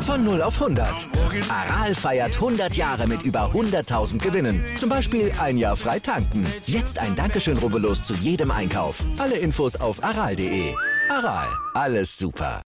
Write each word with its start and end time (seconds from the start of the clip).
Von 0.00 0.24
0 0.24 0.40
auf 0.40 0.62
100. 0.62 1.08
Aral 1.48 1.94
feiert 1.94 2.36
100 2.36 2.74
Jahre 2.74 3.06
mit 3.06 3.22
über 3.22 3.50
100.000 3.52 4.18
Gewinnen. 4.18 4.64
Zum 4.78 4.88
Beispiel 4.88 5.30
ein 5.40 5.58
Jahr 5.58 5.76
frei 5.76 5.98
tanken. 5.98 6.46
Jetzt 6.64 6.98
ein 6.98 7.14
Dankeschön, 7.14 7.58
rubbellos 7.58 8.02
zu 8.02 8.14
jedem 8.14 8.50
Einkauf. 8.50 9.04
Alle 9.18 9.36
Infos 9.36 9.76
auf 9.76 10.02
aral.de. 10.02 10.74
Aral, 11.10 11.46
alles 11.74 12.16
super. 12.16 12.62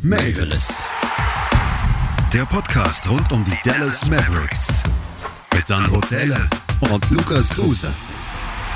Mavis. 0.00 0.82
Der 2.32 2.46
Podcast 2.46 3.06
rund 3.10 3.30
um 3.30 3.44
die 3.44 3.58
Dallas 3.62 4.06
Mavericks. 4.06 4.68
Mit 5.54 5.66
Sandro 5.66 6.00
Zähler 6.00 6.48
und 6.90 7.10
Lukas 7.10 7.50
Kruse. 7.50 7.92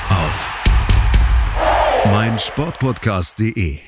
Auf 0.08 0.50
meinsportpodcast.de. 2.12 3.78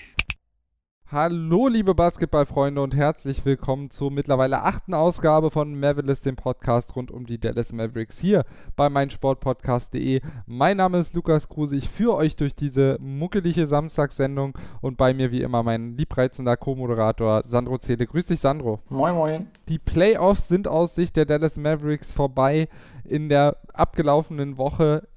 Hallo, 1.11 1.69
liebe 1.69 1.95
Basketballfreunde 1.95 2.83
und 2.83 2.95
herzlich 2.95 3.45
willkommen 3.45 3.91
zur 3.91 4.11
mittlerweile 4.11 4.63
achten 4.63 4.95
Ausgabe 4.95 5.51
von 5.51 5.79
Mavericks, 5.79 6.23
dem 6.23 6.37
Podcast 6.37 6.97
rund 6.97 7.11
um 7.11 7.25
die 7.25 7.39
Dallas 7.39 7.73
Mavericks 7.73 8.19
hier 8.19 8.45
bei 8.75 8.91
meinsportpodcast.de. 8.91 10.21
Mein 10.47 10.77
Name 10.77 10.99
ist 10.99 11.15
Lukas 11.15 11.49
Kruse, 11.49 11.77
ich 11.77 11.89
führe 11.89 12.17
euch 12.17 12.37
durch 12.37 12.55
diese 12.55 12.99
muckelige 13.01 13.67
Samstagssendung 13.67 14.59
und 14.81 14.97
bei 14.99 15.15
mir 15.15 15.31
wie 15.31 15.43
immer 15.43 15.63
mein 15.63 15.97
liebreizender 15.97 16.57
Co-Moderator 16.57 17.43
Sandro 17.45 17.79
Zähle. 17.79 18.07
Grüß 18.07 18.27
dich, 18.27 18.41
Sandro. 18.41 18.81
Moin, 18.89 19.15
moin. 19.15 19.47
Die 19.69 19.79
Playoffs 19.79 20.49
sind 20.49 20.67
aus 20.67 20.95
Sicht 20.95 21.17
der 21.17 21.27
Dallas 21.27 21.57
Mavericks 21.57 22.13
vorbei. 22.13 22.69
In 23.05 23.31
der 23.31 23.57
abgelaufenen 23.73 24.59
Woche 24.59 25.09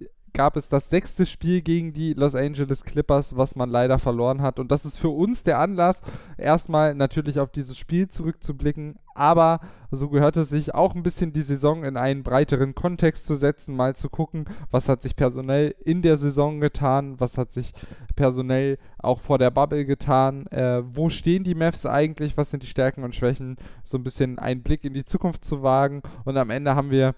gab 0.42 0.58
es 0.58 0.70
das 0.70 0.90
sechste 0.90 1.28
Spiel 1.28 1.62
gegen 1.62 1.94
die 1.94 2.16
Los 2.16 2.34
Angeles 2.34 2.84
Clippers, 2.84 3.38
was 3.38 3.56
man 3.56 3.70
leider 3.70 4.00
verloren 4.00 4.42
hat. 4.42 4.58
Und 4.58 4.72
das 4.72 4.86
ist 4.86 4.98
für 4.98 5.10
uns 5.10 5.44
der 5.44 5.60
Anlass, 5.60 6.02
erstmal 6.36 6.96
natürlich 6.96 7.40
auf 7.40 7.52
dieses 7.52 7.78
Spiel 7.78 8.08
zurückzublicken, 8.08 8.96
aber 9.14 9.60
so 9.92 10.10
gehört 10.10 10.38
es 10.38 10.50
sich 10.50 10.74
auch 10.74 10.96
ein 10.96 11.04
bisschen 11.04 11.32
die 11.32 11.44
Saison 11.44 11.84
in 11.84 11.96
einen 11.96 12.24
breiteren 12.24 12.74
Kontext 12.74 13.26
zu 13.26 13.36
setzen, 13.36 13.76
mal 13.76 13.96
zu 13.96 14.10
gucken, 14.10 14.46
was 14.72 14.90
hat 14.90 15.04
sich 15.04 15.16
personell 15.16 15.76
in 15.86 16.02
der 16.02 16.18
Saison 16.18 16.60
getan, 16.60 17.20
was 17.20 17.38
hat 17.38 17.52
sich 17.52 17.72
personell 18.16 18.80
auch 18.98 19.20
vor 19.20 19.38
der 19.38 19.52
Bubble 19.52 19.86
getan, 19.86 20.48
äh, 20.48 20.82
wo 20.84 21.10
stehen 21.10 21.44
die 21.44 21.54
Mavs 21.54 21.86
eigentlich, 21.86 22.36
was 22.36 22.50
sind 22.50 22.64
die 22.64 22.68
Stärken 22.68 23.04
und 23.04 23.14
Schwächen, 23.14 23.58
so 23.84 23.96
ein 23.96 24.04
bisschen 24.04 24.40
einen 24.40 24.64
Blick 24.64 24.86
in 24.86 24.96
die 24.96 25.06
Zukunft 25.06 25.46
zu 25.46 25.62
wagen. 25.62 26.02
Und 26.26 26.36
am 26.38 26.50
Ende 26.50 26.74
haben 26.74 26.90
wir 26.90 27.14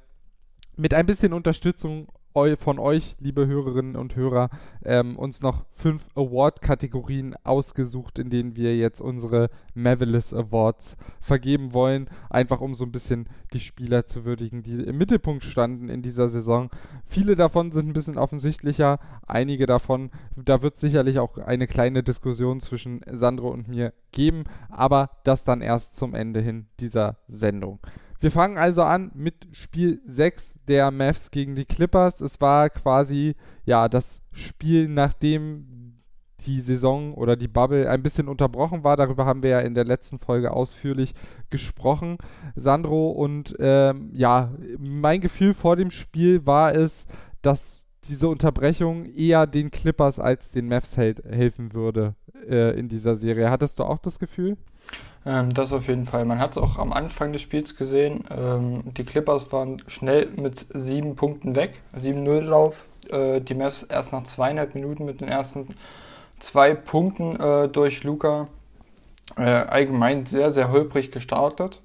mit 0.76 0.94
ein 0.94 1.06
bisschen 1.06 1.32
Unterstützung 1.32 2.10
von 2.34 2.80
euch, 2.80 3.16
liebe 3.20 3.45
Hörerinnen 3.45 3.95
und 3.95 4.16
Hörer, 4.16 4.50
ähm, 4.84 5.17
uns 5.17 5.42
noch 5.42 5.66
fünf 5.72 6.03
Award-Kategorien 6.16 7.36
ausgesucht, 7.44 8.17
in 8.17 8.31
denen 8.31 8.56
wir 8.56 8.75
jetzt 8.75 9.02
unsere 9.02 9.52
Mavelis 9.75 10.34
Awards 10.34 10.98
vergeben 11.22 11.73
wollen. 11.73 12.09
Einfach 12.31 12.59
um 12.59 12.73
so 12.73 12.86
ein 12.86 12.92
bisschen 12.92 13.28
die 13.53 13.59
Spieler 13.59 14.08
zu 14.08 14.25
würdigen, 14.25 14.64
die 14.64 14.81
im 14.81 14.98
Mittelpunkt 14.98 15.44
standen 15.44 15.90
in 15.90 16.02
dieser 16.02 16.28
Saison. 16.28 16.72
Viele 17.06 17.36
davon 17.36 17.72
sind 17.72 17.88
ein 17.88 17.94
bisschen 17.94 18.17
offensichtlicher. 18.17 19.00
Einige 19.28 19.68
davon, 19.68 20.09
da 20.36 20.64
wird 20.64 20.78
sicherlich 20.78 21.20
auch 21.20 21.38
eine 21.38 21.68
kleine 21.68 22.02
Diskussion 22.02 22.59
zwischen 22.62 23.02
Sandro 23.12 23.50
und 23.50 23.68
mir 23.68 23.94
geben, 24.12 24.45
aber 24.70 25.12
das 25.23 25.44
dann 25.44 25.62
erst 25.62 25.95
zum 25.95 26.16
Ende 26.16 26.42
hin 26.42 26.66
dieser 26.80 27.18
Sendung. 27.28 27.80
Wir 28.24 28.32
fangen 28.32 28.58
also 28.58 28.84
an 28.84 29.12
mit 29.16 29.50
Spiel 29.52 30.00
6 30.06 30.56
der 30.70 30.92
Mavs 30.92 31.30
gegen 31.30 31.56
die 31.56 31.66
Clippers. 31.66 32.22
Es 32.22 32.40
war 32.40 32.70
quasi 32.70 33.36
ja 33.66 33.90
das 33.90 34.22
Spiel, 34.32 34.88
nachdem 34.88 36.00
die 36.46 36.62
Saison 36.62 37.16
oder 37.16 37.36
die 37.36 37.50
Bubble 37.50 37.90
ein 37.90 38.02
bisschen 38.02 38.30
unterbrochen 38.30 38.86
war. 38.86 38.96
Darüber 38.96 39.26
haben 39.26 39.44
wir 39.44 39.50
ja 39.50 39.60
in 39.60 39.74
der 39.74 39.84
letzten 39.84 40.20
Folge 40.20 40.53
ausführlich 40.53 41.14
gesprochen, 41.50 42.18
Sandro. 42.56 43.12
Und 43.12 43.58
ähm, 43.59 44.12
ja, 44.14 44.53
mein 44.80 45.20
Gefühl 45.20 45.53
vor 45.53 45.76
dem 45.76 45.92
Spiel 45.92 46.46
war 46.46 46.74
es, 46.74 47.08
dass 47.42 47.84
diese 48.06 48.30
Unterbrechung 48.30 49.03
eher 49.03 49.47
den 49.47 49.70
Clippers 49.70 50.18
als 50.20 50.50
den 50.50 50.70
Mavs 50.70 50.96
helfen 50.96 51.74
würde 51.74 52.16
äh, 52.50 52.80
in 52.80 52.88
dieser 52.88 53.18
Serie. 53.18 53.50
Hattest 53.50 53.80
du 53.80 53.84
auch 53.84 54.00
das 54.00 54.18
Gefühl? 54.18 54.56
Ähm, 55.25 55.53
das 55.53 55.73
auf 55.73 55.88
jeden 55.88 56.06
Fall. 56.06 56.25
Man 56.25 56.39
hat 56.39 56.51
es 56.51 56.57
auch 56.57 56.78
am 56.78 56.94
Anfang 56.94 57.34
des 57.34 57.41
Spiels 57.41 57.75
gesehen. 57.75 58.23
Ähm, 58.29 58.84
die 58.94 59.06
Clippers 59.06 59.51
waren 59.51 59.81
schnell 59.88 60.28
mit 60.35 60.66
sieben 60.73 61.16
Punkten 61.16 61.56
weg. 61.56 61.81
7-0-Lauf. 61.97 62.84
Äh, 63.09 63.41
die 63.41 63.56
Mavs 63.56 63.84
erst 63.84 64.11
nach 64.11 64.23
zweieinhalb 64.23 64.75
Minuten 64.75 65.06
mit 65.06 65.22
den 65.22 65.28
ersten 65.28 65.75
zwei 66.39 66.73
Punkten 66.73 67.39
äh, 67.39 67.69
durch 67.69 68.03
Luca. 68.03 68.47
Äh, 69.38 69.44
allgemein 69.44 70.25
sehr, 70.25 70.51
sehr 70.51 70.72
holprig 70.72 71.11
gestartet. 71.11 71.81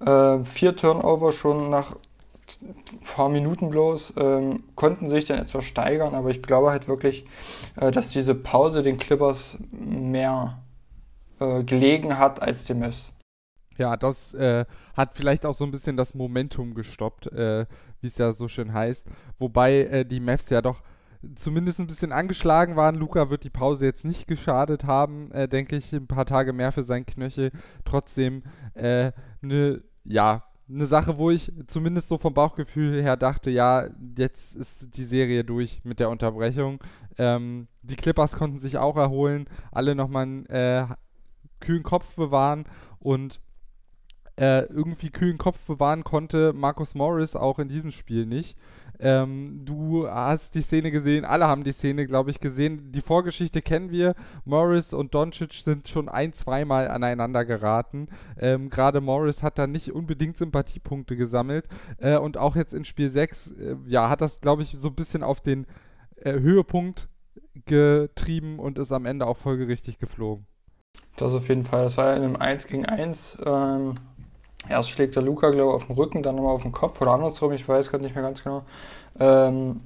Äh, 0.00 0.38
vier 0.44 0.74
Turnover 0.76 1.32
schon 1.32 1.70
nach 1.70 1.94
ein 2.62 3.00
paar 3.00 3.28
Minuten 3.28 3.68
bloß, 3.68 4.14
ähm, 4.16 4.64
konnten 4.74 5.06
sich 5.06 5.26
dann 5.26 5.38
etwas 5.38 5.64
steigern, 5.64 6.14
aber 6.14 6.30
ich 6.30 6.42
glaube 6.42 6.70
halt 6.70 6.88
wirklich, 6.88 7.26
äh, 7.76 7.90
dass 7.90 8.10
diese 8.10 8.34
Pause 8.34 8.82
den 8.82 8.96
Clippers 8.96 9.58
mehr 9.70 10.58
äh, 11.40 11.62
gelegen 11.64 12.18
hat 12.18 12.42
als 12.42 12.64
die 12.64 12.74
Mavs. 12.74 13.12
Ja, 13.76 13.96
das 13.96 14.34
äh, 14.34 14.64
hat 14.96 15.14
vielleicht 15.14 15.46
auch 15.46 15.54
so 15.54 15.64
ein 15.64 15.70
bisschen 15.70 15.96
das 15.96 16.14
Momentum 16.14 16.74
gestoppt, 16.74 17.28
äh, 17.28 17.66
wie 18.00 18.08
es 18.08 18.18
ja 18.18 18.32
so 18.32 18.48
schön 18.48 18.72
heißt. 18.72 19.06
Wobei 19.38 19.82
äh, 19.82 20.04
die 20.04 20.20
Mavs 20.20 20.50
ja 20.50 20.62
doch 20.62 20.82
zumindest 21.36 21.78
ein 21.78 21.86
bisschen 21.86 22.12
angeschlagen 22.12 22.76
waren. 22.76 22.96
Luca 22.96 23.30
wird 23.30 23.44
die 23.44 23.50
Pause 23.50 23.84
jetzt 23.84 24.04
nicht 24.04 24.26
geschadet 24.26 24.84
haben, 24.84 25.30
äh, 25.32 25.48
denke 25.48 25.76
ich. 25.76 25.92
Ein 25.92 26.06
paar 26.08 26.26
Tage 26.26 26.52
mehr 26.52 26.72
für 26.72 26.84
sein 26.84 27.06
Knöchel. 27.06 27.52
Trotzdem 27.84 28.42
eine, 28.74 29.82
ja, 30.04 30.44
eine 30.68 30.86
Sache, 30.86 31.18
wo 31.18 31.30
ich 31.30 31.52
zumindest 31.66 32.08
so 32.08 32.18
vom 32.18 32.34
Bauchgefühl 32.34 33.02
her 33.02 33.16
dachte, 33.16 33.50
ja, 33.50 33.88
jetzt 34.16 34.54
ist 34.56 34.96
die 34.96 35.04
Serie 35.04 35.44
durch 35.44 35.80
mit 35.84 35.98
der 35.98 36.10
Unterbrechung. 36.10 36.82
Ähm, 37.16 37.68
die 37.82 37.96
Clippers 37.96 38.36
konnten 38.36 38.58
sich 38.58 38.76
auch 38.78 38.96
erholen, 38.96 39.48
alle 39.72 39.94
nochmal 39.94 40.24
einen 40.24 40.46
äh, 40.46 40.86
kühlen 41.60 41.82
Kopf 41.82 42.14
bewahren 42.14 42.64
und 42.98 43.40
äh, 44.36 44.64
irgendwie 44.66 45.10
kühlen 45.10 45.38
Kopf 45.38 45.58
bewahren 45.66 46.04
konnte 46.04 46.52
Marcus 46.52 46.94
Morris 46.94 47.34
auch 47.34 47.58
in 47.58 47.68
diesem 47.68 47.90
Spiel 47.90 48.24
nicht. 48.24 48.56
Ähm, 49.00 49.62
du 49.64 50.08
hast 50.08 50.54
die 50.54 50.62
Szene 50.62 50.90
gesehen, 50.90 51.24
alle 51.24 51.46
haben 51.46 51.62
die 51.62 51.72
Szene, 51.72 52.06
glaube 52.06 52.30
ich, 52.30 52.40
gesehen. 52.40 52.90
Die 52.90 53.00
Vorgeschichte 53.00 53.62
kennen 53.62 53.90
wir. 53.90 54.14
Morris 54.44 54.92
und 54.92 55.14
Doncic 55.14 55.54
sind 55.54 55.88
schon 55.88 56.08
ein, 56.08 56.32
zweimal 56.32 56.88
aneinander 56.88 57.44
geraten. 57.44 58.08
Ähm, 58.38 58.70
Gerade 58.70 59.00
Morris 59.00 59.42
hat 59.42 59.58
da 59.58 59.66
nicht 59.66 59.92
unbedingt 59.92 60.36
Sympathiepunkte 60.36 61.16
gesammelt. 61.16 61.68
Äh, 61.98 62.18
und 62.18 62.36
auch 62.36 62.56
jetzt 62.56 62.74
in 62.74 62.84
Spiel 62.84 63.10
6, 63.10 63.52
äh, 63.52 63.76
ja, 63.86 64.08
hat 64.08 64.20
das, 64.20 64.40
glaube 64.40 64.62
ich, 64.62 64.76
so 64.76 64.88
ein 64.88 64.96
bisschen 64.96 65.22
auf 65.22 65.40
den 65.40 65.66
äh, 66.16 66.32
Höhepunkt 66.32 67.08
getrieben 67.66 68.58
und 68.58 68.78
ist 68.78 68.92
am 68.92 69.06
Ende 69.06 69.26
auch 69.26 69.36
folgerichtig 69.36 69.98
geflogen. 69.98 70.46
Das 71.16 71.34
auf 71.34 71.48
jeden 71.48 71.64
Fall. 71.64 71.84
Das 71.84 71.96
war 71.96 72.08
ja 72.08 72.14
in 72.14 72.22
einem 72.22 72.36
1 72.36 72.66
gegen 72.66 72.86
1. 72.86 73.38
Ähm, 73.44 73.94
erst 74.68 74.90
schlägt 74.90 75.16
der 75.16 75.22
Luca, 75.22 75.50
glaube 75.50 75.70
ich, 75.70 75.74
auf 75.74 75.86
den 75.86 75.96
Rücken, 75.96 76.22
dann 76.22 76.36
nochmal 76.36 76.54
auf 76.54 76.62
den 76.62 76.72
Kopf 76.72 77.00
oder 77.00 77.12
andersrum, 77.12 77.52
ich 77.52 77.68
weiß 77.68 77.90
gerade 77.90 78.04
nicht 78.04 78.14
mehr 78.14 78.24
ganz 78.24 78.44
genau. 78.44 78.62
Ähm, 79.18 79.80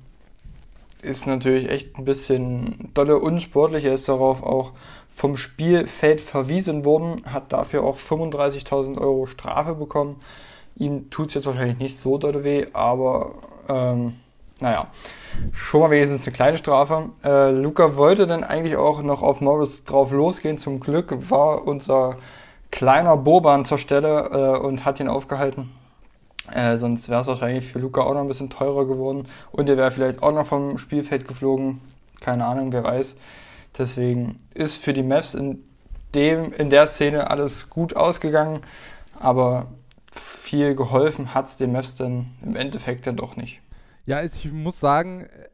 ist 1.02 1.26
natürlich 1.26 1.68
echt 1.68 1.98
ein 1.98 2.04
bisschen 2.04 2.90
dolle 2.94 3.18
unsportlich. 3.18 3.84
Er 3.84 3.94
ist 3.94 4.08
darauf 4.08 4.42
auch 4.42 4.72
vom 5.14 5.36
Spielfeld 5.36 6.20
verwiesen 6.20 6.84
worden, 6.84 7.22
hat 7.26 7.52
dafür 7.52 7.84
auch 7.84 7.96
35.000 7.96 8.98
Euro 8.98 9.26
Strafe 9.26 9.74
bekommen. 9.74 10.16
Ihm 10.76 11.10
tut 11.10 11.28
es 11.28 11.34
jetzt 11.34 11.46
wahrscheinlich 11.46 11.78
nicht 11.78 11.98
so 11.98 12.18
doll 12.18 12.44
weh, 12.44 12.66
aber 12.72 13.34
ähm, 13.68 14.14
naja, 14.62 14.86
schon 15.52 15.80
mal 15.80 15.90
wenigstens 15.90 16.26
eine 16.26 16.34
kleine 16.34 16.56
Strafe. 16.56 17.10
Äh, 17.24 17.50
Luca 17.50 17.96
wollte 17.96 18.26
dann 18.26 18.44
eigentlich 18.44 18.76
auch 18.76 19.02
noch 19.02 19.22
auf 19.22 19.40
Morris 19.40 19.84
drauf 19.84 20.12
losgehen. 20.12 20.56
Zum 20.56 20.78
Glück 20.78 21.30
war 21.30 21.66
unser 21.66 22.16
kleiner 22.70 23.16
Boban 23.16 23.64
zur 23.64 23.78
Stelle 23.78 24.30
äh, 24.32 24.64
und 24.64 24.84
hat 24.84 25.00
ihn 25.00 25.08
aufgehalten. 25.08 25.70
Äh, 26.52 26.76
sonst 26.76 27.08
wäre 27.08 27.20
es 27.20 27.26
wahrscheinlich 27.26 27.66
für 27.66 27.80
Luca 27.80 28.02
auch 28.02 28.14
noch 28.14 28.20
ein 28.20 28.28
bisschen 28.28 28.50
teurer 28.50 28.86
geworden. 28.86 29.26
Und 29.50 29.68
er 29.68 29.76
wäre 29.76 29.90
vielleicht 29.90 30.22
auch 30.22 30.32
noch 30.32 30.46
vom 30.46 30.78
Spielfeld 30.78 31.26
geflogen. 31.26 31.80
Keine 32.20 32.44
Ahnung, 32.44 32.72
wer 32.72 32.84
weiß. 32.84 33.16
Deswegen 33.76 34.38
ist 34.54 34.76
für 34.76 34.92
die 34.92 35.02
Mavs 35.02 35.34
in, 35.34 35.64
dem, 36.14 36.52
in 36.52 36.70
der 36.70 36.86
Szene 36.86 37.30
alles 37.30 37.68
gut 37.68 37.96
ausgegangen. 37.96 38.60
Aber 39.18 39.66
viel 40.12 40.76
geholfen 40.76 41.34
hat 41.34 41.48
es 41.48 41.56
den 41.56 41.72
Mavs 41.72 41.96
dann 41.96 42.26
im 42.42 42.54
Endeffekt 42.54 43.08
dann 43.08 43.16
doch 43.16 43.36
nicht. 43.36 43.61
Ja, 44.04 44.22
ich 44.22 44.50
muss 44.50 44.80
sagen, 44.80 45.22
äh, 45.22 45.48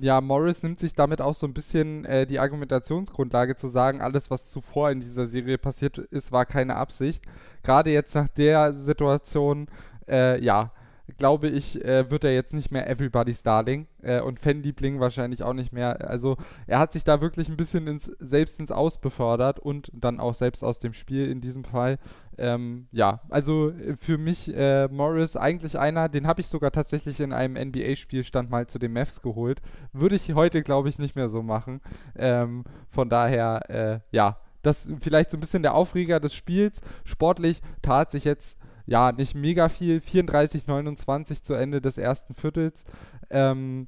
ja, 0.00 0.20
Morris 0.20 0.62
nimmt 0.62 0.80
sich 0.80 0.94
damit 0.94 1.20
auch 1.20 1.34
so 1.34 1.46
ein 1.46 1.52
bisschen 1.52 2.04
äh, 2.06 2.26
die 2.26 2.38
Argumentationsgrundlage 2.38 3.56
zu 3.56 3.68
sagen, 3.68 4.00
alles, 4.00 4.30
was 4.30 4.50
zuvor 4.50 4.90
in 4.90 5.00
dieser 5.00 5.26
Serie 5.26 5.58
passiert 5.58 5.98
ist, 5.98 6.32
war 6.32 6.46
keine 6.46 6.76
Absicht. 6.76 7.24
Gerade 7.62 7.90
jetzt 7.90 8.14
nach 8.14 8.28
der 8.28 8.74
Situation, 8.74 9.66
äh, 10.08 10.42
ja, 10.42 10.72
glaube 11.20 11.48
ich, 11.48 11.84
äh, 11.84 12.10
wird 12.10 12.24
er 12.24 12.32
jetzt 12.32 12.54
nicht 12.54 12.72
mehr 12.72 12.88
Everybody's 12.88 13.42
Darling 13.42 13.86
äh, 14.02 14.20
und 14.20 14.40
Fanliebling 14.40 15.00
wahrscheinlich 15.00 15.42
auch 15.42 15.52
nicht 15.52 15.70
mehr. 15.70 16.08
Also 16.08 16.38
er 16.66 16.78
hat 16.78 16.94
sich 16.94 17.04
da 17.04 17.20
wirklich 17.20 17.50
ein 17.50 17.58
bisschen 17.58 17.86
ins, 17.86 18.10
selbst 18.18 18.58
ins 18.58 18.72
Aus 18.72 18.98
befördert 18.98 19.60
und 19.60 19.92
dann 19.94 20.18
auch 20.18 20.34
selbst 20.34 20.64
aus 20.64 20.78
dem 20.78 20.94
Spiel 20.94 21.30
in 21.30 21.42
diesem 21.42 21.64
Fall. 21.64 21.98
Ähm, 22.38 22.88
ja, 22.90 23.20
also 23.28 23.68
äh, 23.68 23.96
für 23.98 24.16
mich 24.16 24.52
äh, 24.56 24.88
Morris 24.88 25.36
eigentlich 25.36 25.78
einer, 25.78 26.08
den 26.08 26.26
habe 26.26 26.40
ich 26.40 26.48
sogar 26.48 26.72
tatsächlich 26.72 27.20
in 27.20 27.34
einem 27.34 27.54
NBA-Spielstand 27.68 28.48
mal 28.48 28.66
zu 28.66 28.78
den 28.78 28.94
Mavs 28.94 29.20
geholt. 29.20 29.60
Würde 29.92 30.16
ich 30.16 30.32
heute, 30.32 30.62
glaube 30.62 30.88
ich, 30.88 30.98
nicht 30.98 31.16
mehr 31.16 31.28
so 31.28 31.42
machen. 31.42 31.82
Ähm, 32.16 32.64
von 32.88 33.10
daher, 33.10 33.68
äh, 33.68 34.00
ja, 34.10 34.38
das 34.62 34.90
vielleicht 35.00 35.30
so 35.30 35.36
ein 35.36 35.40
bisschen 35.40 35.62
der 35.62 35.74
Aufreger 35.74 36.18
des 36.18 36.34
Spiels. 36.34 36.80
Sportlich 37.04 37.60
tat 37.82 38.10
sich 38.10 38.24
jetzt 38.24 38.58
ja, 38.90 39.12
nicht 39.12 39.36
mega 39.36 39.68
viel. 39.68 40.00
34, 40.00 40.66
29 40.66 41.44
zu 41.44 41.54
Ende 41.54 41.80
des 41.80 41.96
ersten 41.96 42.34
Viertels. 42.34 42.84
Ähm, 43.30 43.86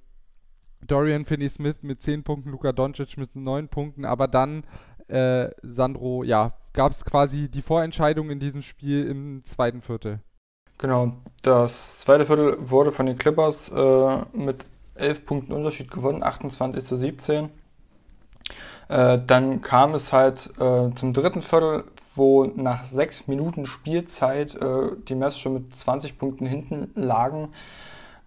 Dorian 0.87 1.25
Finney-Smith 1.25 1.83
mit 1.83 2.01
10 2.01 2.23
Punkten, 2.23 2.51
Luka 2.51 2.71
Doncic 2.71 3.19
mit 3.19 3.35
9 3.35 3.67
Punkten, 3.67 4.05
aber 4.05 4.29
dann, 4.29 4.63
äh, 5.09 5.51
Sandro, 5.63 6.23
ja, 6.23 6.53
gab 6.73 6.93
es 6.93 7.05
quasi 7.05 7.51
die 7.51 7.63
Vorentscheidung 7.63 8.31
in 8.31 8.39
diesem 8.39 8.63
Spiel 8.63 9.09
im 9.09 9.45
zweiten 9.45 9.81
Viertel. 9.81 10.21
Genau, 10.79 11.15
das 11.43 11.99
zweite 11.99 12.25
Viertel 12.25 12.57
wurde 12.61 12.93
von 12.93 13.07
den 13.07 13.19
Clippers 13.19 13.71
äh, 13.71 14.19
mit 14.33 14.65
11 14.95 15.27
Punkten 15.27 15.53
Unterschied 15.53 15.91
gewonnen, 15.91 16.23
28 16.23 16.85
zu 16.85 16.97
17. 16.97 17.49
Äh, 18.89 19.19
dann 19.27 19.63
kam 19.63 19.95
es 19.95 20.13
halt 20.13 20.49
äh, 20.61 20.95
zum 20.95 21.13
dritten 21.13 21.43
Viertel, 21.43 21.87
wo 22.15 22.45
nach 22.45 22.85
sechs 22.85 23.27
Minuten 23.27 23.67
Spielzeit 23.67 24.55
äh, 24.55 24.97
die 25.09 25.15
Mess 25.15 25.39
schon 25.39 25.55
mit 25.55 25.75
20 25.75 26.19
Punkten 26.19 26.47
hinten 26.47 26.91
lagen, 26.95 27.49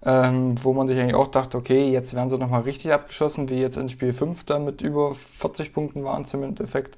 ähm, 0.04 0.56
wo 0.64 0.74
man 0.74 0.88
sich 0.88 1.00
eigentlich 1.00 1.16
auch 1.16 1.28
dachte, 1.28 1.58
okay, 1.58 1.90
jetzt 1.90 2.14
werden 2.14 2.30
sie 2.30 2.38
nochmal 2.38 2.62
richtig 2.62 2.94
abgeschossen, 2.94 3.50
wie 3.50 3.56
jetzt 3.60 3.78
in 3.78 3.90
Spiel 3.90 4.14
5 4.14 4.44
dann 4.46 4.66
mit 4.66 4.82
über 4.82 5.16
40 5.16 5.74
Punkten 5.74 6.04
waren 6.04 6.26
im 6.32 6.44
Endeffekt. 6.44 6.98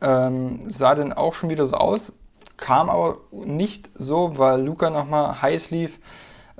Ähm, 0.00 0.70
sah 0.70 0.94
dann 0.94 1.12
auch 1.12 1.34
schon 1.34 1.50
wieder 1.50 1.66
so 1.66 1.76
aus, 1.76 2.12
kam 2.56 2.90
aber 2.90 3.18
nicht 3.32 3.90
so, 3.94 4.38
weil 4.38 4.60
Luca 4.62 4.90
nochmal 4.90 5.40
heiß 5.42 5.70
lief. 5.70 5.98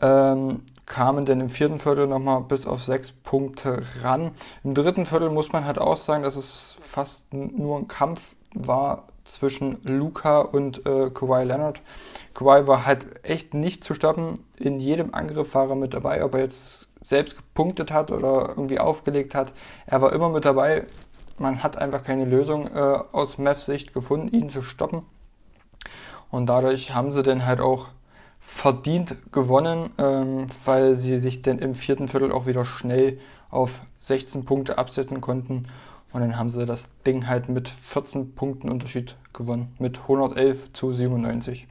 Ähm, 0.00 0.62
kamen 0.88 1.26
denn 1.26 1.40
im 1.40 1.50
vierten 1.50 1.78
Viertel 1.78 2.06
nochmal 2.06 2.40
bis 2.40 2.66
auf 2.66 2.82
sechs 2.82 3.12
Punkte 3.12 3.82
ran. 4.02 4.32
Im 4.64 4.74
dritten 4.74 5.06
Viertel 5.06 5.31
muss 5.31 5.52
man 5.52 5.64
halt 5.64 5.78
auch 5.78 5.96
sagen, 5.96 6.22
dass 6.22 6.36
es 6.36 6.76
fast 6.81 7.32
nur 7.32 7.78
ein 7.78 7.88
Kampf 7.88 8.34
war 8.54 9.04
zwischen 9.32 9.78
Luca 9.84 10.40
und 10.40 10.86
äh, 10.86 11.10
Kawhi 11.10 11.44
Leonard. 11.44 11.80
Kawhi 12.34 12.66
war 12.66 12.86
halt 12.86 13.06
echt 13.25 13.54
nicht 13.54 13.84
zu 13.84 13.94
stoppen. 13.94 14.40
In 14.56 14.80
jedem 14.80 15.14
Angriff 15.14 15.54
war 15.54 15.69
er 15.69 15.76
mit 15.76 15.94
dabei, 15.94 16.25
ob 16.25 16.34
er 16.34 16.40
jetzt 16.40 16.88
selbst 17.00 17.36
gepunktet 17.36 17.90
hat 17.90 18.10
oder 18.10 18.48
irgendwie 18.48 18.78
aufgelegt 18.78 19.34
hat. 19.34 19.52
Er 19.86 20.02
war 20.02 20.12
immer 20.12 20.28
mit 20.28 20.44
dabei. 20.44 20.86
Man 21.38 21.62
hat 21.62 21.78
einfach 21.78 22.02
keine 22.02 22.25
Lösung 22.25 22.66
äh, 22.66 22.98
aus 23.12 23.38
Mavs 23.38 23.66
Sicht 23.66 23.94
gefunden, 23.94 24.28
ihn 24.28 24.50
zu 24.50 24.62
stoppen. 24.62 25.02
Und 26.31 26.46
dadurch 26.46 26.94
haben 26.94 27.12
sie 27.12 27.22
dann 27.22 27.46
halt 27.46 27.60
auch 27.60 27.88
verdient 28.40 29.16
gewonnen, 29.32 29.90
ähm, 29.98 30.46
weil 30.64 30.96
sie 30.96 31.19
sich 31.19 31.42
dann 31.42 31.58
im 31.58 31.74
vierten 31.74 32.08
Viertel 32.08 32.32
auch 32.32 32.46
wieder 32.46 32.64
schnell 32.64 33.19
auf 33.50 33.82
16 34.00 34.44
Punkte 34.44 34.78
absetzen 34.78 35.20
konnten 35.20 35.66
und 36.12 36.20
dann 36.20 36.37
haben 36.38 36.50
sie 36.50 36.64
das 36.66 36.90
Ding 37.06 37.26
halt 37.26 37.49
mit 37.49 37.69
14 37.69 38.34
Punkten 38.34 38.70
Unterschied 38.70 39.16
gewonnen, 39.32 39.75
mit 39.78 39.99
111 40.00 40.72
zu 40.72 40.93
97. 40.93 41.69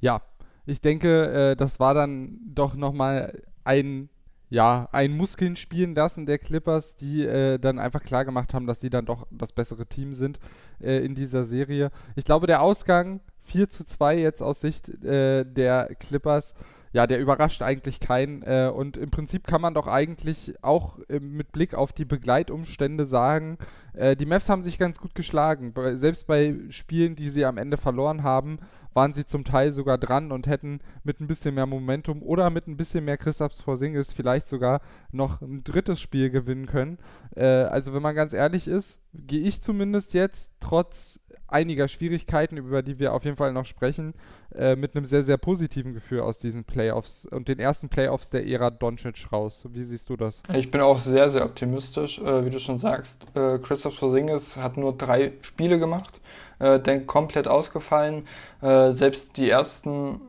Ja, 0.00 0.22
ich 0.66 0.80
denke, 0.80 1.50
äh, 1.50 1.56
das 1.56 1.80
war 1.80 1.94
dann 1.94 2.38
doch 2.44 2.74
nochmal 2.74 3.42
ein, 3.64 4.08
ja, 4.50 4.88
ein 4.92 5.16
Muskeln 5.16 5.56
spielen 5.56 5.94
lassen 5.94 6.26
der 6.26 6.38
Clippers, 6.38 6.94
die 6.94 7.24
äh, 7.24 7.58
dann 7.58 7.78
einfach 7.78 8.02
klar 8.02 8.24
gemacht 8.24 8.54
haben, 8.54 8.66
dass 8.66 8.80
sie 8.80 8.90
dann 8.90 9.06
doch 9.06 9.26
das 9.30 9.52
bessere 9.52 9.86
Team 9.86 10.12
sind 10.12 10.38
äh, 10.80 11.04
in 11.04 11.14
dieser 11.14 11.44
Serie. 11.44 11.90
Ich 12.14 12.24
glaube, 12.24 12.46
der 12.46 12.62
Ausgang 12.62 13.20
4 13.44 13.70
zu 13.70 13.84
2 13.84 14.18
jetzt 14.18 14.42
aus 14.42 14.60
Sicht 14.60 14.92
der 15.02 15.96
Clippers 15.98 16.54
ja, 16.92 17.06
der 17.06 17.20
überrascht 17.20 17.62
eigentlich 17.62 18.00
keinen. 18.00 18.42
Äh, 18.42 18.70
und 18.74 18.96
im 18.96 19.10
Prinzip 19.10 19.46
kann 19.46 19.60
man 19.60 19.74
doch 19.74 19.86
eigentlich 19.86 20.54
auch 20.62 20.98
äh, 21.08 21.20
mit 21.20 21.52
Blick 21.52 21.74
auf 21.74 21.92
die 21.92 22.04
Begleitumstände 22.04 23.06
sagen, 23.06 23.58
äh, 23.94 24.16
die 24.16 24.26
Mavs 24.26 24.48
haben 24.48 24.62
sich 24.62 24.78
ganz 24.78 24.98
gut 24.98 25.14
geschlagen. 25.14 25.72
Bei, 25.72 25.96
selbst 25.96 26.26
bei 26.26 26.54
Spielen, 26.70 27.16
die 27.16 27.30
sie 27.30 27.44
am 27.44 27.58
Ende 27.58 27.76
verloren 27.76 28.22
haben, 28.22 28.58
waren 28.94 29.14
sie 29.14 29.26
zum 29.26 29.44
Teil 29.44 29.72
sogar 29.72 29.98
dran 29.98 30.32
und 30.32 30.46
hätten 30.46 30.80
mit 31.02 31.20
ein 31.20 31.26
bisschen 31.26 31.54
mehr 31.54 31.66
Momentum 31.66 32.22
oder 32.22 32.50
mit 32.50 32.66
ein 32.66 32.76
bisschen 32.76 33.04
mehr 33.04 33.16
Christaps 33.16 33.62
Porzingis 33.62 34.12
vielleicht 34.12 34.46
sogar 34.46 34.80
noch 35.10 35.40
ein 35.40 35.64
drittes 35.64 36.00
Spiel 36.00 36.30
gewinnen 36.30 36.66
können. 36.66 36.98
Äh, 37.34 37.44
also 37.44 37.94
wenn 37.94 38.02
man 38.02 38.14
ganz 38.14 38.32
ehrlich 38.32 38.68
ist, 38.68 39.00
gehe 39.14 39.42
ich 39.42 39.62
zumindest 39.62 40.14
jetzt 40.14 40.52
trotz 40.60 41.20
einiger 41.52 41.88
Schwierigkeiten, 41.88 42.56
über 42.56 42.82
die 42.82 42.98
wir 42.98 43.12
auf 43.12 43.24
jeden 43.24 43.36
Fall 43.36 43.52
noch 43.52 43.66
sprechen, 43.66 44.14
äh, 44.54 44.76
mit 44.76 44.96
einem 44.96 45.04
sehr, 45.04 45.22
sehr 45.22 45.36
positiven 45.36 45.94
Gefühl 45.94 46.20
aus 46.20 46.38
diesen 46.38 46.64
Playoffs 46.64 47.26
und 47.26 47.48
den 47.48 47.58
ersten 47.58 47.88
Playoffs 47.88 48.30
der 48.30 48.46
Ära 48.46 48.70
Doncic 48.70 49.32
raus. 49.32 49.64
Wie 49.72 49.84
siehst 49.84 50.08
du 50.08 50.16
das? 50.16 50.42
Ich 50.52 50.70
bin 50.70 50.80
auch 50.80 50.98
sehr, 50.98 51.28
sehr 51.28 51.44
optimistisch. 51.44 52.18
Äh, 52.18 52.44
wie 52.44 52.50
du 52.50 52.58
schon 52.58 52.78
sagst, 52.78 53.26
äh, 53.34 53.58
Christoph 53.58 53.98
Porzingis 53.98 54.56
hat 54.56 54.76
nur 54.76 54.96
drei 54.96 55.32
Spiele 55.42 55.78
gemacht, 55.78 56.20
äh, 56.58 56.80
dann 56.80 57.06
komplett 57.06 57.48
ausgefallen. 57.48 58.26
Äh, 58.60 58.92
selbst 58.92 59.36
die 59.36 59.48
ersten 59.48 60.20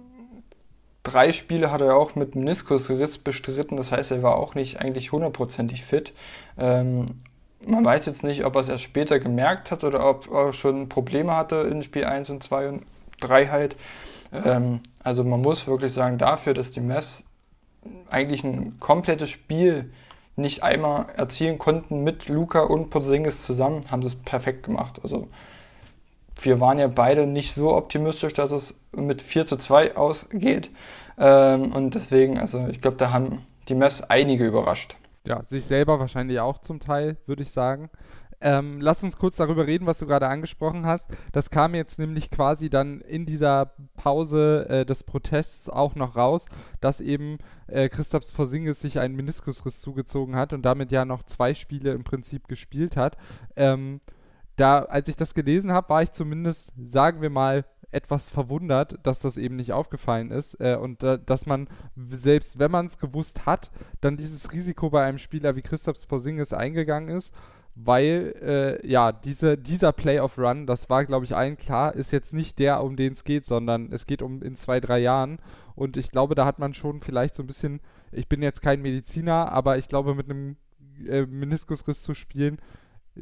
drei 1.03 1.31
Spiele 1.33 1.71
hat 1.71 1.81
er 1.81 1.95
auch 1.95 2.15
mit 2.15 2.35
Meniskusriss 2.35 3.17
bestritten. 3.17 3.77
Das 3.77 3.91
heißt, 3.91 4.11
er 4.11 4.23
war 4.23 4.37
auch 4.37 4.55
nicht 4.55 4.79
eigentlich 4.79 5.11
hundertprozentig 5.11 5.83
fit. 5.83 6.13
Ähm, 6.57 7.05
man 7.67 7.85
weiß 7.85 8.05
jetzt 8.05 8.23
nicht, 8.23 8.45
ob 8.45 8.55
er 8.55 8.61
es 8.61 8.69
erst 8.69 8.83
später 8.83 9.19
gemerkt 9.19 9.71
hat 9.71 9.83
oder 9.83 10.07
ob 10.07 10.33
er 10.33 10.53
schon 10.53 10.89
Probleme 10.89 11.35
hatte 11.35 11.55
in 11.57 11.81
Spiel 11.83 12.05
1 12.05 12.29
und 12.29 12.43
2 12.43 12.69
und 12.69 12.85
3 13.21 13.47
halt. 13.47 13.75
Ähm, 14.31 14.81
also 15.03 15.23
man 15.23 15.41
muss 15.41 15.67
wirklich 15.67 15.93
sagen, 15.93 16.17
dafür, 16.17 16.53
dass 16.53 16.71
die 16.71 16.81
Mess 16.81 17.23
eigentlich 18.09 18.43
ein 18.43 18.79
komplettes 18.79 19.29
Spiel 19.29 19.91
nicht 20.35 20.63
einmal 20.63 21.07
erzielen 21.15 21.59
konnten 21.59 22.03
mit 22.03 22.27
Luca 22.27 22.61
und 22.61 22.89
Porzingis 22.89 23.43
zusammen, 23.43 23.81
haben 23.91 24.01
sie 24.01 24.07
es 24.07 24.15
perfekt 24.15 24.63
gemacht. 24.63 24.99
Also 25.03 25.27
wir 26.41 26.59
waren 26.59 26.79
ja 26.79 26.87
beide 26.87 27.27
nicht 27.27 27.53
so 27.53 27.75
optimistisch, 27.75 28.33
dass 28.33 28.51
es 28.51 28.75
mit 28.95 29.21
4 29.21 29.45
zu 29.45 29.57
2 29.57 29.95
ausgeht. 29.95 30.71
Ähm, 31.17 31.73
und 31.73 31.93
deswegen, 31.93 32.39
also 32.39 32.67
ich 32.67 32.81
glaube, 32.81 32.97
da 32.97 33.11
haben 33.11 33.45
die 33.69 33.75
Mess 33.75 34.01
einige 34.01 34.45
überrascht. 34.45 34.95
Ja, 35.25 35.43
sich 35.45 35.63
selber 35.63 35.99
wahrscheinlich 35.99 36.39
auch 36.39 36.59
zum 36.59 36.79
Teil, 36.79 37.17
würde 37.25 37.43
ich 37.43 37.51
sagen. 37.51 37.89
Ähm, 38.43 38.81
lass 38.81 39.01
uns 39.01 39.15
kurz 39.15 39.37
darüber 39.37 39.67
reden, 39.67 39.85
was 39.85 39.99
du 39.99 40.05
gerade 40.05 40.27
angesprochen 40.27 40.85
hast. 40.85 41.07
Das 41.31 41.49
kam 41.49 41.73
jetzt 41.75 41.97
nämlich 41.97 42.29
quasi 42.29 42.69
dann 42.69 42.99
in 42.99 43.25
dieser 43.25 43.73
Pause 43.95 44.67
äh, 44.67 44.85
des 44.85 45.05
Protests 45.05 45.69
auch 45.69 45.95
noch 45.95 46.17
raus, 46.17 46.47
dass 46.81 46.99
eben 46.99 47.37
äh, 47.67 47.87
Christoph 47.87 48.23
Porzingis 48.35 48.81
sich 48.81 48.99
einen 48.99 49.15
Meniskusriss 49.15 49.79
zugezogen 49.79 50.35
hat 50.35 50.51
und 50.51 50.63
damit 50.63 50.91
ja 50.91 51.05
noch 51.05 51.23
zwei 51.23 51.53
Spiele 51.53 51.91
im 51.93 52.03
Prinzip 52.03 52.49
gespielt 52.49 52.97
hat. 52.97 53.15
Ähm, 53.55 54.01
da, 54.57 54.79
als 54.83 55.07
ich 55.07 55.15
das 55.15 55.33
gelesen 55.33 55.71
habe, 55.71 55.87
war 55.87 56.03
ich 56.03 56.11
zumindest, 56.11 56.73
sagen 56.85 57.21
wir 57.21 57.29
mal, 57.29 57.63
etwas 57.93 58.29
verwundert, 58.29 58.99
dass 59.03 59.19
das 59.19 59.37
eben 59.37 59.55
nicht 59.55 59.71
aufgefallen 59.73 60.31
ist 60.31 60.59
äh, 60.59 60.75
und 60.75 61.03
äh, 61.03 61.19
dass 61.23 61.45
man, 61.45 61.67
selbst 62.09 62.59
wenn 62.59 62.71
man 62.71 62.87
es 62.87 62.97
gewusst 62.97 63.45
hat, 63.45 63.71
dann 64.01 64.17
dieses 64.17 64.51
Risiko 64.51 64.89
bei 64.89 65.03
einem 65.05 65.17
Spieler 65.17 65.55
wie 65.55 65.61
Christoph 65.61 66.07
Porzingis 66.07 66.53
eingegangen 66.53 67.15
ist, 67.15 67.33
weil, 67.75 68.35
äh, 68.41 68.87
ja, 68.87 69.11
diese, 69.11 69.57
dieser 69.57 69.93
Playoff-Run, 69.93 70.67
das 70.67 70.89
war, 70.89 71.05
glaube 71.05 71.25
ich, 71.25 71.35
allen 71.35 71.57
klar, 71.57 71.95
ist 71.95 72.11
jetzt 72.11 72.33
nicht 72.33 72.59
der, 72.59 72.83
um 72.83 72.95
den 72.95 73.13
es 73.13 73.23
geht, 73.23 73.45
sondern 73.45 73.91
es 73.91 74.05
geht 74.05 74.21
um 74.21 74.43
in 74.43 74.55
zwei, 74.55 74.79
drei 74.79 74.99
Jahren. 74.99 75.39
Und 75.75 75.97
ich 75.97 76.11
glaube, 76.11 76.35
da 76.35 76.45
hat 76.45 76.59
man 76.59 76.75
schon 76.75 77.01
vielleicht 77.01 77.33
so 77.33 77.41
ein 77.41 77.47
bisschen, 77.47 77.81
ich 78.11 78.27
bin 78.27 78.43
jetzt 78.43 78.61
kein 78.61 78.81
Mediziner, 78.81 79.51
aber 79.51 79.77
ich 79.77 79.89
glaube, 79.89 80.13
mit 80.13 80.29
einem 80.29 80.57
äh, 81.07 81.25
Meniskusriss 81.25 82.03
zu 82.03 82.13
spielen, 82.13 82.59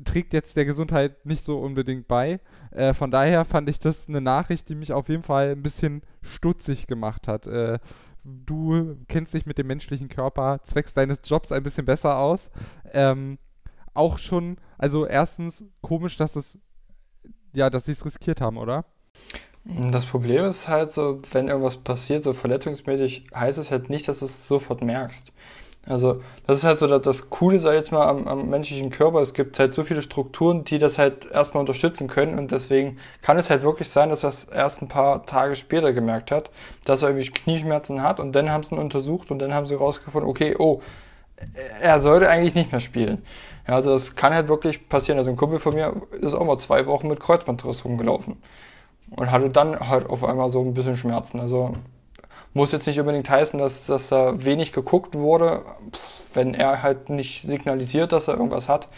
trägt 0.04 0.34
jetzt 0.34 0.56
der 0.56 0.66
Gesundheit 0.66 1.26
nicht 1.26 1.44
so 1.44 1.60
unbedingt 1.60 2.08
bei. 2.08 2.40
Äh, 2.72 2.94
von 2.94 3.12
daher 3.12 3.46
fand 3.46 3.70
ich 3.70 3.80
das 3.80 4.08
eine 4.08 4.22
Nachricht, 4.22 4.70
die 4.70 4.76
mich 4.76 4.94
auf 4.94 5.10
jeden 5.10 5.24
Fall 5.24 5.52
ein 5.52 5.64
bisschen 5.64 6.02
stutzig 6.22 6.88
gemacht 6.88 7.28
hat. 7.28 7.46
Äh, 7.46 7.80
du 8.24 8.98
kennst 9.08 9.34
dich 9.34 9.46
mit 9.46 9.58
dem 9.58 9.68
menschlichen 9.68 10.10
Körper 10.10 10.60
zwecks 10.64 10.94
deines 10.94 11.20
Jobs 11.24 11.52
ein 11.52 11.64
bisschen 11.64 11.86
besser 11.86 12.18
aus. 12.18 12.50
Ähm, 12.94 13.38
auch 13.94 14.18
schon, 14.18 14.58
also 14.78 15.06
erstens 15.06 15.66
komisch, 15.82 16.18
dass 16.18 16.36
es, 16.36 16.58
ja, 17.54 17.70
dass 17.70 17.86
sie 17.86 17.92
es 17.92 18.06
riskiert 18.06 18.40
haben, 18.40 18.58
oder? 18.58 18.86
Das 19.64 20.06
Problem 20.06 20.46
ist 20.46 20.68
halt 20.68 20.92
so, 20.92 21.22
wenn 21.34 21.48
irgendwas 21.48 21.78
passiert, 21.78 22.24
so 22.24 22.34
verletzungsmäßig, 22.34 23.26
heißt 23.36 23.60
es 23.60 23.70
halt 23.70 23.90
nicht, 23.90 24.08
dass 24.08 24.20
du 24.20 24.26
es 24.26 24.48
sofort 24.48 24.82
merkst. 24.82 25.32
Also 25.88 26.22
das 26.46 26.60
ist 26.60 26.64
halt 26.64 26.78
so 26.78 26.86
das, 26.86 27.02
das 27.02 27.30
Coole, 27.32 27.58
sag 27.58 27.72
ich 27.72 27.78
jetzt 27.78 27.92
mal, 27.92 28.08
am, 28.08 28.28
am, 28.28 28.50
menschlichen 28.50 28.92
Körper. 28.92 29.20
Es 29.20 29.34
gibt 29.34 29.58
halt 29.58 29.74
so 29.74 29.84
viele 29.84 30.04
Strukturen, 30.04 30.64
die 30.64 30.78
das 30.78 31.00
halt 31.00 31.30
erstmal 31.32 31.62
unterstützen 31.62 32.08
können 32.08 32.38
und 32.38 32.52
deswegen 32.52 33.00
kann 33.24 33.38
es 33.38 33.50
halt 33.50 33.64
wirklich 33.64 33.90
sein, 33.90 34.10
dass 34.10 34.24
er 34.24 34.30
es 34.30 34.44
erst 34.46 34.84
ein 34.84 34.90
paar 34.90 35.26
Tage 35.26 35.56
später 35.56 35.92
gemerkt 35.92 36.30
hat, 36.32 36.52
dass 36.86 37.02
er 37.02 37.10
irgendwie 37.10 37.30
Knieschmerzen 37.32 38.04
hat 38.04 38.20
und 38.20 38.34
dann 38.34 38.52
haben 38.52 38.64
sie 38.64 38.76
ihn 38.76 38.80
untersucht 38.80 39.32
und 39.32 39.40
dann 39.40 39.54
haben 39.56 39.66
sie 39.66 39.76
rausgefunden, 39.76 40.30
okay, 40.30 40.56
oh, 40.58 40.82
er 41.82 42.00
sollte 42.00 42.30
eigentlich 42.30 42.54
nicht 42.54 42.72
mehr 42.72 42.80
spielen. 42.80 43.24
Ja, 43.68 43.76
also 43.76 43.92
das 43.92 44.16
kann 44.16 44.34
halt 44.34 44.48
wirklich 44.48 44.88
passieren. 44.88 45.18
Also 45.18 45.32
ein 45.32 45.38
Kumpel 45.38 45.58
von 45.60 45.74
mir 45.74 45.94
ist 46.22 46.36
auch 46.36 46.46
mal 46.46 46.58
zwei 46.58 46.86
Wochen 46.86 47.08
mit 47.08 47.20
Kreuzbandriss 47.20 47.86
rumgelaufen 47.86 48.38
und 49.10 49.32
hatte 49.32 49.50
dann 49.50 49.80
halt 49.80 50.10
auf 50.10 50.24
einmal 50.24 50.50
so 50.50 50.62
ein 50.62 50.74
bisschen 50.74 50.96
Schmerzen. 50.96 51.40
Also 51.40 51.74
muss 52.54 52.72
jetzt 52.72 52.88
nicht 52.88 53.00
unbedingt 53.00 53.30
heißen, 53.30 53.60
dass, 53.60 53.86
dass 53.88 54.10
da 54.10 54.44
wenig 54.44 54.74
geguckt 54.74 55.16
wurde. 55.16 55.64
wenn 56.34 56.54
er 56.54 56.84
halt 56.84 57.10
nicht 57.10 57.44
signalisiert, 57.44 58.12
dass 58.12 58.28
er 58.28 58.36
irgendwas 58.36 58.70
hat, 58.70 58.90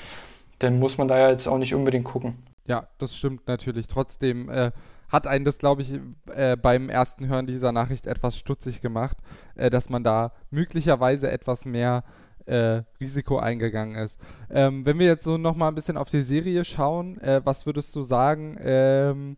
dann 0.60 0.80
muss 0.80 0.98
man 0.98 1.08
da 1.08 1.18
ja 1.18 1.30
jetzt 1.30 1.48
auch 1.48 1.58
nicht 1.58 1.76
unbedingt 1.76 2.06
gucken. 2.06 2.38
Ja, 2.66 2.88
das 2.98 3.16
stimmt 3.16 3.48
natürlich. 3.48 3.88
Trotzdem 3.88 4.50
äh, 4.50 4.72
hat 5.10 5.28
einen 5.28 5.46
das, 5.46 5.60
glaube 5.60 5.82
ich, 5.82 6.00
äh, 6.34 6.56
beim 6.56 6.90
ersten 6.90 7.28
Hören 7.28 7.46
dieser 7.46 7.72
Nachricht 7.72 8.08
etwas 8.08 8.38
stutzig 8.38 8.82
gemacht, 8.82 9.18
äh, 9.56 9.70
dass 9.70 9.90
man 9.90 10.04
da 10.04 10.32
möglicherweise 10.50 11.30
etwas 11.30 11.66
mehr 11.66 12.04
äh, 12.46 12.84
Risiko 13.00 13.38
eingegangen 13.38 13.96
ist. 13.96 14.20
Ähm, 14.50 14.86
wenn 14.86 15.00
wir 15.00 15.08
jetzt 15.08 15.24
so 15.24 15.38
nochmal 15.38 15.70
ein 15.70 15.76
bisschen 15.76 15.98
auf 15.98 16.10
die 16.10 16.22
Serie 16.22 16.66
schauen, 16.66 17.20
äh, 17.20 17.42
was 17.44 17.66
würdest 17.66 17.96
du 17.96 18.04
sagen, 18.04 18.58
ähm, 18.60 19.38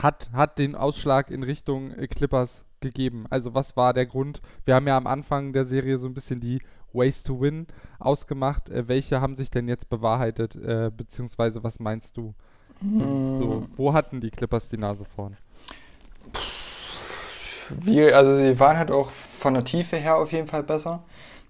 hat, 0.00 0.30
hat 0.32 0.58
den 0.58 0.74
Ausschlag 0.74 1.30
in 1.30 1.42
Richtung 1.42 1.92
äh, 1.92 2.06
Clippers 2.06 2.64
gegeben? 2.80 3.26
Also 3.30 3.54
was 3.54 3.76
war 3.76 3.92
der 3.92 4.06
Grund? 4.06 4.40
Wir 4.64 4.74
haben 4.74 4.86
ja 4.86 4.96
am 4.96 5.06
Anfang 5.06 5.52
der 5.52 5.64
Serie 5.64 5.98
so 5.98 6.06
ein 6.06 6.14
bisschen 6.14 6.40
die 6.40 6.60
Ways 6.92 7.22
to 7.22 7.40
Win 7.40 7.66
ausgemacht. 7.98 8.68
Äh, 8.68 8.88
welche 8.88 9.20
haben 9.20 9.36
sich 9.36 9.50
denn 9.50 9.68
jetzt 9.68 9.88
bewahrheitet? 9.88 10.56
Äh, 10.56 10.90
beziehungsweise 10.94 11.62
was 11.62 11.80
meinst 11.80 12.16
du? 12.16 12.34
Sind 12.80 13.26
so, 13.38 13.54
hm. 13.62 13.68
wo 13.76 13.92
hatten 13.92 14.20
die 14.20 14.30
Clippers 14.30 14.68
die 14.68 14.78
Nase 14.78 15.04
vorn? 15.04 15.36
Wie, 17.70 18.02
also 18.12 18.36
sie 18.36 18.58
waren 18.60 18.78
halt 18.78 18.90
auch 18.90 19.10
von 19.10 19.54
der 19.54 19.64
Tiefe 19.64 19.96
her 19.96 20.16
auf 20.16 20.32
jeden 20.32 20.46
Fall 20.46 20.62
besser. 20.62 21.02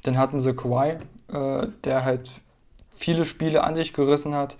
Dann 0.02 0.18
hatten 0.18 0.40
sie 0.40 0.54
Kawhi, 0.54 0.97
äh, 1.28 1.68
der 1.85 2.04
halt 2.04 2.32
viele 2.94 3.25
Spiele 3.25 3.62
an 3.62 3.75
sich 3.75 3.92
gerissen 3.92 4.35
hat. 4.35 4.56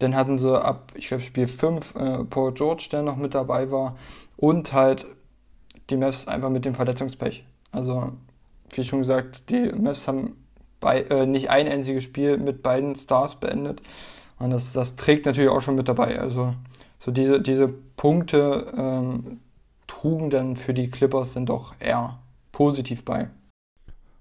Dann 0.00 0.14
hatten 0.14 0.38
sie 0.38 0.60
ab, 0.60 0.92
ich 0.94 1.08
glaube, 1.08 1.22
Spiel 1.22 1.46
5 1.46 1.94
äh, 1.94 2.24
Paul 2.24 2.52
George, 2.52 2.88
der 2.92 3.02
noch 3.02 3.16
mit 3.16 3.34
dabei 3.34 3.70
war. 3.70 3.96
Und 4.36 4.72
halt 4.72 5.06
die 5.90 5.96
Mavs 5.96 6.28
einfach 6.28 6.50
mit 6.50 6.64
dem 6.64 6.74
Verletzungspech. 6.74 7.44
Also, 7.72 8.12
wie 8.74 8.84
schon 8.84 9.00
gesagt, 9.00 9.50
die 9.50 9.72
Mavs 9.72 10.08
haben 10.08 10.36
bei, 10.80 11.02
äh, 11.02 11.26
nicht 11.26 11.50
ein 11.50 11.68
einziges 11.68 12.04
Spiel 12.04 12.38
mit 12.38 12.62
beiden 12.62 12.94
Stars 12.94 13.36
beendet. 13.36 13.82
Und 14.38 14.50
das, 14.50 14.72
das 14.72 14.96
trägt 14.96 15.26
natürlich 15.26 15.50
auch 15.50 15.60
schon 15.60 15.74
mit 15.74 15.88
dabei. 15.88 16.18
Also, 16.20 16.54
so 16.98 17.10
diese, 17.10 17.40
diese 17.40 17.68
Punkte 17.68 18.72
ähm, 18.76 19.40
trugen 19.86 20.30
dann 20.30 20.56
für 20.56 20.74
die 20.74 20.90
Clippers 20.90 21.34
dann 21.34 21.46
doch 21.46 21.74
eher 21.80 22.18
positiv 22.52 23.04
bei. 23.04 23.30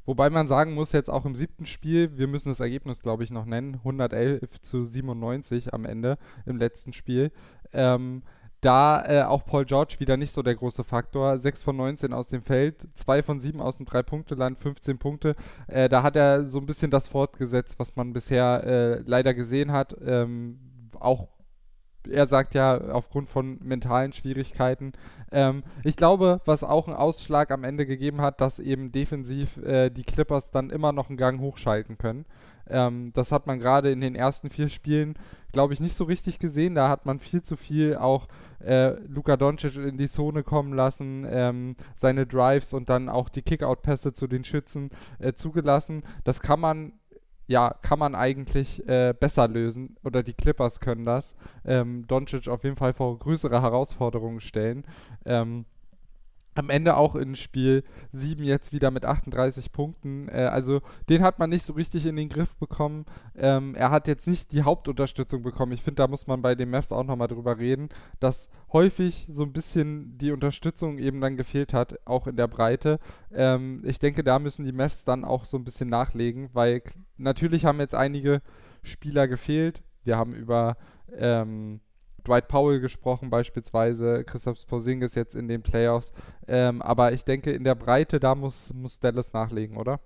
Wobei 0.06 0.30
man 0.30 0.48
sagen 0.48 0.74
muss, 0.74 0.94
jetzt 0.94 1.10
auch 1.10 1.26
im 1.26 1.36
siebten 1.36 1.66
Spiel, 1.66 2.18
wir 2.18 2.28
müssen 2.28 2.48
das 2.48 2.62
Ergebnis, 2.62 3.02
glaube 3.02 3.26
ich, 3.26 3.30
noch 3.30 3.46
nennen, 3.46 3.76
111 3.76 4.62
zu 4.62 4.86
97 4.86 5.74
am 5.74 5.84
Ende 5.84 6.18
im 6.46 6.58
letzten 6.58 6.94
Spiel. 6.94 7.32
Ähm, 7.74 8.24
da 8.68 9.04
äh, 9.08 9.24
auch 9.24 9.46
Paul 9.46 9.64
George 9.64 9.96
wieder 10.00 10.18
nicht 10.18 10.34
so 10.34 10.44
der 10.44 10.56
große 10.56 10.84
Faktor. 10.84 11.40
6 11.40 11.64
von 11.64 11.78
19 11.78 12.12
aus 12.12 12.28
dem 12.28 12.42
Feld, 12.42 12.86
2 12.96 13.24
von 13.24 13.40
7 13.40 13.62
aus 13.62 13.78
dem 13.78 13.86
3-Punkte-Land, 13.86 14.60
15 14.60 14.98
Punkte. 14.98 15.36
Äh, 15.68 15.88
da 15.88 16.04
hat 16.04 16.18
er 16.18 16.48
so 16.48 16.60
ein 16.60 16.66
bisschen 16.66 16.92
das 16.92 17.08
fortgesetzt, 17.08 17.80
was 17.80 17.96
man 17.96 18.12
bisher 18.12 18.64
äh, 18.66 19.02
leider 19.06 19.34
gesehen 19.34 19.72
hat. 19.72 19.96
Ähm, 20.06 20.60
auch 21.00 21.30
er 22.12 22.28
sagt 22.28 22.54
ja 22.54 22.78
aufgrund 22.92 23.30
von 23.30 23.60
mentalen 23.62 24.14
Schwierigkeiten. 24.14 24.94
Ähm, 25.32 25.64
ich 25.84 25.98
glaube, 25.98 26.42
was 26.46 26.64
auch 26.64 26.88
einen 26.88 26.96
Ausschlag 26.96 27.52
am 27.52 27.64
Ende 27.64 27.86
gegeben 27.86 28.22
hat, 28.22 28.42
dass 28.42 28.60
eben 28.60 28.92
defensiv 28.92 29.58
äh, 29.58 29.90
die 29.90 30.04
Clippers 30.04 30.52
dann 30.52 30.70
immer 30.70 30.92
noch 30.92 31.10
einen 31.10 31.18
Gang 31.18 31.40
hochschalten 31.40 31.98
können. 31.98 32.26
Ähm, 32.70 33.12
das 33.14 33.32
hat 33.32 33.48
man 33.48 33.60
gerade 33.60 33.92
in 33.92 34.02
den 34.02 34.16
ersten 34.16 34.50
vier 34.50 34.70
Spielen, 34.70 35.16
glaube 35.52 35.74
ich, 35.74 35.80
nicht 35.80 35.96
so 35.96 36.04
richtig 36.04 36.40
gesehen. 36.40 36.76
Da 36.76 36.90
hat 36.90 37.06
man 37.06 37.20
viel 37.20 37.42
zu 37.42 37.56
viel 37.56 37.96
auch 37.96 38.28
äh, 38.60 39.00
Luka 39.08 39.38
Doncic 39.38 39.76
in 39.76 39.98
die 39.98 40.10
Zone 40.10 40.44
kommen 40.44 40.74
lassen, 40.74 41.26
ähm, 41.30 41.76
seine 41.94 42.26
Drives 42.26 42.74
und 42.74 42.90
dann 42.90 43.10
auch 43.10 43.30
die 43.30 43.42
Kickout-Pässe 43.42 44.14
zu 44.14 44.28
den 44.28 44.44
Schützen 44.44 44.90
äh, 45.20 45.34
zugelassen. 45.34 46.04
Das 46.24 46.40
kann 46.42 46.60
man 46.60 46.94
ja, 47.48 47.74
kann 47.82 48.00
man 48.00 48.13
eigentlich 48.13 48.88
äh, 48.88 49.13
besser 49.18 49.48
lösen 49.48 49.96
oder 50.04 50.22
die 50.22 50.34
Clippers 50.34 50.80
können 50.80 51.06
das. 51.06 51.36
Ähm, 51.66 52.06
Doncic 52.08 52.48
auf 52.48 52.63
jeden 52.63 52.75
Fall 52.75 52.94
vor 52.94 53.18
größere 53.18 53.62
Herausforderungen 53.62 54.42
stellen. 54.42 54.86
Ähm, 55.25 55.66
am 56.58 56.70
Ende 56.70 56.98
auch 56.98 57.16
in 57.16 57.36
Spiel 57.36 57.84
7 58.12 58.44
jetzt 58.44 58.72
wieder 58.72 58.92
mit 58.92 59.06
38 59.06 59.72
Punkten. 59.72 60.28
Äh, 60.30 60.44
also 60.52 60.82
den 61.10 61.22
hat 61.22 61.40
man 61.40 61.50
nicht 61.50 61.66
so 61.66 61.74
richtig 61.74 62.06
in 62.06 62.16
den 62.16 62.30
Griff 62.30 62.56
bekommen. 62.56 63.06
Ähm, 63.36 63.76
er 63.76 63.92
hat 63.92 64.08
jetzt 64.08 64.28
nicht 64.28 64.52
die 64.52 64.64
Hauptunterstützung 64.64 65.44
bekommen. 65.44 65.72
Ich 65.72 65.84
finde, 65.84 66.02
da 66.02 66.08
muss 66.08 66.28
man 66.28 66.42
bei 66.42 66.56
den 66.56 66.70
Mavs 66.70 66.92
auch 66.92 67.04
nochmal 67.04 67.28
drüber 67.28 67.58
reden, 67.58 67.90
dass 68.20 68.50
häufig 68.72 69.28
so 69.30 69.44
ein 69.44 69.54
bisschen 69.54 70.18
die 70.18 70.32
Unterstützung 70.32 70.98
eben 70.98 71.22
dann 71.22 71.38
gefehlt 71.38 71.74
hat, 71.74 72.00
auch 72.06 72.28
in 72.28 72.36
der 72.36 72.48
Breite. 72.48 73.00
Ähm, 73.32 73.82
ich 73.86 74.00
denke, 74.00 74.24
da 74.24 74.40
müssen 74.40 74.66
die 74.66 74.72
Mavs 74.72 75.06
dann 75.06 75.26
auch 75.26 75.46
so 75.46 75.58
ein 75.58 75.64
bisschen 75.64 75.90
nachlegen, 75.90 76.50
weil 76.54 76.82
natürlich 77.18 77.66
haben 77.66 77.80
jetzt 77.80 77.96
einige 77.96 78.42
Spieler 78.84 79.28
gefehlt. 79.28 79.84
Wir 80.04 80.18
haben 80.18 80.34
über 80.34 80.78
ähm, 81.16 81.82
Dwight 82.27 82.48
Powell 82.48 82.79
gesprochen, 82.79 83.29
beispielsweise 83.29 84.24
Christoph 84.24 84.65
Porzingis 84.67 85.15
jetzt 85.15 85.36
in 85.36 85.48
den 85.48 85.62
Playoffs. 85.62 86.13
Ähm, 86.48 86.81
aber 86.81 87.13
ich 87.13 87.24
denke, 87.24 87.51
in 87.51 87.63
der 87.63 87.75
Breite, 87.75 88.19
da 88.19 88.36
muss, 88.36 88.74
muss 88.74 89.00
Dallas 89.00 89.34
nachlegen, 89.34 89.77
oder? 89.77 90.00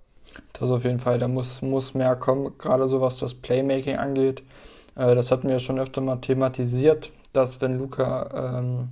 Das 0.52 0.70
auf 0.70 0.84
jeden 0.84 0.98
Fall, 0.98 1.18
da 1.18 1.28
muss, 1.28 1.62
muss 1.62 1.94
mehr 1.94 2.16
kommen, 2.16 2.56
gerade 2.58 2.88
so 2.88 3.00
was 3.00 3.18
das 3.18 3.34
Playmaking 3.34 3.96
angeht. 3.96 4.42
Äh, 4.94 5.14
das 5.14 5.30
hatten 5.30 5.48
wir 5.48 5.58
schon 5.58 5.78
öfter 5.78 6.00
mal 6.00 6.16
thematisiert, 6.16 7.10
dass 7.32 7.60
wenn 7.60 7.78
Luca 7.78 8.58
ähm, 8.58 8.88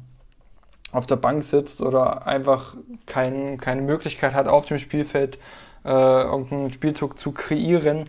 auf 0.92 1.06
der 1.06 1.16
Bank 1.16 1.44
sitzt 1.44 1.80
oder 1.80 2.26
einfach 2.26 2.76
kein, 3.06 3.58
keine 3.58 3.82
Möglichkeit 3.82 4.34
hat, 4.34 4.48
auf 4.48 4.66
dem 4.66 4.78
Spielfeld 4.78 5.38
äh, 5.84 6.22
irgendeinen 6.22 6.72
Spielzug 6.72 7.18
zu 7.18 7.32
kreieren, 7.32 8.04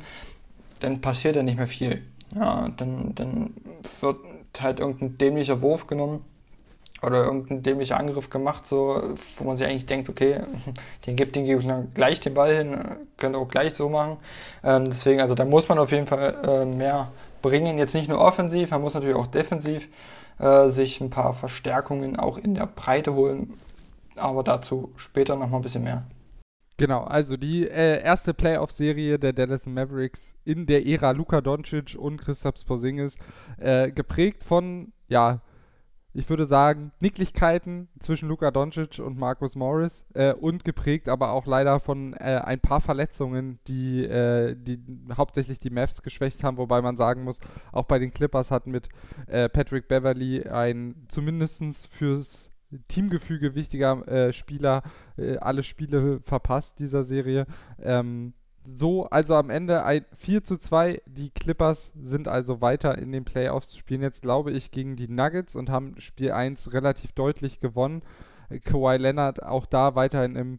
dann 0.79 1.01
passiert 1.01 1.35
ja 1.35 1.43
nicht 1.43 1.57
mehr 1.57 1.67
viel. 1.67 2.01
Ja, 2.35 2.69
dann, 2.77 3.13
dann 3.15 3.53
wird 3.99 4.17
halt 4.59 4.79
irgendein 4.79 5.17
dämlicher 5.17 5.61
Wurf 5.61 5.87
genommen 5.87 6.25
oder 7.01 7.23
irgendein 7.23 7.63
dämlicher 7.63 7.97
Angriff 7.97 8.29
gemacht, 8.29 8.67
so, 8.67 9.01
wo 9.37 9.43
man 9.43 9.57
sich 9.57 9.65
eigentlich 9.65 9.85
denkt, 9.85 10.09
okay, 10.09 10.41
den 11.05 11.15
gibt 11.15 11.35
den 11.35 11.67
dann 11.67 11.93
gleich 11.93 12.19
den 12.19 12.33
Ball 12.33 12.55
hin, 12.55 12.77
könnte 13.17 13.39
auch 13.39 13.47
gleich 13.47 13.73
so 13.73 13.89
machen. 13.89 14.17
Ähm, 14.63 14.85
deswegen, 14.85 15.21
also 15.21 15.33
da 15.35 15.45
muss 15.45 15.67
man 15.69 15.79
auf 15.79 15.91
jeden 15.91 16.07
Fall 16.07 16.35
äh, 16.43 16.65
mehr 16.65 17.11
bringen, 17.41 17.77
jetzt 17.77 17.95
nicht 17.95 18.07
nur 18.07 18.19
offensiv, 18.19 18.71
man 18.71 18.81
muss 18.81 18.93
natürlich 18.93 19.15
auch 19.15 19.27
defensiv 19.27 19.87
äh, 20.39 20.69
sich 20.69 21.01
ein 21.01 21.09
paar 21.09 21.33
Verstärkungen 21.33 22.17
auch 22.17 22.37
in 22.37 22.53
der 22.53 22.67
Breite 22.67 23.13
holen, 23.13 23.53
aber 24.15 24.43
dazu 24.43 24.91
später 24.95 25.35
nochmal 25.35 25.59
ein 25.59 25.63
bisschen 25.63 25.83
mehr. 25.83 26.03
Genau, 26.81 27.03
also 27.03 27.37
die 27.37 27.67
äh, 27.67 28.01
erste 28.01 28.33
Playoff-Serie 28.33 29.19
der 29.19 29.33
Dallas 29.33 29.67
Mavericks 29.67 30.33
in 30.45 30.65
der 30.65 30.87
Ära 30.87 31.11
Luka 31.11 31.39
Doncic 31.39 31.95
und 31.95 32.17
Christoph 32.17 32.65
Porzingis, 32.65 33.17
äh, 33.57 33.91
geprägt 33.91 34.43
von, 34.43 34.91
ja, 35.07 35.41
ich 36.13 36.27
würde 36.27 36.47
sagen, 36.47 36.91
Nicklichkeiten 36.99 37.87
zwischen 37.99 38.27
Luka 38.29 38.49
Doncic 38.49 38.97
und 38.97 39.15
Marcus 39.15 39.55
Morris 39.55 40.05
äh, 40.15 40.33
und 40.33 40.65
geprägt 40.65 41.07
aber 41.07 41.33
auch 41.33 41.45
leider 41.45 41.79
von 41.79 42.13
äh, 42.13 42.41
ein 42.43 42.59
paar 42.59 42.81
Verletzungen, 42.81 43.59
die, 43.67 44.03
äh, 44.03 44.55
die 44.57 44.79
hauptsächlich 45.15 45.59
die 45.59 45.69
Mavs 45.69 46.01
geschwächt 46.01 46.43
haben, 46.43 46.57
wobei 46.57 46.81
man 46.81 46.97
sagen 46.97 47.23
muss, 47.23 47.41
auch 47.71 47.85
bei 47.85 47.99
den 47.99 48.11
Clippers 48.11 48.49
hat 48.49 48.65
mit 48.65 48.89
äh, 49.27 49.49
Patrick 49.49 49.87
Beverly 49.87 50.47
ein 50.47 51.05
zumindest 51.09 51.87
fürs 51.91 52.50
Teamgefüge 52.87 53.55
wichtiger 53.55 54.07
äh, 54.07 54.33
Spieler 54.33 54.83
äh, 55.17 55.37
alle 55.37 55.63
Spiele 55.63 56.21
verpasst 56.23 56.79
dieser 56.79 57.03
Serie. 57.03 57.45
Ähm, 57.79 58.33
so, 58.63 59.05
also 59.05 59.35
am 59.35 59.49
Ende 59.49 59.83
ein 59.83 60.05
4 60.15 60.43
zu 60.43 60.57
2. 60.57 61.01
Die 61.05 61.31
Clippers 61.31 61.91
sind 61.99 62.27
also 62.27 62.61
weiter 62.61 62.97
in 62.97 63.11
den 63.11 63.25
Playoffs, 63.25 63.75
spielen 63.75 64.01
jetzt, 64.01 64.21
glaube 64.21 64.51
ich, 64.51 64.71
gegen 64.71 64.95
die 64.95 65.07
Nuggets 65.07 65.55
und 65.55 65.69
haben 65.69 65.99
Spiel 65.99 66.31
1 66.31 66.73
relativ 66.73 67.11
deutlich 67.13 67.59
gewonnen. 67.59 68.03
Kawhi 68.63 68.97
Leonard 68.97 69.41
auch 69.43 69.65
da 69.65 69.95
weiterhin 69.95 70.35
im, 70.35 70.57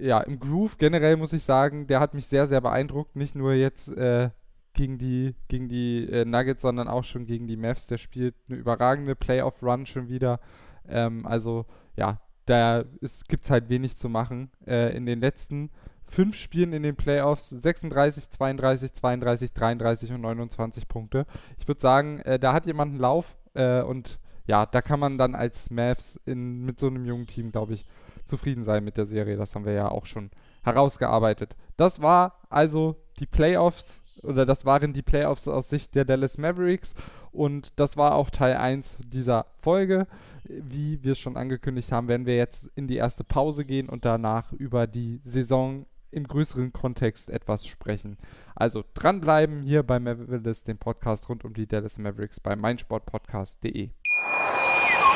ja, 0.00 0.20
im 0.20 0.38
Groove. 0.38 0.78
Generell 0.78 1.16
muss 1.16 1.32
ich 1.32 1.42
sagen, 1.42 1.86
der 1.86 2.00
hat 2.00 2.14
mich 2.14 2.26
sehr, 2.26 2.46
sehr 2.46 2.60
beeindruckt. 2.60 3.16
Nicht 3.16 3.34
nur 3.34 3.52
jetzt 3.52 3.88
äh, 3.88 4.30
gegen 4.72 4.98
die, 4.98 5.34
gegen 5.48 5.68
die 5.68 6.08
äh, 6.10 6.24
Nuggets, 6.24 6.62
sondern 6.62 6.88
auch 6.88 7.04
schon 7.04 7.26
gegen 7.26 7.46
die 7.46 7.56
Mavs. 7.56 7.86
Der 7.88 7.98
spielt 7.98 8.34
eine 8.48 8.58
überragende 8.58 9.14
Playoff-Run 9.14 9.86
schon 9.86 10.08
wieder. 10.08 10.40
Ähm, 10.88 11.26
also 11.26 11.66
ja, 11.96 12.20
da 12.46 12.84
gibt 13.28 13.44
es 13.44 13.50
halt 13.50 13.68
wenig 13.68 13.96
zu 13.96 14.08
machen. 14.08 14.50
Äh, 14.66 14.96
in 14.96 15.06
den 15.06 15.20
letzten 15.20 15.70
fünf 16.08 16.36
Spielen 16.36 16.72
in 16.72 16.82
den 16.82 16.96
Playoffs 16.96 17.50
36, 17.50 18.30
32, 18.30 18.92
32, 18.92 19.52
33 19.52 20.12
und 20.12 20.20
29 20.20 20.88
Punkte. 20.88 21.26
Ich 21.58 21.66
würde 21.66 21.80
sagen, 21.80 22.20
äh, 22.20 22.38
da 22.38 22.52
hat 22.52 22.66
jemand 22.66 22.92
einen 22.92 23.00
Lauf 23.00 23.36
äh, 23.54 23.82
und 23.82 24.18
ja, 24.46 24.64
da 24.66 24.80
kann 24.80 25.00
man 25.00 25.18
dann 25.18 25.34
als 25.34 25.70
Mavs 25.70 26.20
in, 26.24 26.64
mit 26.64 26.78
so 26.78 26.86
einem 26.86 27.04
jungen 27.04 27.26
Team, 27.26 27.50
glaube 27.50 27.74
ich, 27.74 27.86
zufrieden 28.24 28.62
sein 28.62 28.84
mit 28.84 28.96
der 28.96 29.06
Serie. 29.06 29.36
Das 29.36 29.54
haben 29.54 29.64
wir 29.64 29.72
ja 29.72 29.88
auch 29.88 30.06
schon 30.06 30.30
herausgearbeitet. 30.62 31.56
Das 31.76 32.00
war 32.00 32.40
also 32.48 32.96
die 33.18 33.26
Playoffs 33.26 34.02
oder 34.22 34.46
das 34.46 34.64
waren 34.64 34.92
die 34.92 35.02
Playoffs 35.02 35.46
aus 35.48 35.68
Sicht 35.68 35.94
der 35.94 36.04
Dallas 36.04 36.38
Mavericks 36.38 36.94
und 37.32 37.78
das 37.78 37.96
war 37.96 38.14
auch 38.14 38.30
Teil 38.30 38.56
1 38.56 38.98
dieser 39.06 39.46
Folge. 39.60 40.06
Wie 40.48 41.02
wir 41.02 41.12
es 41.12 41.18
schon 41.18 41.36
angekündigt 41.36 41.92
haben, 41.92 42.08
werden 42.08 42.26
wir 42.26 42.36
jetzt 42.36 42.70
in 42.74 42.88
die 42.88 42.96
erste 42.96 43.24
Pause 43.24 43.64
gehen 43.64 43.88
und 43.88 44.04
danach 44.04 44.52
über 44.52 44.86
die 44.86 45.20
Saison 45.24 45.86
im 46.10 46.26
größeren 46.26 46.72
Kontext 46.72 47.30
etwas 47.30 47.66
sprechen. 47.66 48.16
Also 48.54 48.84
dranbleiben 48.94 49.62
hier 49.62 49.82
bei 49.82 49.98
Mavericks, 49.98 50.62
dem 50.62 50.78
Podcast 50.78 51.28
rund 51.28 51.44
um 51.44 51.52
die 51.52 51.66
Dallas 51.66 51.98
Mavericks 51.98 52.40
bei 52.40 52.56
meinsportpodcast.de. 52.56 53.90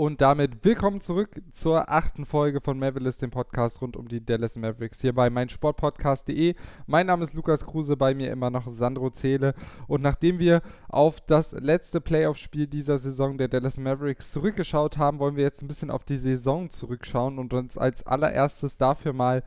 Und 0.00 0.22
damit 0.22 0.64
willkommen 0.64 1.02
zurück 1.02 1.42
zur 1.52 1.90
achten 1.90 2.24
Folge 2.24 2.62
von 2.62 2.78
Mavericks, 2.78 3.18
dem 3.18 3.30
Podcast 3.30 3.82
rund 3.82 3.98
um 3.98 4.08
die 4.08 4.24
Dallas 4.24 4.56
Mavericks 4.56 5.02
hier 5.02 5.14
bei 5.14 5.28
meinsportpodcast.de. 5.28 6.54
Mein 6.86 7.04
Name 7.04 7.22
ist 7.22 7.34
Lukas 7.34 7.66
Kruse, 7.66 7.98
bei 7.98 8.14
mir 8.14 8.32
immer 8.32 8.48
noch 8.48 8.66
Sandro 8.66 9.10
Zähle. 9.10 9.52
Und 9.88 10.00
nachdem 10.00 10.38
wir 10.38 10.62
auf 10.88 11.20
das 11.20 11.52
letzte 11.52 12.00
Playoff-Spiel 12.00 12.66
dieser 12.66 12.96
Saison 12.96 13.36
der 13.36 13.48
Dallas 13.48 13.76
Mavericks 13.76 14.32
zurückgeschaut 14.32 14.96
haben, 14.96 15.18
wollen 15.18 15.36
wir 15.36 15.44
jetzt 15.44 15.60
ein 15.60 15.68
bisschen 15.68 15.90
auf 15.90 16.04
die 16.04 16.16
Saison 16.16 16.70
zurückschauen 16.70 17.38
und 17.38 17.52
uns 17.52 17.76
als 17.76 18.06
allererstes 18.06 18.78
dafür 18.78 19.12
mal 19.12 19.44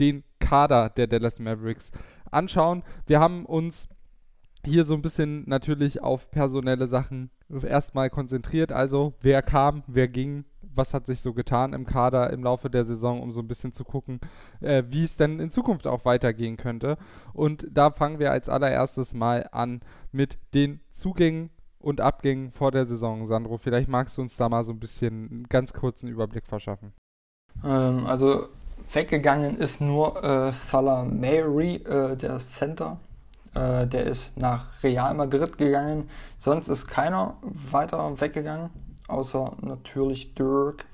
den 0.00 0.24
Kader 0.40 0.90
der 0.90 1.06
Dallas 1.06 1.38
Mavericks 1.38 1.92
anschauen. 2.32 2.82
Wir 3.06 3.20
haben 3.20 3.46
uns 3.46 3.88
hier 4.64 4.82
so 4.82 4.94
ein 4.94 5.02
bisschen 5.02 5.44
natürlich 5.46 6.02
auf 6.02 6.28
personelle 6.32 6.88
Sachen 6.88 7.30
erstmal 7.48 8.10
konzentriert. 8.10 8.72
Also, 8.72 9.14
wer 9.20 9.42
kam, 9.42 9.82
wer 9.86 10.08
ging, 10.08 10.44
was 10.62 10.94
hat 10.94 11.06
sich 11.06 11.20
so 11.20 11.32
getan 11.32 11.72
im 11.72 11.86
Kader 11.86 12.30
im 12.30 12.42
Laufe 12.42 12.70
der 12.70 12.84
Saison, 12.84 13.22
um 13.22 13.32
so 13.32 13.40
ein 13.40 13.48
bisschen 13.48 13.72
zu 13.72 13.84
gucken, 13.84 14.20
äh, 14.60 14.84
wie 14.88 15.04
es 15.04 15.16
denn 15.16 15.40
in 15.40 15.50
Zukunft 15.50 15.86
auch 15.86 16.04
weitergehen 16.04 16.56
könnte. 16.56 16.98
Und 17.32 17.66
da 17.70 17.90
fangen 17.90 18.18
wir 18.18 18.30
als 18.30 18.48
allererstes 18.48 19.14
mal 19.14 19.48
an 19.52 19.80
mit 20.12 20.38
den 20.54 20.80
Zugängen 20.92 21.50
und 21.78 22.00
Abgängen 22.00 22.50
vor 22.50 22.72
der 22.72 22.84
Saison. 22.84 23.26
Sandro, 23.26 23.58
vielleicht 23.58 23.88
magst 23.88 24.18
du 24.18 24.22
uns 24.22 24.36
da 24.36 24.48
mal 24.48 24.64
so 24.64 24.72
ein 24.72 24.80
bisschen 24.80 25.30
einen 25.30 25.44
ganz 25.48 25.72
kurzen 25.72 26.08
Überblick 26.08 26.46
verschaffen. 26.46 26.92
Ähm, 27.64 28.06
also 28.06 28.48
weggegangen 28.92 29.58
ist 29.58 29.80
nur 29.80 30.22
äh, 30.22 30.52
Salah 30.52 31.04
Mary, 31.04 31.76
äh, 31.76 32.16
der 32.16 32.38
Center 32.38 32.98
äh, 33.56 33.86
der 33.86 34.04
ist 34.04 34.36
nach 34.36 34.82
Real 34.82 35.14
Madrid 35.14 35.56
gegangen. 35.56 36.08
Sonst 36.38 36.68
ist 36.68 36.86
keiner 36.86 37.34
weiter 37.70 38.20
weggegangen, 38.20 38.70
außer 39.08 39.52
natürlich 39.62 40.34
Dirk. 40.34 40.84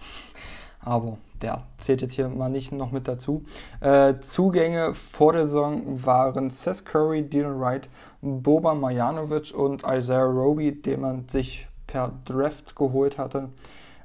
Aber 0.81 1.19
der 1.43 1.63
zählt 1.79 2.03
jetzt 2.03 2.15
hier 2.15 2.29
mal 2.29 2.49
nicht 2.49 2.73
noch 2.73 2.93
mit 2.93 3.09
dazu. 3.09 3.43
Äh, 3.81 4.15
Zugänge 4.21 4.95
vor 4.95 5.33
der 5.33 5.47
Saison 5.47 6.05
waren 6.05 6.51
Seth 6.51 6.85
Curry, 6.85 7.23
Dylan 7.23 7.61
Wright, 7.61 7.89
Boba 8.21 8.75
Marjanovic 8.75 9.53
und 9.55 9.83
Isaiah 9.87 10.25
Roby, 10.25 10.81
den 10.81 11.01
man 11.01 11.29
sich 11.29 11.67
per 11.87 12.13
Draft 12.25 12.77
geholt 12.77 13.19
hatte, 13.19 13.49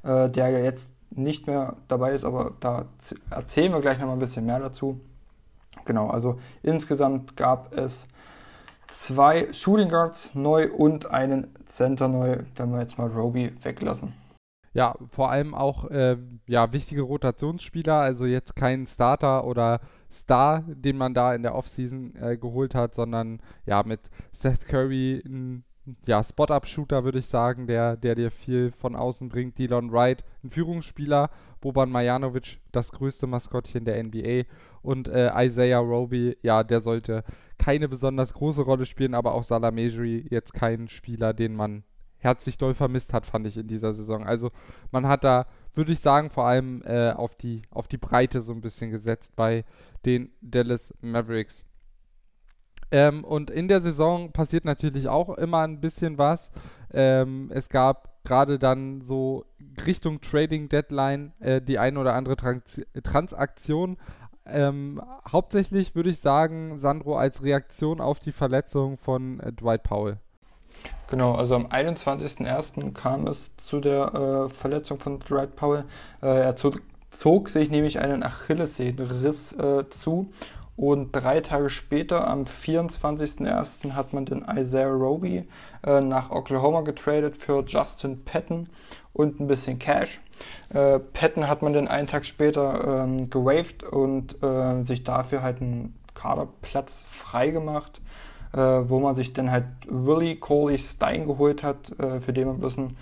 äh, 0.04 0.30
der 0.30 0.50
ja 0.50 0.60
jetzt 0.60 0.94
nicht 1.12 1.48
mehr 1.48 1.76
dabei 1.88 2.12
ist, 2.12 2.26
aber 2.26 2.54
da 2.60 2.86
erzählen 3.30 3.72
wir 3.72 3.82
gleich 3.82 4.00
noch 4.00 4.08
mal 4.08 4.14
ein 4.14 4.20
bisschen 4.20 4.46
mehr 4.46 4.60
dazu. 4.60 5.00
Genau, 5.86 6.10
also 6.10 6.40
insgesamt 6.64 7.38
gab 7.38 7.74
es 7.76 8.06
zwei 8.90 9.52
Shooting 9.54 9.90
Guards 9.90 10.34
neu 10.36 10.72
und 10.72 11.10
einen 11.10 11.54
Center 11.66 12.08
neu, 12.08 12.40
wenn 12.56 12.72
wir 12.72 12.82
jetzt 12.82 12.98
mal 12.98 13.08
Roby 13.08 13.54
weglassen. 13.62 14.14
Ja, 14.74 14.96
vor 15.10 15.32
allem 15.32 15.56
auch 15.56 15.90
äh, 15.90 16.18
ja, 16.46 16.72
wichtige 16.72 17.02
Rotationsspieler, 17.02 17.96
also 17.96 18.26
jetzt 18.26 18.56
kein 18.56 18.86
Starter 18.86 19.46
oder 19.46 19.80
Star, 20.12 20.64
den 20.68 20.98
man 20.98 21.14
da 21.14 21.34
in 21.34 21.42
der 21.42 21.56
Offseason 21.56 22.16
äh, 22.16 22.38
geholt 22.38 22.76
hat, 22.76 22.94
sondern 22.94 23.42
ja, 23.66 23.82
mit 23.84 24.02
Seth 24.32 24.68
Curry 24.68 25.24
ein 25.26 25.64
ja, 26.06 26.24
Spot-Up-Shooter, 26.24 27.04
würde 27.04 27.20
ich 27.20 27.28
sagen, 27.28 27.68
der, 27.68 27.96
der 27.98 28.16
dir 28.16 28.32
viel 28.32 28.72
von 28.72 28.96
außen 28.96 29.30
bringt. 29.30 29.58
Dylan 29.58 29.92
Wright, 29.92 30.24
ein 30.44 30.52
Führungsspieler. 30.52 31.30
Boban 31.60 31.90
Marjanovic, 31.90 32.60
das 32.72 32.92
größte 32.92 33.26
Maskottchen 33.26 33.86
der 33.86 34.04
NBA. 34.04 34.44
Und 34.82 35.08
äh, 35.08 35.32
Isaiah 35.46 35.80
Roby, 35.80 36.38
ja, 36.42 36.64
der 36.64 36.82
sollte 36.82 37.24
keine 37.58 37.90
besonders 37.90 38.34
große 38.34 38.62
Rolle 38.62 38.86
spielen, 38.86 39.14
aber 39.14 39.34
auch 39.34 39.44
Salah 39.44 39.72
Mejri 39.72 40.26
jetzt 40.30 40.54
kein 40.54 40.88
Spieler, 40.88 41.34
den 41.34 41.56
man 41.56 41.84
herzlich 42.18 42.58
doll 42.58 42.74
vermisst 42.74 43.14
hat, 43.14 43.26
fand 43.26 43.48
ich 43.48 43.58
in 43.58 43.68
dieser 43.68 43.94
Saison. 43.94 44.26
Also 44.26 44.52
man 44.92 45.08
hat 45.08 45.24
da, 45.24 45.46
würde 45.74 45.92
ich 45.92 46.00
sagen, 46.00 46.30
vor 46.30 46.46
allem 46.46 46.82
äh, 46.84 47.12
auf, 47.12 47.36
die, 47.36 47.62
auf 47.70 47.88
die 47.88 47.98
Breite 47.98 48.42
so 48.42 48.52
ein 48.52 48.62
bisschen 48.62 48.92
gesetzt 48.92 49.36
bei 49.36 49.64
den 50.06 50.32
Dallas 50.42 50.94
Mavericks. 51.02 51.66
Ähm, 52.92 53.24
und 53.24 53.50
in 53.50 53.68
der 53.68 53.82
Saison 53.82 54.32
passiert 54.32 54.66
natürlich 54.66 55.08
auch 55.10 55.38
immer 55.38 55.62
ein 55.62 55.82
bisschen 55.82 56.18
was. 56.18 56.52
Ähm, 56.92 57.52
es 57.54 57.70
gab 57.70 58.24
gerade 58.24 58.60
dann 58.60 59.02
so 59.02 59.46
Richtung 59.86 60.22
Trading 60.22 60.70
Deadline 60.70 61.34
äh, 61.40 61.62
die 61.62 61.80
ein 61.80 61.98
oder 61.98 62.14
andere 62.14 62.36
Trans 62.36 62.82
Transaktion. 63.04 63.98
Ähm, 64.50 65.02
hauptsächlich 65.32 65.96
würde 65.96 66.10
ich 66.10 66.20
sagen, 66.20 66.78
Sandro, 66.78 67.18
als 67.18 67.44
Reaktion 67.44 68.02
auf 68.02 68.20
die 68.20 68.32
Verletzung 68.32 68.98
von 68.98 69.40
äh, 69.40 69.52
Dwight 69.52 69.84
Powell. 69.84 70.18
Genau, 71.10 71.34
also 71.36 71.56
am 71.56 71.68
21.01. 71.68 72.94
kam 72.94 73.28
es 73.28 73.56
zu 73.58 73.80
der 73.80 74.14
äh, 74.14 74.50
Verletzung 74.50 75.00
von 75.00 75.20
Dwight 75.20 75.56
Powell. 75.56 75.86
Äh, 76.22 76.28
er 76.28 76.56
zog, 76.56 76.82
zog, 77.10 77.50
sich 77.50 77.70
nämlich 77.70 78.00
einen 78.00 78.24
Achillessehnenriss 78.24 79.54
äh, 79.54 79.90
zu 79.90 80.30
und 80.78 81.12
drei 81.12 81.42
Tage 81.42 81.72
später, 81.72 82.28
am 82.28 82.44
24.01., 82.44 83.94
hat 83.94 84.14
man 84.14 84.26
den 84.26 84.46
Isaiah 84.48 84.92
Roby 84.92 85.48
äh, 85.84 86.02
nach 86.02 86.30
Oklahoma 86.30 86.82
getradet 86.82 87.36
für 87.36 87.64
Justin 87.66 88.24
Patton 88.24 88.70
und 89.12 89.40
ein 89.40 89.48
bisschen 89.48 89.80
Cash. 89.80 90.22
Äh, 90.74 91.00
Patton 91.00 91.48
hat 91.48 91.62
man 91.62 91.74
dann 91.74 91.88
einen 91.88 92.08
Tag 92.08 92.26
später 92.26 93.04
ähm, 93.04 93.30
gewaved 93.30 93.84
und 93.84 94.42
äh, 94.44 94.82
sich 94.82 95.04
dafür 95.04 95.42
halt 95.42 95.62
einen 95.62 95.96
Kaderplatz 96.14 97.06
freigemacht, 97.10 98.02
äh, 98.54 98.60
wo 98.60 99.00
man 99.00 99.14
sich 99.14 99.34
dann 99.34 99.52
halt 99.52 99.66
Willie 99.88 100.36
Coley 100.36 100.78
Stein 100.78 101.28
geholt 101.28 101.64
hat, 101.64 101.98
äh, 102.00 102.20
für 102.20 102.34
den 102.34 102.48
man 102.48 102.60
bloß 102.60 102.78
einen 102.78 102.98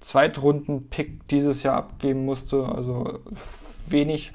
Zweitrunden-Pick 0.00 1.28
dieses 1.28 1.62
Jahr 1.62 1.76
abgeben 1.76 2.24
musste, 2.24 2.66
also 2.66 3.20
wenig. 3.86 4.32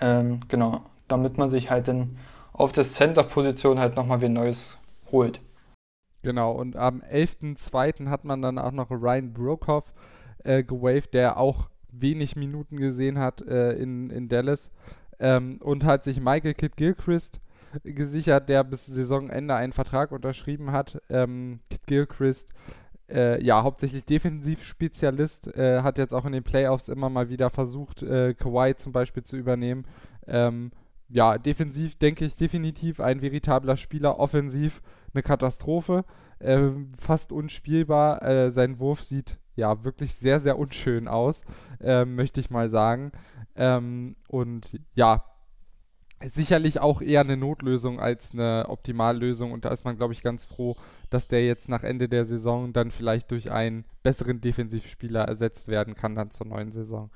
Ähm, 0.00 0.40
genau, 0.48 0.82
damit 1.08 1.38
man 1.38 1.50
sich 1.50 1.70
halt 1.70 1.88
dann 1.88 2.16
auf 2.52 2.72
der 2.72 2.84
Center-Position 2.84 3.78
halt 3.78 3.96
nochmal 3.96 4.20
wie 4.20 4.28
Neues 4.28 4.78
holt. 5.10 5.40
Genau, 6.22 6.52
und 6.52 6.76
am 6.76 7.00
11.02. 7.00 8.08
hat 8.08 8.24
man 8.24 8.42
dann 8.42 8.58
auch 8.58 8.72
noch 8.72 8.90
Ryan 8.90 9.32
Brokoff 9.32 9.84
äh, 10.44 10.62
gewaved, 10.62 11.14
der 11.14 11.38
auch 11.38 11.70
wenig 11.90 12.36
Minuten 12.36 12.76
gesehen 12.76 13.18
hat 13.18 13.40
äh, 13.46 13.72
in, 13.72 14.10
in 14.10 14.28
Dallas. 14.28 14.70
Ähm, 15.20 15.58
und 15.62 15.84
hat 15.84 16.04
sich 16.04 16.20
Michael 16.20 16.54
Kidd 16.54 16.76
Gilchrist 16.76 17.40
gesichert, 17.84 18.48
der 18.48 18.64
bis 18.64 18.86
Saisonende 18.86 19.54
einen 19.54 19.72
Vertrag 19.72 20.12
unterschrieben 20.12 20.72
hat. 20.72 21.00
Ähm, 21.08 21.60
Kid 21.70 21.86
Gilchrist, 21.86 22.50
äh, 23.10 23.42
ja, 23.42 23.62
hauptsächlich 23.62 24.04
Defensivspezialist, 24.04 25.56
äh, 25.56 25.82
hat 25.82 25.98
jetzt 25.98 26.14
auch 26.14 26.24
in 26.24 26.32
den 26.32 26.44
Playoffs 26.44 26.88
immer 26.88 27.10
mal 27.10 27.28
wieder 27.28 27.50
versucht, 27.50 28.02
äh, 28.02 28.34
Kawhi 28.34 28.76
zum 28.76 28.92
Beispiel 28.92 29.22
zu 29.22 29.36
übernehmen. 29.36 29.86
Ähm, 30.26 30.70
ja, 31.08 31.38
defensiv 31.38 31.96
denke 31.96 32.24
ich 32.26 32.36
definitiv 32.36 33.00
ein 33.00 33.22
veritabler 33.22 33.76
Spieler, 33.76 34.18
offensiv 34.18 34.82
eine 35.14 35.22
Katastrophe, 35.22 36.04
äh, 36.38 36.68
fast 36.98 37.32
unspielbar. 37.32 38.22
Äh, 38.22 38.50
sein 38.50 38.78
Wurf 38.78 39.02
sieht 39.02 39.38
ja 39.58 39.84
wirklich 39.84 40.14
sehr, 40.14 40.40
sehr 40.40 40.58
unschön 40.58 41.08
aus, 41.08 41.42
äh, 41.80 42.04
möchte 42.04 42.40
ich 42.40 42.50
mal 42.50 42.68
sagen. 42.68 43.12
Ähm, 43.56 44.16
und 44.28 44.80
ja, 44.94 45.24
sicherlich 46.24 46.80
auch 46.80 47.00
eher 47.00 47.20
eine 47.20 47.36
Notlösung 47.36 48.00
als 48.00 48.32
eine 48.32 48.66
Optimallösung. 48.68 49.52
Und 49.52 49.64
da 49.64 49.70
ist 49.70 49.84
man, 49.84 49.96
glaube 49.96 50.12
ich, 50.12 50.22
ganz 50.22 50.44
froh, 50.44 50.76
dass 51.10 51.28
der 51.28 51.44
jetzt 51.44 51.68
nach 51.68 51.82
Ende 51.82 52.08
der 52.08 52.24
Saison 52.24 52.72
dann 52.72 52.90
vielleicht 52.90 53.30
durch 53.30 53.50
einen 53.50 53.84
besseren 54.02 54.40
Defensivspieler 54.40 55.24
ersetzt 55.24 55.68
werden 55.68 55.94
kann, 55.94 56.14
dann 56.14 56.30
zur 56.30 56.46
neuen 56.46 56.72
Saison. 56.72 57.10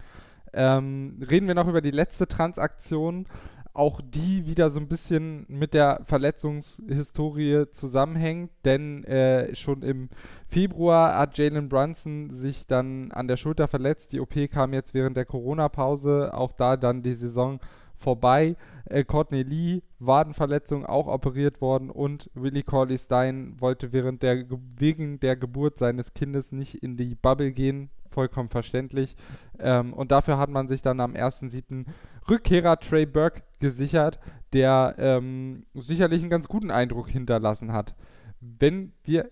Ähm, 0.53 1.19
reden 1.29 1.49
wir 1.49 1.55
noch 1.55 1.69
über 1.69 1.81
die 1.81 1.91
letzte 1.91 2.29
Transaktion. 2.29 3.27
Auch 3.75 4.01
die 4.03 4.47
wieder 4.47 4.69
so 4.69 4.81
ein 4.81 4.89
bisschen 4.89 5.47
mit 5.49 5.73
der 5.73 6.03
Verletzungshistorie 6.05 7.71
zusammenhängt, 7.71 8.51
denn 8.65 9.03
äh, 9.05 9.55
schon 9.55 9.83
im 9.83 10.11
Februar 10.49 11.17
hat 11.17 11.39
Jalen 11.39 11.71
Brunson 11.71 12.31
sich 12.31 12.67
dann 12.67 13.13
an 13.13 13.29
der 13.29 13.39
Schulter 13.39 13.69
verletzt. 13.69 14.13
Die 14.13 14.21
OP 14.21 14.35
kam 14.51 14.75
jetzt 14.75 14.93
während 14.93 15.17
der 15.17 15.25
Corona-Pause, 15.25 16.35
auch 16.35 16.53
da 16.53 16.77
dann 16.77 17.03
die 17.03 17.15
Saison 17.15 17.61
vorbei. 18.03 18.57
Äh, 18.85 19.05
Courtney 19.05 19.43
Lee, 19.43 19.83
Wadenverletzung, 19.99 20.85
auch 20.85 21.07
operiert 21.07 21.61
worden 21.61 21.89
und 21.89 22.31
Willie 22.35 22.65
Corley 22.65 22.99
Stein 22.99 23.55
wollte 23.59 23.93
während 23.93 24.23
der, 24.23 24.45
wegen 24.77 25.21
der 25.21 25.37
Geburt 25.37 25.79
seines 25.79 26.13
Kindes 26.13 26.53
nicht 26.53 26.83
in 26.83 26.97
die 26.97 27.15
Bubble 27.15 27.53
gehen. 27.53 27.89
Vollkommen 28.11 28.51
verständlich. 28.51 29.17
Ähm, 29.59 29.95
und 29.95 30.11
dafür 30.11 30.37
hat 30.37 30.51
man 30.51 30.69
sich 30.69 30.83
dann 30.83 31.01
am 31.01 31.15
1.7. 31.15 31.87
Rückkehrer 32.29 32.79
Trey 32.79 33.07
Burke 33.07 33.43
gesichert, 33.59 34.19
der 34.53 34.95
ähm, 34.99 35.65
sicherlich 35.75 36.23
einen 36.23 36.31
ganz 36.31 36.49
guten 36.49 36.71
Eindruck 36.71 37.09
hinterlassen 37.09 37.73
hat. 37.73 37.95
Wenn 38.41 38.93
wir 39.05 39.31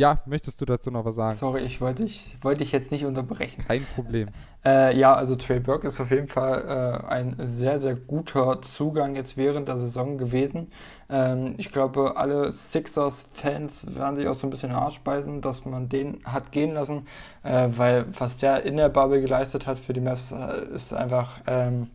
ja, 0.00 0.22
möchtest 0.24 0.58
du 0.60 0.64
dazu 0.64 0.90
noch 0.90 1.04
was 1.04 1.16
sagen? 1.16 1.36
Sorry, 1.36 1.60
ich 1.60 1.80
wollte 1.82 2.04
dich, 2.04 2.38
wollte 2.40 2.60
dich 2.60 2.72
jetzt 2.72 2.90
nicht 2.90 3.04
unterbrechen. 3.04 3.64
Kein 3.66 3.84
Problem. 3.94 4.28
Äh, 4.64 4.96
ja, 4.96 5.14
also 5.14 5.36
Trey 5.36 5.60
Burke 5.60 5.88
ist 5.88 6.00
auf 6.00 6.10
jeden 6.10 6.26
Fall 6.28 7.02
äh, 7.06 7.06
ein 7.06 7.36
sehr, 7.44 7.78
sehr 7.78 7.96
guter 7.96 8.62
Zugang 8.62 9.14
jetzt 9.14 9.36
während 9.36 9.68
der 9.68 9.78
Saison 9.78 10.16
gewesen. 10.16 10.72
Ähm, 11.10 11.54
ich 11.58 11.70
glaube, 11.70 12.16
alle 12.16 12.50
Sixers-Fans 12.52 13.94
werden 13.94 14.16
sich 14.16 14.26
auch 14.26 14.34
so 14.34 14.46
ein 14.46 14.50
bisschen 14.50 14.72
Arsch 14.72 15.00
beißen, 15.00 15.42
dass 15.42 15.66
man 15.66 15.90
den 15.90 16.24
hat 16.24 16.50
gehen 16.50 16.72
lassen, 16.72 17.06
äh, 17.42 17.68
weil 17.68 18.06
was 18.18 18.38
der 18.38 18.62
in 18.62 18.78
der 18.78 18.88
Bubble 18.88 19.20
geleistet 19.20 19.66
hat 19.66 19.78
für 19.78 19.92
die 19.92 20.00
Mavs, 20.00 20.32
äh, 20.32 20.64
ist 20.72 20.94
einfach 20.94 21.40
ähm, 21.46 21.90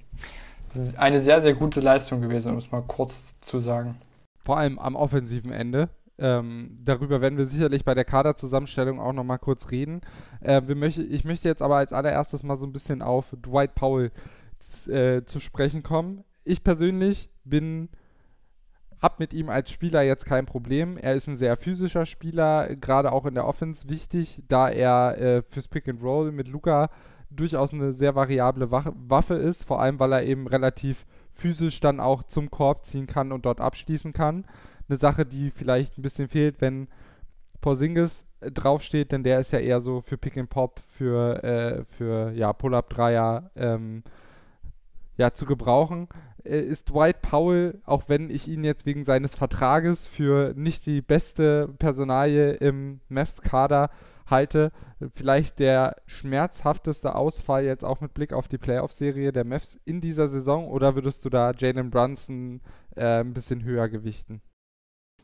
eine 0.98 1.20
sehr, 1.22 1.42
sehr 1.42 1.54
gute 1.54 1.80
Leistung 1.80 2.22
gewesen, 2.22 2.52
um 2.52 2.58
es 2.58 2.72
mal 2.72 2.82
kurz 2.82 3.40
zu 3.40 3.60
sagen. 3.60 3.96
Vor 4.44 4.58
allem 4.58 4.78
am 4.80 4.96
offensiven 4.96 5.52
Ende 5.52 5.90
ähm, 6.18 6.78
darüber 6.84 7.20
werden 7.20 7.38
wir 7.38 7.46
sicherlich 7.46 7.84
bei 7.84 7.94
der 7.94 8.06
Kaderzusammenstellung 8.06 9.00
auch 9.00 9.14
nochmal 9.14 9.40
kurz 9.40 9.72
reden. 9.72 10.02
Äh, 10.42 10.62
möchte, 10.62 11.04
ich 11.04 11.26
möchte 11.26 11.50
jetzt 11.50 11.62
aber 11.62 11.78
als 11.78 11.92
allererstes 11.92 12.44
mal 12.44 12.56
so 12.56 12.66
ein 12.66 12.74
bisschen 12.74 13.02
auf 13.02 13.36
Dwight 13.46 13.76
Powell 13.76 14.12
äh, 14.88 15.24
zu 15.26 15.40
sprechen 15.40 15.84
kommen. 15.84 16.24
Ich 16.46 16.64
persönlich 16.64 17.30
bin 17.44 17.90
hab 19.02 19.20
mit 19.20 19.34
ihm 19.34 19.50
als 19.50 19.72
Spieler 19.72 20.04
jetzt 20.04 20.26
kein 20.26 20.46
Problem. 20.46 20.98
Er 20.98 21.16
ist 21.16 21.28
ein 21.28 21.36
sehr 21.36 21.58
physischer 21.58 22.06
Spieler, 22.06 22.76
gerade 22.78 23.12
auch 23.12 23.26
in 23.26 23.36
der 23.36 23.46
Offense 23.46 23.90
wichtig, 23.90 24.42
da 24.48 24.70
er 24.70 25.18
äh, 25.20 25.44
fürs 25.50 25.68
Pick 25.68 25.90
and 25.90 26.02
Roll 26.02 26.32
mit 26.32 26.48
Luca 26.48 26.90
durchaus 27.30 27.74
eine 27.74 27.94
sehr 27.94 28.16
variable 28.16 28.72
Waffe 28.72 29.36
ist, 29.36 29.64
vor 29.64 29.82
allem 29.82 30.00
weil 30.00 30.14
er 30.14 30.24
eben 30.24 30.48
relativ 30.48 31.06
physisch 31.34 31.80
dann 31.80 32.00
auch 32.00 32.24
zum 32.24 32.50
Korb 32.50 32.86
ziehen 32.86 33.08
kann 33.08 33.32
und 33.32 33.46
dort 33.46 33.60
abschließen 33.60 34.14
kann 34.14 34.46
eine 34.88 34.98
Sache, 34.98 35.26
die 35.26 35.52
vielleicht 35.52 35.98
ein 35.98 36.02
bisschen 36.02 36.28
fehlt, 36.28 36.62
wenn 36.62 36.88
Porzingis 37.62 38.26
äh, 38.42 38.52
draufsteht, 38.52 39.12
denn 39.12 39.24
der 39.24 39.40
ist 39.40 39.52
ja 39.52 39.60
eher 39.60 39.82
so 39.82 40.02
für 40.02 40.18
Pick 40.18 40.38
and 40.38 40.50
Pop, 40.50 40.82
für, 40.88 41.44
äh, 41.44 41.86
für 41.98 42.32
ja, 42.32 42.54
Pull-Up-Dreier 42.54 43.50
ähm, 43.56 44.04
ja, 45.18 45.34
zu 45.34 45.46
gebrauchen. 45.46 46.08
Äh, 46.44 46.60
ist 46.60 46.90
Dwight 46.90 47.22
Powell, 47.22 47.82
auch 47.86 48.04
wenn 48.08 48.30
ich 48.30 48.48
ihn 48.48 48.64
jetzt 48.64 48.86
wegen 48.86 49.04
seines 49.04 49.36
Vertrages 49.36 50.08
für 50.08 50.54
nicht 50.56 50.86
die 50.86 51.02
beste 51.02 51.70
Personalie 51.80 52.54
im 52.54 53.00
Mavs-Kader 53.10 53.90
halte, 54.28 54.72
vielleicht 55.14 55.60
der 55.60 55.98
schmerzhafteste 56.06 57.16
Ausfall 57.16 57.64
jetzt 57.64 57.84
auch 57.86 58.02
mit 58.02 58.14
Blick 58.14 58.34
auf 58.34 58.48
die 58.48 58.58
Playoff-Serie 58.58 59.32
der 59.32 59.46
Mavs 59.46 59.80
in 59.86 60.02
dieser 60.02 60.28
Saison 60.28 60.68
oder 60.68 60.96
würdest 60.96 61.24
du 61.26 61.30
da 61.30 61.52
Jalen 61.52 61.90
Brunson 61.90 62.62
äh, 62.96 63.22
ein 63.22 63.34
bisschen 63.34 63.64
höher 63.64 63.90
gewichten? 63.90 64.42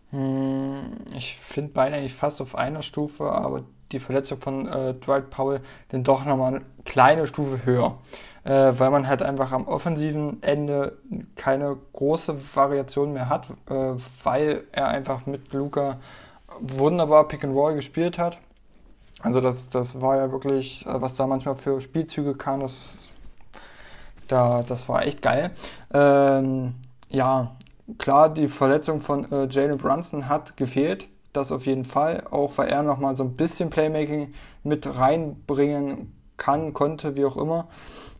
Hm, 0.09 0.97
ich 1.15 1.37
finde 1.37 1.71
beide 1.73 1.95
eigentlich 1.95 2.13
fast 2.13 2.41
auf 2.41 2.55
einer 2.55 2.81
Stufe, 2.81 3.31
aber 3.31 3.63
die 3.91 3.99
Verletzung 3.99 4.39
von 4.39 4.67
äh, 4.67 4.93
Dwight 4.93 5.29
Powell 5.29 5.61
dann 5.89 6.03
doch 6.03 6.25
nochmal 6.25 6.55
eine 6.55 6.65
kleine 6.85 7.27
Stufe 7.27 7.65
höher. 7.65 7.97
Äh, 8.43 8.73
weil 8.79 8.89
man 8.89 9.07
halt 9.07 9.21
einfach 9.21 9.51
am 9.51 9.67
offensiven 9.67 10.41
Ende 10.41 10.97
keine 11.35 11.77
große 11.93 12.55
Variation 12.55 13.13
mehr 13.13 13.29
hat, 13.29 13.51
äh, 13.69 13.93
weil 14.23 14.63
er 14.71 14.87
einfach 14.87 15.27
mit 15.27 15.53
Luca 15.53 15.99
wunderbar 16.59 17.27
Pick 17.27 17.43
and 17.43 17.55
Roll 17.55 17.75
gespielt 17.75 18.17
hat. 18.17 18.39
Also 19.21 19.41
das, 19.41 19.69
das 19.69 20.01
war 20.01 20.17
ja 20.17 20.31
wirklich, 20.31 20.85
äh, 20.85 21.01
was 21.01 21.15
da 21.15 21.27
manchmal 21.27 21.55
für 21.55 21.79
Spielzüge 21.81 22.35
kam, 22.35 22.61
das, 22.61 23.09
da, 24.27 24.63
das 24.63 24.89
war 24.89 25.05
echt 25.05 25.21
geil. 25.21 25.51
Ähm, 25.93 26.75
ja, 27.09 27.55
klar, 27.97 28.29
die 28.29 28.47
Verletzung 28.47 29.01
von 29.01 29.31
äh, 29.31 29.47
Jalen 29.49 29.77
Brunson 29.77 30.27
hat 30.27 30.57
gefehlt. 30.57 31.07
Das 31.33 31.51
auf 31.51 31.65
jeden 31.65 31.85
Fall. 31.85 32.23
Auch 32.29 32.57
weil 32.57 32.69
er 32.69 32.83
nochmal 32.83 33.15
so 33.15 33.23
ein 33.23 33.35
bisschen 33.35 33.69
Playmaking 33.69 34.33
mit 34.63 34.85
reinbringen 34.97 36.13
kann, 36.37 36.73
konnte, 36.73 37.15
wie 37.15 37.25
auch 37.25 37.37
immer. 37.37 37.67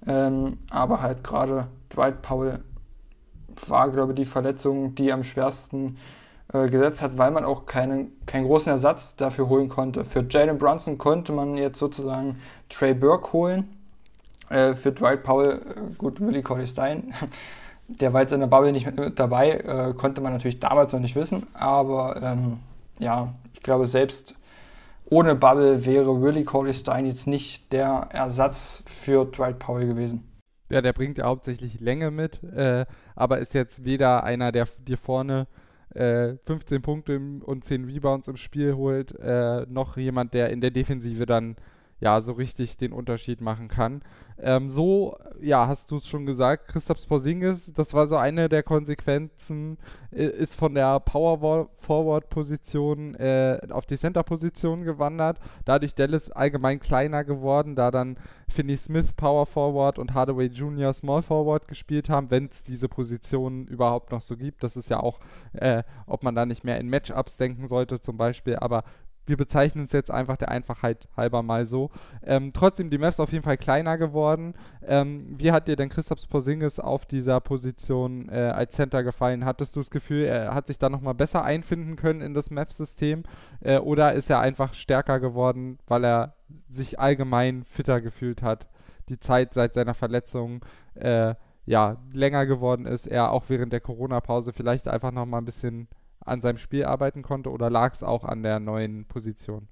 Ähm, 0.08 0.60
aber 0.70 1.02
halt 1.02 1.24
gerade 1.24 1.68
Dwight 1.94 2.22
Powell 2.22 2.60
war, 3.68 3.92
glaube 3.92 4.14
ich, 4.14 4.16
die 4.16 4.26
Verletzung, 4.26 4.96
die 4.96 5.12
am 5.12 5.24
schwersten 5.24 5.98
äh, 5.98 6.21
gesetzt 6.52 7.02
hat, 7.02 7.18
weil 7.18 7.32
man 7.32 7.46
auch 7.46 7.66
keinen, 7.66 8.12
keinen 8.26 8.46
großen 8.46 8.72
Ersatz 8.72 9.16
dafür 9.16 9.48
holen 9.48 9.70
konnte. 9.70 10.04
Für 10.04 10.26
Jalen 10.30 10.58
Brunson 10.58 10.98
konnte 10.98 11.32
man 11.32 11.56
jetzt 11.56 11.80
sozusagen 11.80 12.40
Trey 12.70 12.94
Burke 12.94 13.32
holen. 13.34 13.78
Äh, 14.50 14.76
für 14.76 14.92
Dwight 14.92 15.24
Powell, 15.24 15.62
äh, 15.62 15.94
gut, 15.98 16.20
Willie 16.20 16.42
Colley 16.42 16.68
Stein 16.68 17.14
der 18.00 18.14
war 18.14 18.22
jetzt 18.22 18.34
in 18.34 18.40
der 18.40 18.48
Bubble 18.48 18.72
nicht 18.72 18.96
mit 18.96 19.20
dabei, 19.20 19.52
äh, 19.52 19.94
konnte 19.94 20.22
man 20.22 20.34
natürlich 20.34 20.60
damals 20.60 20.94
noch 20.94 21.00
nicht 21.00 21.16
wissen, 21.16 21.48
aber 21.54 22.22
ähm, 22.22 22.60
ja, 23.00 23.34
ich 23.54 23.62
glaube, 23.62 23.86
selbst 23.86 24.36
ohne 25.06 25.36
Bubble 25.36 25.86
wäre 25.86 26.22
Willie 26.22 26.44
Corley 26.44 26.74
Stein 26.74 27.06
jetzt 27.06 27.28
nicht 27.28 27.74
der 27.74 28.08
Ersatz 28.12 28.84
für 28.88 29.26
Dwight 29.26 29.60
Powell 29.60 29.88
gewesen. 29.88 30.28
Ja, 30.70 30.82
der 30.82 30.94
bringt 30.94 31.18
ja 31.18 31.26
hauptsächlich 31.26 31.82
Länge 31.82 32.12
mit, 32.12 32.42
äh, 32.44 32.86
aber 33.16 33.40
ist 33.40 33.54
jetzt 33.54 33.84
weder 33.84 34.24
einer, 34.24 34.54
der 34.54 34.68
dir 34.88 34.98
vorne 34.98 35.48
äh, 35.96 36.36
15 36.46 36.82
Punkte 36.82 37.20
und 37.44 37.64
10 37.64 37.86
Rebounds 37.86 38.28
im 38.28 38.38
Spiel 38.38 38.76
holt, 38.76 39.18
äh, 39.20 39.66
noch 39.68 39.98
jemand, 39.98 40.34
der 40.34 40.50
in 40.50 40.62
der 40.62 40.72
Defensive 40.72 41.26
dann 41.26 41.56
ja 42.02 42.20
so 42.20 42.34
richtig 42.34 42.78
den 42.78 42.92
Unterschied 42.92 43.42
machen 43.42 43.68
kann. 43.68 44.02
Ähm, 44.44 44.70
so, 44.70 45.18
ja, 45.40 45.68
hast 45.68 45.92
du 45.92 45.98
es 45.98 46.08
schon 46.08 46.26
gesagt, 46.26 46.68
Christoph 46.68 47.08
Porzingis, 47.08 47.72
das 47.74 47.94
war 47.94 48.08
so 48.08 48.18
eine 48.18 48.50
der 48.50 48.64
Konsequenzen, 48.64 49.78
äh, 50.12 50.26
ist 50.26 50.56
von 50.56 50.74
der 50.74 51.00
Power 51.00 51.70
Forward 51.78 52.30
Position 52.30 53.14
äh, 53.16 53.60
auf 53.70 53.86
die 53.86 53.98
Center 53.98 54.24
Position 54.24 54.84
gewandert. 54.84 55.40
Dadurch 55.66 55.94
Dallas 55.94 56.32
allgemein 56.32 56.80
kleiner 56.80 57.24
geworden, 57.24 57.76
da 57.76 57.92
dann 57.92 58.18
Finney 58.50 58.78
Smith 58.78 59.14
Power 59.14 59.46
Forward 59.46 60.00
und 60.00 60.16
Hardaway 60.16 60.48
Jr. 60.48 60.94
Small 60.94 61.22
Forward 61.22 61.68
gespielt 61.68 62.10
haben, 62.10 62.32
wenn 62.32 62.46
es 62.46 62.64
diese 62.64 62.90
Positionen 62.90 63.68
überhaupt 63.68 64.12
noch 64.12 64.22
so 64.22 64.36
gibt. 64.36 64.64
Das 64.64 64.76
ist 64.76 64.90
ja 64.90 65.00
auch, 65.00 65.20
äh, 65.54 65.84
ob 66.08 66.24
man 66.24 66.34
da 66.34 66.48
nicht 66.48 66.64
mehr 66.64 66.80
in 66.80 66.90
Matchups 66.90 67.38
denken 67.38 67.68
sollte 67.68 68.00
zum 68.00 68.18
Beispiel, 68.18 68.56
aber 68.56 68.84
wir 69.32 69.38
bezeichnen 69.38 69.86
es 69.86 69.94
jetzt 69.94 70.12
einfach 70.12 70.36
der 70.36 70.50
Einfachheit 70.50 71.08
halber 71.16 71.42
mal 71.42 71.64
so. 71.64 71.90
Ähm, 72.22 72.52
trotzdem 72.52 72.90
die 72.90 72.98
Mavs 72.98 73.18
auf 73.18 73.32
jeden 73.32 73.46
Fall 73.46 73.56
kleiner 73.56 73.98
geworden. 73.98 74.56
Ähm, 74.86 75.24
wie 75.40 75.54
hat 75.54 75.70
dir 75.70 75.78
denn 75.78 75.88
Christoph 75.88 76.28
Porzingis 76.28 76.80
auf 76.80 77.06
dieser 77.06 77.40
Position 77.40 78.28
äh, 78.28 78.52
als 78.54 78.76
Center 78.76 79.04
gefallen? 79.04 79.46
Hattest 79.46 79.74
du 79.74 79.80
das 79.80 79.90
Gefühl, 79.90 80.26
er 80.26 80.54
hat 80.54 80.68
sich 80.68 80.78
da 80.78 80.90
nochmal 80.90 81.14
besser 81.14 81.46
einfinden 81.46 81.96
können 81.96 82.20
in 82.20 82.34
das 82.34 82.52
Mavs-System? 82.52 83.24
Äh, 83.62 83.78
oder 83.78 84.12
ist 84.12 84.30
er 84.30 84.42
einfach 84.42 84.74
stärker 84.74 85.22
geworden, 85.22 85.80
weil 85.88 86.04
er 86.04 86.36
sich 86.68 87.00
allgemein 87.00 87.64
fitter 87.64 88.02
gefühlt 88.02 88.44
hat? 88.44 88.68
Die 89.08 89.18
Zeit 89.18 89.54
seit 89.54 89.74
seiner 89.74 89.94
Verletzung 89.94 90.66
äh, 90.96 91.36
ja 91.66 91.96
länger 92.12 92.46
geworden 92.46 92.86
ist, 92.86 93.08
er 93.08 93.32
auch 93.32 93.46
während 93.48 93.72
der 93.72 93.80
Corona-Pause 93.80 94.52
vielleicht 94.52 94.90
einfach 94.90 95.12
nochmal 95.12 95.42
ein 95.42 95.46
bisschen 95.46 95.88
an 96.26 96.42
seinem 96.42 96.58
Spiel 96.58 96.86
arbeiten 96.86 97.22
konnte 97.22 97.52
oder 97.52 97.70
lag 97.70 97.94
es 97.94 98.04
auch 98.04 98.24
an 98.24 98.44
der 98.44 98.60
neuen 98.60 99.06
Position? 99.06 99.68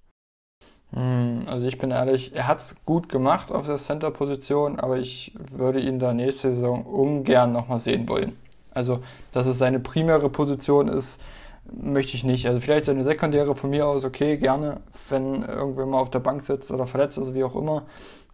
Hm, 0.91 1.45
also 1.47 1.67
ich 1.67 1.77
bin 1.77 1.91
ehrlich, 1.91 2.35
er 2.35 2.47
hat 2.47 2.59
es 2.59 2.75
gut 2.85 3.09
gemacht 3.09 3.51
auf 3.51 3.65
der 3.67 3.77
Center-Position, 3.77 4.79
aber 4.79 4.97
ich 4.97 5.35
würde 5.51 5.79
ihn 5.79 5.99
da 5.99 6.13
nächste 6.13 6.51
Saison 6.51 6.85
ungern 6.85 7.51
nochmal 7.51 7.79
sehen 7.79 8.09
wollen. 8.09 8.37
Also, 8.71 8.99
dass 9.31 9.45
es 9.45 9.57
seine 9.57 9.79
primäre 9.79 10.29
Position 10.29 10.87
ist, 10.87 11.19
möchte 11.71 12.15
ich 12.15 12.23
nicht. 12.23 12.47
Also 12.47 12.59
vielleicht 12.59 12.85
seine 12.85 13.03
sekundäre 13.03 13.55
von 13.55 13.69
mir 13.69 13.87
aus, 13.87 14.05
okay, 14.05 14.37
gerne, 14.37 14.81
wenn 15.09 15.43
irgendwer 15.43 15.85
mal 15.85 15.99
auf 15.99 16.09
der 16.09 16.19
Bank 16.19 16.41
sitzt 16.41 16.71
oder 16.71 16.87
verletzt 16.87 17.17
ist, 17.17 17.33
wie 17.33 17.43
auch 17.43 17.55
immer. 17.55 17.83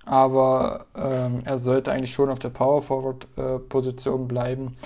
Aber 0.05 0.85
ähm, 0.95 1.41
er 1.45 1.57
sollte 1.57 1.91
eigentlich 1.91 2.13
schon 2.13 2.29
auf 2.29 2.39
der 2.39 2.49
Power 2.49 2.81
Forward 2.81 3.27
äh, 3.37 4.17
bleiben, 4.27 4.77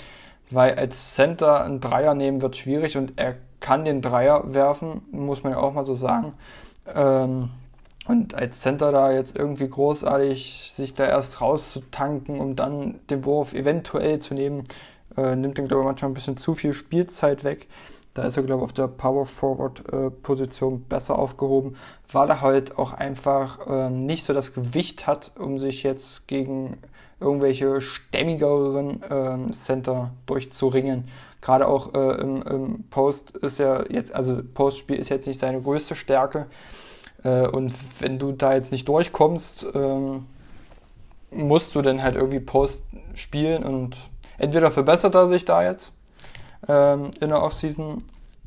weil 0.52 0.76
als 0.76 1.14
Center 1.14 1.64
ein 1.64 1.80
Dreier 1.80 2.14
nehmen 2.14 2.42
wird 2.42 2.56
schwierig 2.56 2.98
und 2.98 3.14
er 3.18 3.36
kann 3.60 3.86
den 3.86 4.02
Dreier 4.02 4.54
werfen, 4.54 5.02
muss 5.12 5.44
man 5.44 5.54
ja 5.54 5.60
auch 5.60 5.74
mal 5.74 5.86
so 5.86 5.96
sagen. 5.96 6.34
Ähm, 6.88 7.50
und 8.08 8.34
als 8.34 8.62
Center 8.62 8.92
da 8.92 9.12
jetzt 9.12 9.38
irgendwie 9.38 9.70
großartig 9.70 10.72
sich 10.74 10.96
da 10.96 11.06
erst 11.06 11.42
rauszutanken, 11.42 12.40
um 12.40 12.56
dann 12.56 13.00
den 13.10 13.24
Wurf 13.26 13.54
eventuell 13.54 14.20
zu 14.20 14.34
nehmen, 14.34 14.64
äh, 15.16 15.36
nimmt 15.36 15.60
dann, 15.60 15.68
glaube 15.68 15.84
ich, 15.84 15.88
manchmal 15.88 16.12
ein 16.12 16.16
bisschen 16.16 16.38
zu 16.38 16.56
viel 16.56 16.74
Spielzeit 16.74 17.44
weg. 17.44 17.68
Da 18.16 18.24
ist 18.24 18.38
er, 18.38 18.44
glaube 18.44 18.62
ich, 18.62 18.66
auf 18.66 18.74
der 18.74 18.88
Power 18.88 19.28
Forward 19.28 19.84
äh, 19.94 20.10
besser 20.90 21.20
aufgehoben, 21.20 21.76
weil 22.12 22.30
er 22.30 22.42
halt 22.42 22.78
auch 22.80 22.94
einfach 22.94 23.68
äh, 23.68 23.90
nicht 23.90 24.26
so 24.26 24.34
das 24.34 24.54
Gewicht 24.54 25.06
hat, 25.06 25.34
um 25.38 25.60
sich 25.60 25.84
jetzt 25.84 26.28
gegen 26.28 26.78
irgendwelche 27.20 27.82
stämmigeren 27.82 29.02
äh, 29.04 29.52
Center 29.52 30.12
durchzuringen. 30.26 31.08
Gerade 31.42 31.68
auch 31.68 31.94
äh, 31.94 32.22
im, 32.22 32.42
im, 32.44 32.84
Post 32.90 33.32
ist 33.32 33.60
ja 33.60 33.84
jetzt, 33.90 34.14
also 34.14 34.42
Postspiel 34.54 34.98
ist 34.98 35.10
jetzt 35.10 35.28
nicht 35.28 35.40
seine 35.40 35.62
größte 35.62 35.96
Stärke. 35.96 36.48
Äh, 37.24 37.48
und 37.48 37.74
wenn 38.00 38.20
du 38.20 38.32
da 38.32 38.54
jetzt 38.54 38.72
nicht 38.72 38.88
durchkommst, 38.88 39.66
ähm, 39.74 40.26
musst 41.32 41.76
du 41.76 41.82
dann 41.82 42.02
halt 42.04 42.16
irgendwie 42.16 42.40
Post 42.40 42.86
spielen 43.16 43.64
und 43.64 43.98
entweder 44.38 44.72
verbessert 44.72 45.16
er 45.16 45.28
sich 45.28 45.46
da 45.46 45.64
jetzt 45.64 45.94
ähm, 46.68 47.12
in 47.20 47.30
der 47.30 47.44
Offseason 47.44 48.04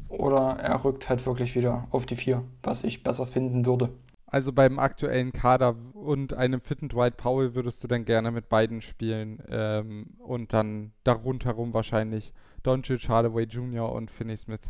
oder 0.09 0.59
er 0.61 0.85
rückt 0.85 1.09
halt 1.09 1.25
wirklich 1.27 1.55
wieder 1.55 1.87
auf 1.91 2.07
die 2.07 2.17
4, 2.17 2.43
was 2.63 2.85
ich 2.85 3.03
besser 3.03 3.27
finden 3.27 3.65
würde. 3.65 3.89
Also 4.33 4.51
beim 4.51 4.79
aktuellen 4.79 5.31
Kader 5.31 5.77
und 5.93 6.33
einem 6.33 6.63
fitten 6.63 6.89
Dwight 6.89 7.19
Powell 7.19 7.55
würdest 7.55 7.85
du 7.85 7.87
dann 7.87 8.07
gerne 8.07 8.31
mit 8.31 8.49
beiden 8.49 8.81
spielen 8.81 9.43
ähm, 9.51 10.07
und 10.21 10.55
dann 10.55 10.93
darunterherum 11.05 11.75
wahrscheinlich 11.75 12.33
Doncic, 12.63 13.11
Hardaway 13.11 13.45
Jr. 13.45 13.93
und 13.93 14.11
Finney 14.11 14.39
Smith. 14.39 14.63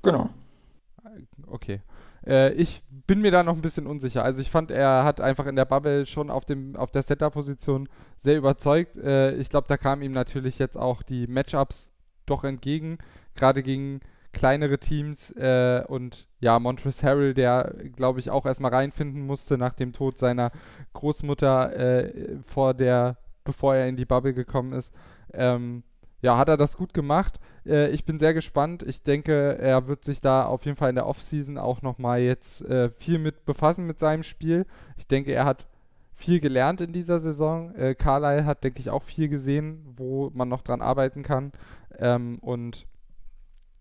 Genau. 0.00 0.30
Okay. 1.46 1.82
Äh, 2.26 2.54
ich 2.54 2.82
bin 3.06 3.20
mir 3.20 3.30
da 3.30 3.42
noch 3.42 3.54
ein 3.54 3.60
bisschen 3.60 3.86
unsicher. 3.86 4.24
Also 4.24 4.40
ich 4.40 4.50
fand, 4.50 4.70
er 4.70 5.04
hat 5.04 5.20
einfach 5.20 5.44
in 5.44 5.56
der 5.56 5.66
Bubble 5.66 6.06
schon 6.06 6.30
auf, 6.30 6.46
dem, 6.46 6.74
auf 6.74 6.90
der 6.90 7.02
Setter-Position 7.02 7.86
sehr 8.16 8.38
überzeugt. 8.38 8.96
Äh, 8.96 9.34
ich 9.34 9.50
glaube, 9.50 9.68
da 9.68 9.76
kamen 9.76 10.00
ihm 10.00 10.12
natürlich 10.12 10.58
jetzt 10.58 10.78
auch 10.78 11.02
die 11.02 11.26
Matchups 11.26 11.90
doch 12.24 12.44
entgegen, 12.44 12.96
gerade 13.34 13.62
gegen 13.62 14.00
kleinere 14.32 14.78
Teams 14.78 15.32
äh, 15.32 15.84
und 15.86 16.28
ja, 16.40 16.58
Montrezl 16.58 17.06
Harrell, 17.06 17.34
der 17.34 17.74
glaube 17.94 18.20
ich 18.20 18.30
auch 18.30 18.46
erstmal 18.46 18.72
reinfinden 18.72 19.26
musste 19.26 19.58
nach 19.58 19.72
dem 19.72 19.92
Tod 19.92 20.18
seiner 20.18 20.52
Großmutter 20.92 21.76
äh, 21.76 22.36
vor 22.46 22.74
der, 22.74 23.18
bevor 23.44 23.74
er 23.74 23.88
in 23.88 23.96
die 23.96 24.04
Bubble 24.04 24.34
gekommen 24.34 24.72
ist. 24.72 24.92
Ähm, 25.32 25.82
ja, 26.22 26.36
hat 26.36 26.48
er 26.48 26.56
das 26.56 26.76
gut 26.76 26.92
gemacht. 26.94 27.40
Äh, 27.66 27.90
ich 27.90 28.04
bin 28.04 28.18
sehr 28.18 28.34
gespannt. 28.34 28.82
Ich 28.82 29.02
denke, 29.02 29.58
er 29.58 29.88
wird 29.88 30.04
sich 30.04 30.20
da 30.20 30.44
auf 30.44 30.64
jeden 30.64 30.76
Fall 30.76 30.90
in 30.90 30.96
der 30.96 31.06
Offseason 31.06 31.58
auch 31.58 31.82
nochmal 31.82 32.20
jetzt 32.20 32.62
äh, 32.62 32.90
viel 32.90 33.18
mit 33.18 33.44
befassen 33.44 33.86
mit 33.86 33.98
seinem 33.98 34.22
Spiel. 34.22 34.66
Ich 34.96 35.06
denke, 35.06 35.32
er 35.32 35.44
hat 35.44 35.66
viel 36.14 36.40
gelernt 36.40 36.82
in 36.82 36.92
dieser 36.92 37.18
Saison. 37.18 37.74
Äh, 37.74 37.94
Carlyle 37.94 38.44
hat, 38.44 38.62
denke 38.62 38.80
ich, 38.80 38.90
auch 38.90 39.02
viel 39.02 39.28
gesehen, 39.28 39.82
wo 39.96 40.30
man 40.34 40.48
noch 40.48 40.62
dran 40.62 40.82
arbeiten 40.82 41.22
kann. 41.22 41.52
Ähm, 41.98 42.38
und 42.40 42.86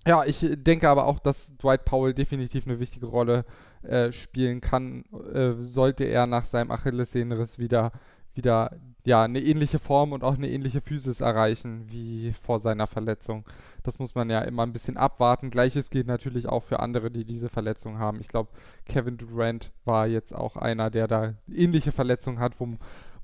ja, 0.10 0.26
ich 0.26 0.44
denke 0.56 0.90
aber 0.90 1.06
auch, 1.06 1.20
dass 1.20 1.56
Dwight 1.58 1.86
Powell 1.86 2.16
definitiv 2.16 2.66
eine 2.66 2.80
wichtige 2.80 3.06
Rolle 3.06 3.46
äh, 3.84 4.12
spielen 4.12 4.60
kann, 4.60 5.06
äh, 5.32 5.54
sollte 5.62 6.04
er 6.06 6.26
nach 6.26 6.46
seinem 6.46 6.72
Achillessehnenriss 6.72 7.60
wieder, 7.60 7.92
wieder 8.34 8.72
ja, 9.06 9.22
eine 9.22 9.40
ähnliche 9.40 9.78
Form 9.78 10.12
und 10.12 10.24
auch 10.24 10.34
eine 10.34 10.50
ähnliche 10.50 10.82
Physis 10.82 11.22
erreichen 11.22 11.86
wie 11.92 12.34
vor 12.42 12.58
seiner 12.58 12.88
Verletzung. 12.88 13.46
Das 13.84 14.00
muss 14.00 14.16
man 14.16 14.32
ja 14.32 14.42
immer 14.42 14.64
ein 14.64 14.74
bisschen 14.74 14.98
abwarten. 14.98 15.52
Gleiches 15.52 15.92
gilt 15.92 16.08
natürlich 16.08 16.50
auch 16.50 16.64
für 16.64 16.80
andere, 16.80 17.12
die 17.12 17.24
diese 17.24 17.50
Verletzung 17.50 18.00
haben. 18.00 18.20
Ich 18.20 18.30
glaube, 18.30 18.50
Kevin 18.88 19.18
Durant 19.18 19.72
war 19.86 20.08
jetzt 20.08 20.34
auch 20.34 20.58
einer, 20.58 20.90
der 20.90 21.08
da 21.08 21.36
ähnliche 21.54 21.92
Verletzungen 21.92 22.40
hat, 22.40 22.60
wo, 22.60 22.68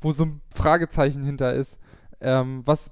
wo 0.01 0.11
so 0.11 0.25
ein 0.25 0.41
Fragezeichen 0.53 1.23
hinter 1.23 1.51
ist. 1.51 1.79
Ähm, 2.21 2.61
was 2.63 2.91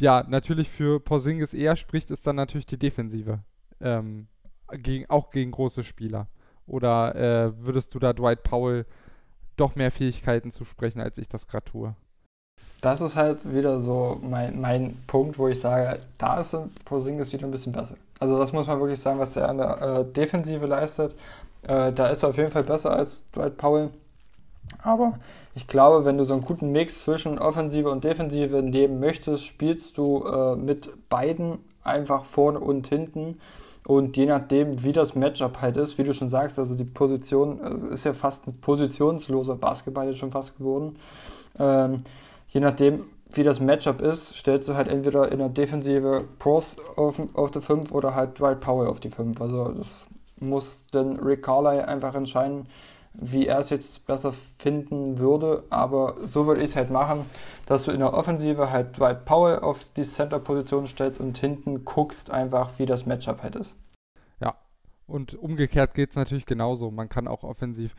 ja 0.00 0.24
natürlich 0.28 0.68
für 0.68 1.00
Porzingis 1.00 1.54
eher 1.54 1.76
spricht, 1.76 2.10
ist 2.10 2.26
dann 2.26 2.36
natürlich 2.36 2.66
die 2.66 2.78
Defensive. 2.78 3.40
Ähm, 3.80 4.28
gegen, 4.72 5.08
auch 5.08 5.30
gegen 5.30 5.50
große 5.50 5.84
Spieler. 5.84 6.28
Oder 6.66 7.14
äh, 7.14 7.64
würdest 7.64 7.94
du 7.94 7.98
da 7.98 8.12
Dwight 8.12 8.42
Powell 8.42 8.84
doch 9.56 9.74
mehr 9.74 9.90
Fähigkeiten 9.90 10.50
zu 10.50 10.64
sprechen, 10.64 11.00
als 11.00 11.18
ich 11.18 11.28
das 11.28 11.46
gerade 11.46 11.64
tue? 11.64 11.94
Das 12.80 13.00
ist 13.00 13.16
halt 13.16 13.52
wieder 13.52 13.80
so 13.80 14.20
mein, 14.22 14.60
mein 14.60 15.02
Punkt, 15.06 15.38
wo 15.38 15.48
ich 15.48 15.58
sage, 15.58 15.98
da 16.18 16.40
ist 16.40 16.56
Porzingis 16.84 17.32
wieder 17.32 17.46
ein 17.46 17.50
bisschen 17.50 17.72
besser. 17.72 17.96
Also 18.20 18.38
das 18.38 18.52
muss 18.52 18.66
man 18.66 18.78
wirklich 18.80 19.00
sagen, 19.00 19.18
was 19.18 19.36
er 19.36 19.48
an 19.48 19.58
der 19.58 19.80
äh, 19.80 20.04
Defensive 20.12 20.66
leistet. 20.66 21.14
Äh, 21.62 21.92
da 21.92 22.08
ist 22.08 22.22
er 22.22 22.28
auf 22.28 22.36
jeden 22.36 22.50
Fall 22.50 22.64
besser 22.64 22.92
als 22.92 23.24
Dwight 23.32 23.56
Powell. 23.56 23.90
Aber 24.82 25.18
ich 25.54 25.66
glaube, 25.66 26.04
wenn 26.04 26.16
du 26.16 26.24
so 26.24 26.34
einen 26.34 26.44
guten 26.44 26.70
Mix 26.70 27.00
zwischen 27.00 27.38
Offensive 27.38 27.90
und 27.90 28.04
Defensive 28.04 28.62
nehmen 28.62 29.00
möchtest, 29.00 29.44
spielst 29.44 29.98
du 29.98 30.24
äh, 30.24 30.56
mit 30.56 31.08
beiden 31.08 31.58
einfach 31.82 32.24
vorne 32.24 32.60
und 32.60 32.86
hinten. 32.86 33.38
Und 33.86 34.16
je 34.16 34.26
nachdem, 34.26 34.84
wie 34.84 34.92
das 34.92 35.14
Matchup 35.14 35.62
halt 35.62 35.78
ist, 35.78 35.96
wie 35.96 36.04
du 36.04 36.12
schon 36.12 36.28
sagst, 36.28 36.58
also 36.58 36.74
die 36.74 36.84
Position 36.84 37.60
also 37.62 37.88
ist 37.88 38.04
ja 38.04 38.12
fast 38.12 38.46
ein 38.46 38.60
positionsloser 38.60 39.56
Basketball 39.56 40.06
jetzt 40.06 40.18
schon 40.18 40.30
fast 40.30 40.58
geworden. 40.58 40.96
Ähm, 41.58 42.02
je 42.50 42.60
nachdem, 42.60 43.06
wie 43.32 43.42
das 43.42 43.60
Matchup 43.60 44.00
ist, 44.00 44.36
stellst 44.36 44.68
du 44.68 44.74
halt 44.74 44.88
entweder 44.88 45.32
in 45.32 45.38
der 45.38 45.48
Defensive 45.48 46.24
Pros 46.38 46.76
auf, 46.96 47.20
auf 47.34 47.50
die 47.50 47.60
5 47.60 47.92
oder 47.92 48.14
halt 48.14 48.38
Dwight 48.38 48.60
Powell 48.60 48.88
auf 48.88 49.00
die 49.00 49.10
5. 49.10 49.40
Also 49.40 49.72
das 49.72 50.06
muss 50.40 50.86
dann 50.92 51.18
Rick 51.18 51.42
Carlyle 51.42 51.88
einfach 51.88 52.14
entscheiden, 52.14 52.66
wie 53.20 53.46
er 53.46 53.58
es 53.58 53.70
jetzt 53.70 54.06
besser 54.06 54.32
finden 54.58 55.18
würde. 55.18 55.64
Aber 55.70 56.14
so 56.18 56.46
würde 56.46 56.62
ich 56.62 56.70
es 56.70 56.76
halt 56.76 56.90
machen, 56.90 57.24
dass 57.66 57.84
du 57.84 57.90
in 57.90 57.98
der 57.98 58.14
Offensive 58.14 58.70
halt 58.70 58.96
Dwight 58.98 59.24
Powell 59.24 59.58
auf 59.58 59.80
die 59.96 60.02
Center-Position 60.02 60.86
stellst 60.86 61.20
und 61.20 61.36
hinten 61.38 61.84
guckst 61.84 62.30
einfach, 62.30 62.78
wie 62.78 62.86
das 62.86 63.06
Matchup 63.06 63.42
halt 63.42 63.56
ist. 63.56 63.74
Ja, 64.40 64.54
und 65.06 65.34
umgekehrt 65.34 65.94
geht 65.94 66.10
es 66.10 66.16
natürlich 66.16 66.46
genauso. 66.46 66.90
Man 66.90 67.08
kann 67.08 67.28
auch 67.28 67.42
offensiv 67.42 67.94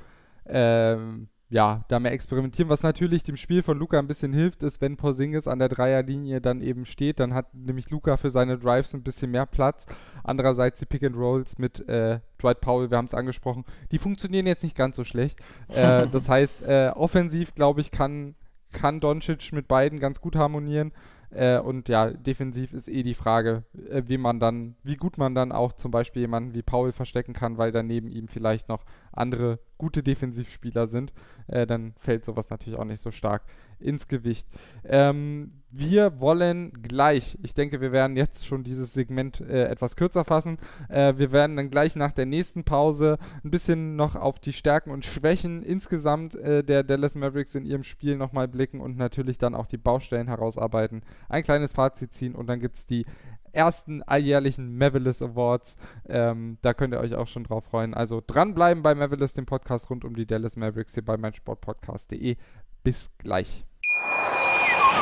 ähm, 0.45 1.27
ja, 1.51 1.83
da 1.87 1.99
mehr 1.99 2.11
experimentieren. 2.11 2.69
Was 2.69 2.83
natürlich 2.83 3.23
dem 3.23 3.35
Spiel 3.35 3.63
von 3.63 3.77
Luca 3.77 3.97
ein 3.97 4.07
bisschen 4.07 4.33
hilft, 4.33 4.61
ist, 4.61 4.81
wenn 4.81 4.97
Porzingis 4.97 5.47
an 5.47 5.57
der 5.57 5.69
Dreierlinie 5.69 6.41
dann 6.41 6.61
eben 6.61 6.85
steht, 6.85 7.19
dann 7.19 7.33
hat 7.33 7.53
nämlich 7.55 7.89
Luca 7.89 8.17
für 8.17 8.29
seine 8.29 8.59
Drives 8.59 8.93
ein 8.93 9.01
bisschen 9.01 9.31
mehr 9.31 9.47
Platz. 9.47 9.87
Andererseits 10.23 10.79
die 10.79 10.85
Pick 10.85 11.03
and 11.03 11.15
Rolls 11.15 11.57
mit 11.57 11.87
äh, 11.89 12.19
Dwight 12.39 12.61
Powell, 12.61 12.91
wir 12.91 12.97
haben 12.97 13.05
es 13.05 13.15
angesprochen, 13.15 13.65
die 13.91 13.97
funktionieren 13.97 14.45
jetzt 14.45 14.63
nicht 14.63 14.75
ganz 14.75 14.95
so 14.95 15.03
schlecht. 15.03 15.39
Äh, 15.69 16.07
das 16.11 16.29
heißt, 16.29 16.61
äh, 16.61 16.91
offensiv, 16.93 17.55
glaube 17.55 17.81
ich, 17.81 17.89
kann, 17.89 18.35
kann 18.71 18.99
Doncic 18.99 19.51
mit 19.51 19.67
beiden 19.67 19.99
ganz 19.99 20.21
gut 20.21 20.35
harmonieren. 20.35 20.91
Äh, 21.31 21.59
und 21.59 21.89
ja, 21.89 22.11
defensiv 22.11 22.73
ist 22.73 22.87
eh 22.87 23.03
die 23.03 23.13
Frage, 23.13 23.63
äh, 23.89 24.03
wie 24.07 24.17
man 24.17 24.39
dann, 24.39 24.75
wie 24.83 24.95
gut 24.95 25.17
man 25.17 25.35
dann 25.35 25.51
auch 25.51 25.73
zum 25.73 25.91
Beispiel 25.91 26.21
jemanden 26.21 26.53
wie 26.53 26.61
Paul 26.61 26.91
verstecken 26.91 27.33
kann, 27.33 27.57
weil 27.57 27.71
daneben 27.71 28.09
ihm 28.09 28.27
vielleicht 28.27 28.69
noch 28.69 28.83
andere 29.11 29.59
gute 29.77 30.03
Defensivspieler 30.03 30.87
sind. 30.87 31.13
Äh, 31.47 31.65
dann 31.65 31.93
fällt 31.97 32.25
sowas 32.25 32.49
natürlich 32.49 32.77
auch 32.79 32.85
nicht 32.85 33.01
so 33.01 33.11
stark 33.11 33.43
ins 33.79 34.07
Gewicht. 34.07 34.47
Ähm, 34.83 35.53
wir 35.71 36.19
wollen 36.19 36.81
gleich, 36.81 37.37
ich 37.41 37.53
denke, 37.53 37.79
wir 37.79 37.91
werden 37.91 38.17
jetzt 38.17 38.45
schon 38.45 38.63
dieses 38.63 38.93
Segment 38.93 39.39
äh, 39.39 39.65
etwas 39.65 39.95
kürzer 39.95 40.25
fassen. 40.25 40.57
Äh, 40.89 41.13
wir 41.17 41.31
werden 41.31 41.55
dann 41.55 41.69
gleich 41.69 41.95
nach 41.95 42.11
der 42.11 42.25
nächsten 42.25 42.63
Pause 42.63 43.17
ein 43.43 43.51
bisschen 43.51 43.95
noch 43.95 44.15
auf 44.15 44.39
die 44.39 44.53
Stärken 44.53 44.91
und 44.91 45.05
Schwächen 45.05 45.63
insgesamt 45.63 46.35
äh, 46.35 46.63
der 46.63 46.83
Dallas 46.83 47.15
Mavericks 47.15 47.55
in 47.55 47.65
ihrem 47.65 47.83
Spiel 47.83 48.17
nochmal 48.17 48.47
blicken 48.47 48.81
und 48.81 48.97
natürlich 48.97 49.37
dann 49.37 49.55
auch 49.55 49.67
die 49.67 49.77
Baustellen 49.77 50.27
herausarbeiten, 50.27 51.03
ein 51.27 51.43
kleines 51.43 51.73
Fazit 51.73 52.13
ziehen 52.13 52.35
und 52.35 52.47
dann 52.47 52.59
gibt 52.59 52.77
es 52.77 52.85
die 52.85 53.05
ersten 53.51 54.03
alljährlichen 54.03 54.77
Mavericks 54.77 55.21
Awards. 55.21 55.77
Ähm, 56.07 56.57
da 56.61 56.73
könnt 56.73 56.93
ihr 56.93 56.99
euch 56.99 57.15
auch 57.15 57.27
schon 57.27 57.43
drauf 57.43 57.65
freuen. 57.65 57.93
Also 57.93 58.21
dranbleiben 58.25 58.83
bei 58.83 58.95
Mavericks, 58.95 59.33
dem 59.33 59.45
Podcast 59.45 59.89
rund 59.89 60.05
um 60.05 60.15
die 60.15 60.25
Dallas 60.25 60.55
Mavericks 60.55 60.93
hier 60.93 61.05
bei 61.05 61.17
meinsportpodcast.de. 61.17 62.37
Bis 62.83 63.09
gleich. 63.17 63.65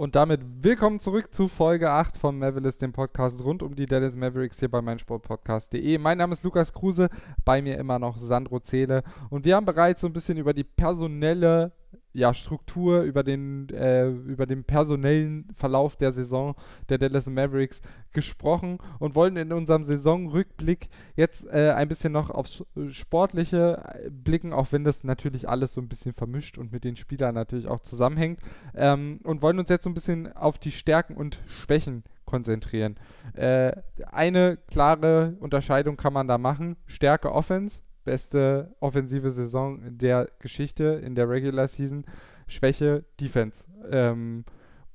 Und 0.00 0.14
damit 0.14 0.40
willkommen 0.62 0.98
zurück 0.98 1.34
zu 1.34 1.46
Folge 1.46 1.90
8 1.90 2.16
von 2.16 2.38
Mavericks, 2.38 2.78
dem 2.78 2.90
Podcast 2.90 3.44
rund 3.44 3.62
um 3.62 3.76
die 3.76 3.84
Dallas 3.84 4.16
Mavericks 4.16 4.58
hier 4.58 4.70
bei 4.70 4.80
meinsportpodcast.de. 4.80 5.98
Mein 5.98 6.16
Name 6.16 6.32
ist 6.32 6.42
Lukas 6.42 6.72
Kruse, 6.72 7.10
bei 7.44 7.60
mir 7.60 7.76
immer 7.76 7.98
noch 7.98 8.16
Sandro 8.16 8.60
Zähle 8.60 9.02
und 9.28 9.44
wir 9.44 9.56
haben 9.56 9.66
bereits 9.66 10.00
so 10.00 10.06
ein 10.06 10.14
bisschen 10.14 10.38
über 10.38 10.54
die 10.54 10.64
personelle 10.64 11.72
ja, 12.12 12.34
Struktur, 12.34 13.02
über 13.02 13.22
den, 13.22 13.68
äh, 13.68 14.08
über 14.08 14.46
den 14.46 14.64
personellen 14.64 15.48
Verlauf 15.54 15.96
der 15.96 16.12
Saison 16.12 16.56
der 16.88 16.98
Dallas 16.98 17.26
Mavericks 17.28 17.82
gesprochen 18.12 18.78
und 18.98 19.14
wollen 19.14 19.36
in 19.36 19.52
unserem 19.52 19.84
Saisonrückblick 19.84 20.88
jetzt 21.14 21.46
äh, 21.46 21.70
ein 21.70 21.88
bisschen 21.88 22.12
noch 22.12 22.30
aufs 22.30 22.64
Sportliche 22.90 23.82
äh, 23.84 24.10
blicken, 24.10 24.52
auch 24.52 24.72
wenn 24.72 24.82
das 24.82 25.04
natürlich 25.04 25.48
alles 25.48 25.74
so 25.74 25.80
ein 25.80 25.88
bisschen 25.88 26.12
vermischt 26.12 26.58
und 26.58 26.72
mit 26.72 26.82
den 26.82 26.96
Spielern 26.96 27.34
natürlich 27.34 27.68
auch 27.68 27.80
zusammenhängt 27.80 28.40
ähm, 28.74 29.20
und 29.22 29.42
wollen 29.42 29.58
uns 29.58 29.68
jetzt 29.68 29.84
so 29.84 29.90
ein 29.90 29.94
bisschen 29.94 30.32
auf 30.36 30.58
die 30.58 30.72
Stärken 30.72 31.16
und 31.16 31.38
Schwächen 31.46 32.02
konzentrieren. 32.24 32.96
Äh, 33.34 33.72
eine 34.10 34.56
klare 34.56 35.36
Unterscheidung 35.40 35.96
kann 35.96 36.12
man 36.12 36.28
da 36.28 36.38
machen. 36.38 36.76
Stärke 36.86 37.32
Offense, 37.32 37.80
beste 38.04 38.74
offensive 38.80 39.30
Saison 39.30 39.80
der 39.98 40.28
Geschichte 40.38 40.84
in 41.04 41.14
der 41.14 41.28
Regular 41.28 41.68
Season. 41.68 42.04
Schwäche 42.46 43.04
Defense. 43.20 43.64
Ähm, 43.90 44.44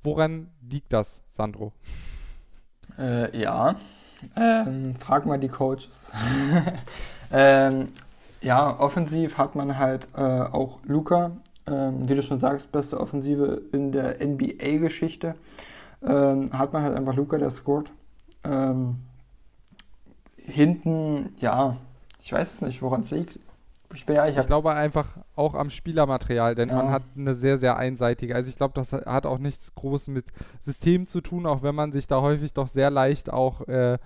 woran 0.02 0.48
liegt 0.60 0.92
das, 0.92 1.22
Sandro? 1.28 1.72
Äh, 2.98 3.38
ja, 3.38 3.76
ähm, 4.36 4.94
frag 4.96 5.26
mal 5.26 5.38
die 5.38 5.48
Coaches. 5.48 6.10
ähm, 7.32 7.88
ja, 8.40 8.78
offensiv 8.78 9.38
hat 9.38 9.54
man 9.54 9.78
halt 9.78 10.08
äh, 10.14 10.20
auch 10.20 10.80
Luca, 10.84 11.32
ähm, 11.66 12.08
wie 12.08 12.14
du 12.14 12.22
schon 12.22 12.38
sagst, 12.38 12.72
beste 12.72 13.00
Offensive 13.00 13.62
in 13.72 13.92
der 13.92 14.24
NBA-Geschichte. 14.24 15.34
Ähm, 16.02 16.50
hat 16.52 16.72
man 16.72 16.82
halt 16.82 16.96
einfach 16.96 17.14
Luca, 17.14 17.38
der 17.38 17.50
scored. 17.50 17.90
Ähm, 18.44 18.96
hinten, 20.36 21.34
ja, 21.38 21.76
ich 22.26 22.32
weiß 22.32 22.54
es 22.54 22.60
nicht, 22.60 22.82
woran 22.82 23.02
es 23.02 23.12
liegt. 23.12 23.38
Ich, 23.94 24.04
bin, 24.04 24.16
ja, 24.16 24.26
ich, 24.26 24.36
ich 24.36 24.46
glaube 24.46 24.74
einfach 24.74 25.06
auch 25.36 25.54
am 25.54 25.70
Spielermaterial, 25.70 26.56
denn 26.56 26.70
ja. 26.70 26.74
man 26.74 26.90
hat 26.90 27.04
eine 27.16 27.34
sehr, 27.34 27.56
sehr 27.56 27.76
einseitige. 27.76 28.34
Also 28.34 28.50
ich 28.50 28.56
glaube, 28.56 28.74
das 28.74 28.92
hat 28.92 29.26
auch 29.26 29.38
nichts 29.38 29.76
groß 29.76 30.08
mit 30.08 30.24
System 30.58 31.06
zu 31.06 31.20
tun, 31.20 31.46
auch 31.46 31.62
wenn 31.62 31.76
man 31.76 31.92
sich 31.92 32.08
da 32.08 32.20
häufig 32.22 32.52
doch 32.52 32.66
sehr 32.66 32.90
leicht 32.90 33.32
auch 33.32 33.68
äh, 33.68 33.98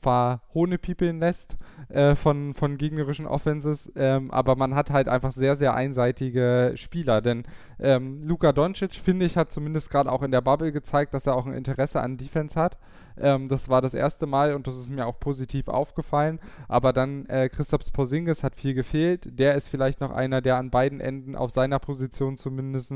verhohnepiepeln 0.00 1.20
lässt 1.20 1.56
äh, 1.90 2.16
von, 2.16 2.54
von 2.54 2.76
gegnerischen 2.76 3.28
Offenses. 3.28 3.90
Ähm, 3.94 4.32
aber 4.32 4.56
man 4.56 4.74
hat 4.74 4.90
halt 4.90 5.08
einfach 5.08 5.30
sehr, 5.30 5.54
sehr 5.54 5.74
einseitige 5.74 6.72
Spieler. 6.74 7.22
Denn 7.22 7.44
ähm, 7.78 8.24
Luka 8.24 8.52
Doncic, 8.52 8.94
finde 8.94 9.26
ich, 9.26 9.36
hat 9.36 9.52
zumindest 9.52 9.90
gerade 9.90 10.10
auch 10.10 10.22
in 10.22 10.32
der 10.32 10.40
Bubble 10.40 10.72
gezeigt, 10.72 11.14
dass 11.14 11.28
er 11.28 11.36
auch 11.36 11.46
ein 11.46 11.54
Interesse 11.54 12.00
an 12.00 12.16
Defense 12.16 12.60
hat. 12.60 12.78
Ähm, 13.20 13.48
das 13.48 13.68
war 13.68 13.80
das 13.80 13.94
erste 13.94 14.26
Mal 14.26 14.54
und 14.54 14.66
das 14.66 14.76
ist 14.76 14.90
mir 14.90 15.06
auch 15.06 15.18
positiv 15.20 15.68
aufgefallen. 15.68 16.40
Aber 16.68 16.92
dann 16.92 17.26
äh, 17.26 17.48
Christoph 17.48 17.92
Porzingis 17.92 18.42
hat 18.42 18.56
viel 18.56 18.74
gefehlt. 18.74 19.38
Der 19.38 19.54
ist 19.54 19.68
vielleicht 19.68 20.00
noch 20.00 20.10
einer, 20.10 20.40
der 20.40 20.56
an 20.56 20.70
beiden 20.70 21.00
Enden 21.00 21.36
auf 21.36 21.50
seiner 21.50 21.78
Position 21.78 22.36
zumindest 22.36 22.92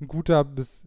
ein 0.00 0.08
guter 0.08 0.44
bis 0.44 0.82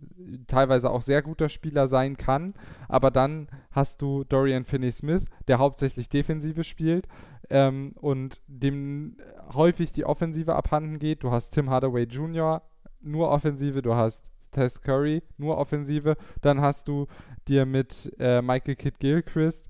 teilweise 0.48 0.90
auch 0.90 1.02
sehr 1.02 1.22
guter 1.22 1.50
Spieler 1.50 1.88
sein 1.88 2.18
kann. 2.18 2.54
Aber 2.88 3.12
dann 3.12 3.48
hast 3.72 4.02
du 4.02 4.24
Dorian 4.24 4.66
Finney-Smith, 4.66 5.26
der 5.48 5.60
hauptsächlich 5.60 6.10
Defensive 6.10 6.64
spielt 6.64 7.08
ähm, 7.50 7.94
und 7.96 8.42
dem 8.48 9.18
häufig 9.54 9.92
die 9.92 10.06
Offensive 10.06 10.56
abhanden 10.56 11.00
geht. 11.00 11.24
Du 11.24 11.32
hast 11.32 11.52
Tim 11.52 11.70
Hardaway 11.70 12.04
Jr., 12.04 12.62
nur 13.02 13.30
Offensive, 13.30 13.82
du 13.82 13.96
hast 13.96 14.32
Tess 14.56 14.82
Curry, 14.82 15.22
nur 15.38 15.58
Offensive. 15.58 16.16
Dann 16.42 16.62
hast 16.62 16.88
du 16.88 17.08
dir 17.48 17.66
mit 17.66 18.12
äh, 18.20 18.42
Michael 18.42 18.76
Kidd 18.76 19.00
Gilchrist 19.00 19.70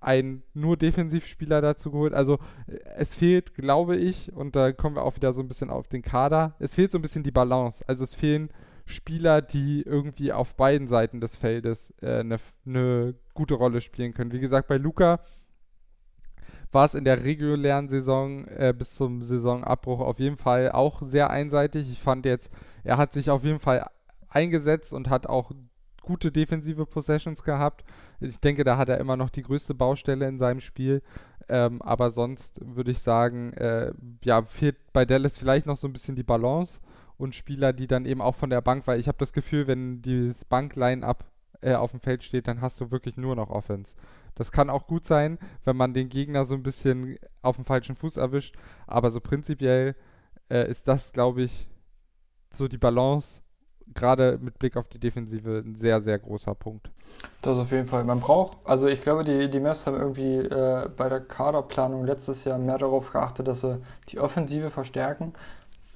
einen 0.00 0.42
nur 0.52 0.76
Defensivspieler 0.76 1.60
dazu 1.60 1.90
geholt. 1.90 2.12
Also 2.12 2.38
es 2.96 3.14
fehlt, 3.14 3.54
glaube 3.54 3.96
ich, 3.96 4.32
und 4.32 4.56
da 4.56 4.72
kommen 4.72 4.96
wir 4.96 5.04
auch 5.04 5.16
wieder 5.16 5.32
so 5.32 5.40
ein 5.40 5.48
bisschen 5.48 5.70
auf 5.70 5.88
den 5.88 6.02
Kader, 6.02 6.56
es 6.58 6.74
fehlt 6.74 6.90
so 6.90 6.98
ein 6.98 7.02
bisschen 7.02 7.22
die 7.22 7.30
Balance. 7.30 7.84
Also 7.86 8.04
es 8.04 8.14
fehlen 8.14 8.50
Spieler, 8.84 9.42
die 9.42 9.82
irgendwie 9.82 10.32
auf 10.32 10.54
beiden 10.56 10.88
Seiten 10.88 11.20
des 11.20 11.36
Feldes 11.36 11.94
eine 12.02 12.34
äh, 12.34 12.38
ne 12.64 13.14
gute 13.32 13.54
Rolle 13.54 13.80
spielen 13.80 14.12
können. 14.12 14.32
Wie 14.32 14.40
gesagt, 14.40 14.66
bei 14.66 14.76
Luca 14.76 15.20
war 16.72 16.86
es 16.86 16.94
in 16.94 17.04
der 17.04 17.24
regulären 17.24 17.88
Saison 17.88 18.46
äh, 18.46 18.74
bis 18.76 18.96
zum 18.96 19.22
Saisonabbruch 19.22 20.00
auf 20.00 20.18
jeden 20.18 20.38
Fall 20.38 20.72
auch 20.72 21.02
sehr 21.02 21.30
einseitig. 21.30 21.90
Ich 21.92 22.00
fand 22.00 22.24
jetzt, 22.24 22.50
er 22.82 22.96
hat 22.96 23.12
sich 23.12 23.30
auf 23.30 23.44
jeden 23.44 23.60
Fall 23.60 23.86
eingesetzt 24.34 24.92
und 24.92 25.10
hat 25.10 25.26
auch 25.26 25.52
gute 26.02 26.32
defensive 26.32 26.84
Possessions 26.86 27.42
gehabt. 27.44 27.84
Ich 28.20 28.40
denke, 28.40 28.64
da 28.64 28.76
hat 28.76 28.88
er 28.88 28.98
immer 28.98 29.16
noch 29.16 29.30
die 29.30 29.42
größte 29.42 29.74
Baustelle 29.74 30.26
in 30.26 30.38
seinem 30.38 30.60
Spiel. 30.60 31.02
Ähm, 31.48 31.80
aber 31.82 32.10
sonst 32.10 32.60
würde 32.62 32.90
ich 32.90 32.98
sagen, 32.98 33.52
äh, 33.54 33.92
ja, 34.24 34.42
fehlt 34.42 34.76
bei 34.92 35.04
Dallas 35.04 35.36
vielleicht 35.36 35.66
noch 35.66 35.76
so 35.76 35.86
ein 35.86 35.92
bisschen 35.92 36.16
die 36.16 36.22
Balance 36.22 36.80
und 37.16 37.34
Spieler, 37.34 37.72
die 37.72 37.86
dann 37.86 38.06
eben 38.06 38.20
auch 38.20 38.34
von 38.34 38.50
der 38.50 38.60
Bank, 38.60 38.86
weil 38.86 39.00
ich 39.00 39.08
habe 39.08 39.18
das 39.18 39.32
Gefühl, 39.32 39.66
wenn 39.66 40.02
dieses 40.02 40.44
Bank-Line-Up 40.44 41.24
äh, 41.60 41.74
auf 41.74 41.92
dem 41.92 42.00
Feld 42.00 42.24
steht, 42.24 42.48
dann 42.48 42.60
hast 42.60 42.80
du 42.80 42.90
wirklich 42.90 43.16
nur 43.16 43.36
noch 43.36 43.50
Offense. 43.50 43.96
Das 44.34 44.50
kann 44.50 44.70
auch 44.70 44.86
gut 44.86 45.04
sein, 45.04 45.38
wenn 45.64 45.76
man 45.76 45.94
den 45.94 46.08
Gegner 46.08 46.44
so 46.44 46.54
ein 46.54 46.62
bisschen 46.62 47.18
auf 47.42 47.56
dem 47.56 47.64
falschen 47.64 47.96
Fuß 47.96 48.16
erwischt, 48.16 48.56
aber 48.86 49.10
so 49.10 49.20
prinzipiell 49.20 49.94
äh, 50.48 50.68
ist 50.68 50.88
das, 50.88 51.12
glaube 51.12 51.42
ich, 51.42 51.68
so 52.50 52.68
die 52.68 52.78
Balance, 52.78 53.42
gerade 53.94 54.38
mit 54.40 54.58
Blick 54.58 54.76
auf 54.76 54.88
die 54.88 54.98
Defensive, 54.98 55.62
ein 55.64 55.76
sehr, 55.76 56.00
sehr 56.00 56.18
großer 56.18 56.54
Punkt. 56.54 56.90
Das 57.42 57.58
auf 57.58 57.70
jeden 57.72 57.86
Fall. 57.86 58.04
Man 58.04 58.20
braucht, 58.20 58.56
also 58.64 58.88
ich 58.88 59.02
glaube, 59.02 59.24
die, 59.24 59.50
die 59.50 59.60
Mavs 59.60 59.86
haben 59.86 59.98
irgendwie 59.98 60.36
äh, 60.38 60.88
bei 60.96 61.08
der 61.08 61.20
Kaderplanung 61.20 62.04
letztes 62.04 62.44
Jahr 62.44 62.58
mehr 62.58 62.78
darauf 62.78 63.12
geachtet, 63.12 63.48
dass 63.48 63.60
sie 63.60 63.80
die 64.08 64.18
Offensive 64.18 64.70
verstärken, 64.70 65.32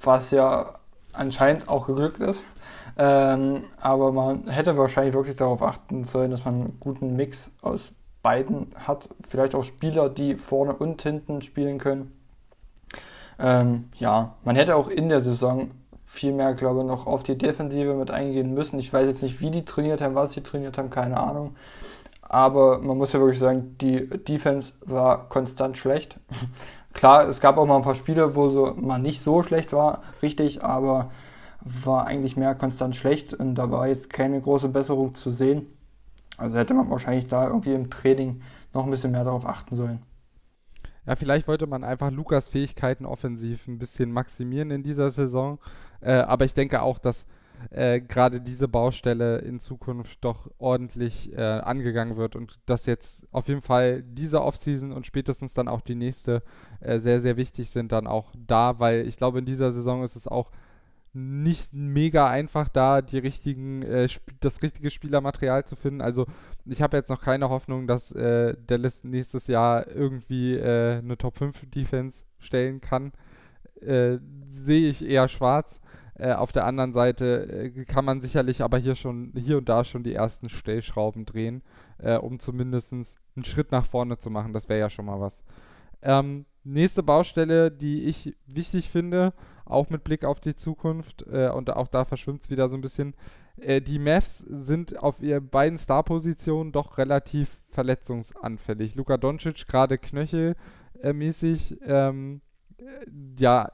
was 0.02 0.30
ja 0.30 0.74
anscheinend 1.12 1.68
auch 1.68 1.86
geglückt 1.86 2.20
ist. 2.20 2.44
Ähm, 2.98 3.64
aber 3.80 4.12
man 4.12 4.48
hätte 4.48 4.76
wahrscheinlich 4.76 5.14
wirklich 5.14 5.36
darauf 5.36 5.62
achten 5.62 6.04
sollen, 6.04 6.30
dass 6.30 6.44
man 6.44 6.54
einen 6.54 6.80
guten 6.80 7.14
Mix 7.16 7.50
aus 7.62 7.92
beiden 8.22 8.68
hat. 8.74 9.08
Vielleicht 9.28 9.54
auch 9.54 9.64
Spieler, 9.64 10.08
die 10.08 10.34
vorne 10.34 10.74
und 10.74 11.02
hinten 11.02 11.42
spielen 11.42 11.78
können. 11.78 12.12
Ähm, 13.38 13.90
ja, 13.98 14.34
man 14.44 14.56
hätte 14.56 14.76
auch 14.76 14.88
in 14.88 15.08
der 15.08 15.20
Saison 15.20 15.70
viel 16.16 16.32
mehr, 16.32 16.54
glaube 16.54 16.80
ich, 16.80 16.86
noch 16.86 17.06
auf 17.06 17.22
die 17.22 17.38
Defensive 17.38 17.94
mit 17.94 18.10
eingehen 18.10 18.54
müssen. 18.54 18.78
Ich 18.78 18.92
weiß 18.92 19.06
jetzt 19.06 19.22
nicht, 19.22 19.40
wie 19.40 19.50
die 19.50 19.64
trainiert 19.64 20.00
haben, 20.00 20.14
was 20.14 20.32
sie 20.32 20.42
trainiert 20.42 20.78
haben, 20.78 20.90
keine 20.90 21.18
Ahnung. 21.18 21.54
Aber 22.22 22.78
man 22.78 22.98
muss 22.98 23.12
ja 23.12 23.20
wirklich 23.20 23.38
sagen, 23.38 23.76
die 23.80 24.08
Defense 24.08 24.72
war 24.84 25.28
konstant 25.28 25.78
schlecht. 25.78 26.18
Klar, 26.92 27.28
es 27.28 27.40
gab 27.40 27.58
auch 27.58 27.66
mal 27.66 27.76
ein 27.76 27.82
paar 27.82 27.94
Spiele, 27.94 28.34
wo 28.34 28.48
so 28.48 28.74
mal 28.74 28.98
nicht 28.98 29.20
so 29.20 29.42
schlecht 29.42 29.72
war, 29.72 30.02
richtig, 30.22 30.64
aber 30.64 31.10
war 31.60 32.06
eigentlich 32.06 32.36
mehr 32.36 32.54
konstant 32.54 32.96
schlecht 32.96 33.34
und 33.34 33.54
da 33.54 33.70
war 33.70 33.88
jetzt 33.88 34.08
keine 34.08 34.40
große 34.40 34.68
Besserung 34.68 35.14
zu 35.14 35.30
sehen. 35.30 35.66
Also 36.38 36.58
hätte 36.58 36.74
man 36.74 36.90
wahrscheinlich 36.90 37.26
da 37.26 37.46
irgendwie 37.46 37.74
im 37.74 37.90
Training 37.90 38.40
noch 38.72 38.84
ein 38.84 38.90
bisschen 38.90 39.12
mehr 39.12 39.24
darauf 39.24 39.46
achten 39.46 39.76
sollen. 39.76 40.00
Ja, 41.06 41.14
vielleicht 41.14 41.46
wollte 41.46 41.66
man 41.66 41.84
einfach 41.84 42.10
Lukas 42.10 42.48
Fähigkeiten 42.48 43.06
offensiv 43.06 43.68
ein 43.68 43.78
bisschen 43.78 44.10
maximieren 44.10 44.70
in 44.70 44.82
dieser 44.82 45.10
Saison. 45.10 45.58
Äh, 46.06 46.12
aber 46.20 46.44
ich 46.44 46.54
denke 46.54 46.82
auch, 46.82 46.98
dass 46.98 47.26
äh, 47.70 48.00
gerade 48.00 48.40
diese 48.40 48.68
Baustelle 48.68 49.38
in 49.38 49.58
Zukunft 49.58 50.18
doch 50.20 50.48
ordentlich 50.58 51.32
äh, 51.36 51.40
angegangen 51.40 52.16
wird 52.16 52.36
und 52.36 52.60
dass 52.66 52.86
jetzt 52.86 53.26
auf 53.32 53.48
jeden 53.48 53.62
Fall 53.62 54.02
diese 54.02 54.42
Offseason 54.42 54.92
und 54.92 55.06
spätestens 55.06 55.54
dann 55.54 55.66
auch 55.66 55.80
die 55.80 55.96
nächste 55.96 56.42
äh, 56.80 57.00
sehr, 57.00 57.20
sehr 57.20 57.36
wichtig 57.36 57.70
sind 57.70 57.90
dann 57.90 58.06
auch 58.06 58.32
da, 58.36 58.78
weil 58.78 59.08
ich 59.08 59.16
glaube, 59.16 59.40
in 59.40 59.46
dieser 59.46 59.72
Saison 59.72 60.04
ist 60.04 60.14
es 60.14 60.28
auch 60.28 60.52
nicht 61.12 61.72
mega 61.72 62.28
einfach 62.28 62.68
da, 62.68 63.02
die 63.02 63.18
richtigen, 63.18 63.82
äh, 63.82 64.06
das 64.38 64.62
richtige 64.62 64.90
Spielermaterial 64.90 65.64
zu 65.64 65.74
finden. 65.74 66.02
Also 66.02 66.26
ich 66.66 66.82
habe 66.82 66.96
jetzt 66.98 67.08
noch 67.08 67.22
keine 67.22 67.48
Hoffnung, 67.48 67.88
dass 67.88 68.12
äh, 68.12 68.54
Dallas 68.66 69.02
nächstes 69.02 69.48
Jahr 69.48 69.88
irgendwie 69.88 70.54
äh, 70.54 70.98
eine 70.98 71.16
Top 71.16 71.38
5 71.38 71.68
Defense 71.70 72.24
stellen 72.38 72.80
kann. 72.80 73.12
Sehe 73.78 74.88
ich 74.88 75.04
eher 75.04 75.28
schwarz. 75.28 75.82
Äh, 76.18 76.32
auf 76.32 76.52
der 76.52 76.64
anderen 76.64 76.92
Seite 76.92 77.72
äh, 77.74 77.84
kann 77.84 78.04
man 78.04 78.20
sicherlich 78.20 78.62
aber 78.62 78.78
hier 78.78 78.94
schon, 78.94 79.32
hier 79.36 79.58
und 79.58 79.68
da 79.68 79.84
schon 79.84 80.02
die 80.02 80.14
ersten 80.14 80.48
Stellschrauben 80.48 81.26
drehen, 81.26 81.62
äh, 81.98 82.16
um 82.16 82.38
zumindest 82.38 82.92
einen 82.92 83.44
Schritt 83.44 83.70
nach 83.70 83.84
vorne 83.84 84.16
zu 84.18 84.30
machen. 84.30 84.52
Das 84.52 84.68
wäre 84.68 84.80
ja 84.80 84.90
schon 84.90 85.04
mal 85.04 85.20
was. 85.20 85.44
Ähm, 86.02 86.46
nächste 86.64 87.02
Baustelle, 87.02 87.70
die 87.70 88.04
ich 88.04 88.34
wichtig 88.46 88.90
finde, 88.90 89.34
auch 89.66 89.90
mit 89.90 90.04
Blick 90.04 90.24
auf 90.24 90.40
die 90.40 90.54
Zukunft, 90.54 91.26
äh, 91.30 91.50
und 91.50 91.70
auch 91.70 91.88
da 91.88 92.04
verschwimmt 92.04 92.42
es 92.42 92.50
wieder 92.50 92.68
so 92.68 92.76
ein 92.76 92.82
bisschen, 92.82 93.14
äh, 93.58 93.80
die 93.80 93.98
Mavs 93.98 94.38
sind 94.38 94.98
auf 95.02 95.20
ihren 95.20 95.48
beiden 95.48 95.78
Starpositionen 95.78 96.72
doch 96.72 96.98
relativ 96.98 97.62
verletzungsanfällig. 97.70 98.94
Luka 98.94 99.16
Doncic 99.16 99.66
gerade 99.66 99.98
knöchelmäßig, 99.98 101.78
ähm, 101.84 102.40
äh, 102.78 102.84
ja, 103.38 103.70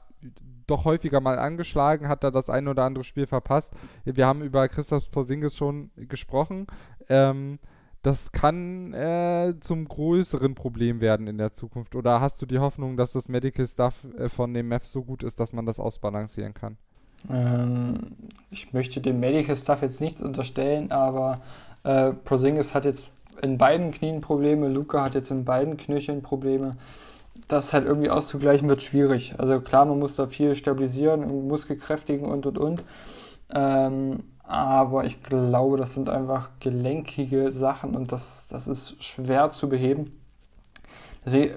doch 0.67 0.85
häufiger 0.85 1.19
mal 1.19 1.39
angeschlagen, 1.39 2.07
hat 2.07 2.23
da 2.23 2.31
das 2.31 2.49
ein 2.49 2.67
oder 2.67 2.83
andere 2.83 3.03
Spiel 3.03 3.27
verpasst. 3.27 3.73
Wir 4.05 4.25
haben 4.25 4.41
über 4.41 4.67
Christoph 4.67 5.11
Porzingis 5.11 5.55
schon 5.55 5.91
gesprochen. 5.95 6.67
Ähm, 7.09 7.59
das 8.03 8.33
kann 8.33 8.93
äh, 8.93 9.53
zum 9.61 9.87
größeren 9.87 10.55
Problem 10.55 10.99
werden 10.99 11.27
in 11.27 11.37
der 11.37 11.53
Zukunft. 11.53 11.95
Oder 11.95 12.19
hast 12.19 12.41
du 12.41 12.45
die 12.45 12.59
Hoffnung, 12.59 12.97
dass 12.97 13.13
das 13.13 13.29
Medical 13.29 13.65
Stuff 13.65 13.93
äh, 14.17 14.27
von 14.27 14.53
dem 14.53 14.67
Mavs 14.67 14.91
so 14.91 15.03
gut 15.03 15.23
ist, 15.23 15.39
dass 15.39 15.53
man 15.53 15.65
das 15.65 15.79
ausbalancieren 15.79 16.53
kann? 16.53 16.77
Ähm, 17.29 18.11
ich 18.51 18.73
möchte 18.73 18.99
dem 18.99 19.21
Medical 19.21 19.55
Stuff 19.55 19.81
jetzt 19.81 20.01
nichts 20.01 20.21
unterstellen, 20.21 20.91
aber 20.91 21.39
äh, 21.83 22.11
Prozingis 22.11 22.75
hat 22.75 22.83
jetzt 22.83 23.09
in 23.41 23.57
beiden 23.57 23.91
Knien 23.91 24.19
Probleme, 24.19 24.67
Luca 24.67 25.03
hat 25.03 25.15
jetzt 25.15 25.31
in 25.31 25.45
beiden 25.45 25.77
Knöcheln 25.77 26.21
Probleme. 26.21 26.71
Das 27.47 27.73
halt 27.73 27.85
irgendwie 27.85 28.09
auszugleichen 28.09 28.69
wird 28.69 28.81
schwierig. 28.81 29.35
Also 29.37 29.59
klar, 29.59 29.85
man 29.85 29.99
muss 29.99 30.15
da 30.15 30.27
viel 30.27 30.55
stabilisieren, 30.55 31.47
Muskelkräftigen 31.47 32.25
und 32.25 32.45
und 32.45 32.57
und. 32.57 32.85
Ähm, 33.53 34.23
aber 34.43 35.05
ich 35.05 35.23
glaube, 35.23 35.77
das 35.77 35.93
sind 35.93 36.09
einfach 36.09 36.49
gelenkige 36.59 37.51
Sachen 37.51 37.95
und 37.95 38.11
das, 38.11 38.47
das 38.49 38.67
ist 38.67 39.03
schwer 39.03 39.49
zu 39.49 39.69
beheben. 39.69 40.05
Deswegen, 41.25 41.55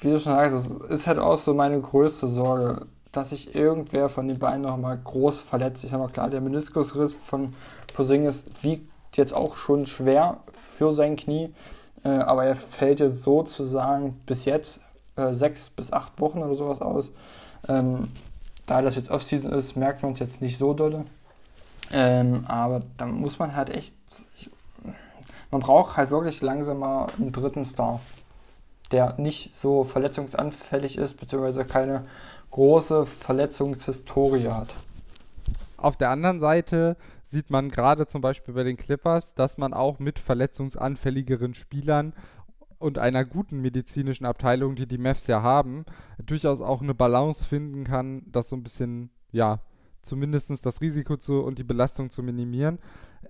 wie 0.00 0.10
du 0.10 0.18
schon 0.18 0.34
sagst, 0.34 0.54
das 0.54 0.90
ist 0.90 1.06
halt 1.06 1.18
auch 1.18 1.36
so 1.36 1.54
meine 1.54 1.80
größte 1.80 2.28
Sorge 2.28 2.86
dass 3.16 3.30
sich 3.30 3.54
irgendwer 3.54 4.08
von 4.08 4.28
den 4.28 4.38
beiden 4.38 4.62
nochmal 4.62 4.98
groß 5.02 5.40
verletzt. 5.40 5.84
Ich 5.84 5.90
sag 5.90 5.98
mal 5.98 6.08
klar, 6.08 6.28
der 6.28 6.40
Meniskusriss 6.40 7.14
von 7.14 7.54
Posingis 7.94 8.44
wiegt 8.62 8.90
jetzt 9.16 9.32
auch 9.32 9.56
schon 9.56 9.86
schwer 9.86 10.40
für 10.52 10.92
sein 10.92 11.16
Knie, 11.16 11.54
äh, 12.04 12.10
aber 12.10 12.44
er 12.44 12.56
fällt 12.56 13.00
jetzt 13.00 13.22
sozusagen 13.22 14.20
bis 14.26 14.44
jetzt 14.44 14.80
äh, 15.16 15.32
sechs 15.32 15.70
bis 15.70 15.92
acht 15.92 16.20
Wochen 16.20 16.42
oder 16.42 16.54
sowas 16.54 16.80
aus. 16.80 17.12
Ähm, 17.68 18.08
da 18.66 18.82
das 18.82 18.96
jetzt 18.96 19.10
Offseason 19.10 19.52
ist, 19.52 19.76
merkt 19.76 20.02
man 20.02 20.12
es 20.12 20.18
jetzt 20.18 20.42
nicht 20.42 20.58
so 20.58 20.74
dolle. 20.74 21.06
Ähm, 21.92 22.44
aber 22.46 22.82
da 22.96 23.06
muss 23.06 23.38
man 23.38 23.54
halt 23.54 23.70
echt. 23.70 23.94
Man 25.50 25.60
braucht 25.60 25.96
halt 25.96 26.10
wirklich 26.10 26.42
langsam 26.42 26.80
mal 26.80 27.06
einen 27.16 27.30
dritten 27.30 27.64
Star, 27.64 28.00
der 28.90 29.14
nicht 29.18 29.54
so 29.54 29.84
verletzungsanfällig 29.84 30.98
ist, 30.98 31.14
beziehungsweise 31.14 31.64
keine 31.64 32.02
große 32.50 33.06
Verletzungshistorie 33.06 34.48
hat. 34.48 34.74
Auf 35.76 35.96
der 35.96 36.10
anderen 36.10 36.40
Seite 36.40 36.96
sieht 37.22 37.50
man 37.50 37.70
gerade 37.70 38.06
zum 38.06 38.20
Beispiel 38.20 38.54
bei 38.54 38.64
den 38.64 38.76
Clippers, 38.76 39.34
dass 39.34 39.58
man 39.58 39.72
auch 39.72 39.98
mit 39.98 40.18
verletzungsanfälligeren 40.18 41.54
Spielern 41.54 42.12
und 42.78 42.98
einer 42.98 43.24
guten 43.24 43.60
medizinischen 43.60 44.26
Abteilung, 44.26 44.76
die 44.76 44.86
die 44.86 44.98
Mavs 44.98 45.26
ja 45.26 45.42
haben, 45.42 45.84
durchaus 46.24 46.60
auch 46.60 46.82
eine 46.82 46.94
Balance 46.94 47.44
finden 47.44 47.84
kann, 47.84 48.22
das 48.26 48.48
so 48.48 48.56
ein 48.56 48.62
bisschen, 48.62 49.10
ja, 49.32 49.60
zumindest 50.02 50.64
das 50.64 50.80
Risiko 50.80 51.16
zu 51.16 51.40
und 51.40 51.58
die 51.58 51.64
Belastung 51.64 52.10
zu 52.10 52.22
minimieren. 52.22 52.78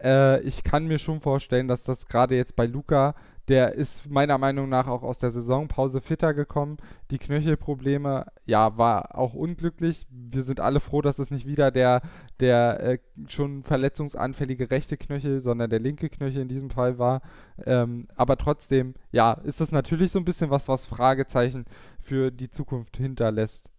Äh, 0.03 0.41
ich 0.43 0.65
kann 0.65 0.87
mir 0.87 0.99
schon 0.99 1.21
vorstellen, 1.21 1.69
dass 1.69 1.85
das 1.85 2.07
gerade 2.07 2.37
jetzt 2.37 2.57
bei 2.57 2.67
Luca 2.67 3.15
der 3.49 3.75
ist 3.75 4.11
meiner 4.11 4.39
Meinung 4.39 4.69
nach 4.69 4.89
auch 4.89 5.03
aus 5.03 5.21
der 5.21 5.31
Saisonpause 5.31 6.01
fitter 6.01 6.35
gekommen. 6.35 6.79
Die 7.11 7.19
Knöchelprobleme, 7.19 8.27
ja, 8.45 8.77
war 8.77 9.17
auch 9.17 9.35
unglücklich. 9.35 10.07
Wir 10.11 10.43
sind 10.43 10.59
alle 10.59 10.81
froh, 10.81 11.01
dass 11.01 11.19
es 11.19 11.31
nicht 11.31 11.47
wieder 11.47 11.71
der, 11.71 12.03
der 12.41 12.81
äh, 12.81 12.99
schon 13.29 13.63
verletzungsanfällige 13.63 14.71
rechte 14.71 14.97
Knöchel, 14.97 15.41
sondern 15.41 15.71
der 15.71 15.79
linke 15.79 16.09
Knöchel 16.09 16.43
in 16.43 16.49
diesem 16.49 16.71
Fall 16.71 16.99
war. 16.99 17.23
Ähm, 17.65 18.09
aber 18.17 18.37
trotzdem, 18.37 18.95
ja, 19.13 19.33
ist 19.33 19.61
das 19.61 19.71
natürlich 19.71 20.11
so 20.11 20.19
ein 20.19 20.25
bisschen 20.25 20.51
was, 20.51 20.69
was 20.69 20.85
Fragezeichen 20.85 21.67
für 22.01 22.33
die 22.33 22.51
Zukunft 22.51 22.97
hinterlässt. 22.97 23.71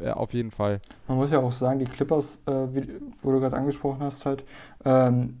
Äh, 0.00 0.10
auf 0.10 0.32
jeden 0.32 0.50
Fall. 0.50 0.80
Man 1.08 1.18
muss 1.18 1.30
ja 1.30 1.40
auch 1.40 1.52
sagen, 1.52 1.78
die 1.78 1.84
Clippers, 1.84 2.40
äh, 2.46 2.74
wie, 2.74 2.88
wo 3.22 3.32
du 3.32 3.40
gerade 3.40 3.56
angesprochen 3.56 4.00
hast, 4.02 4.24
halt, 4.24 4.44
ähm, 4.84 5.38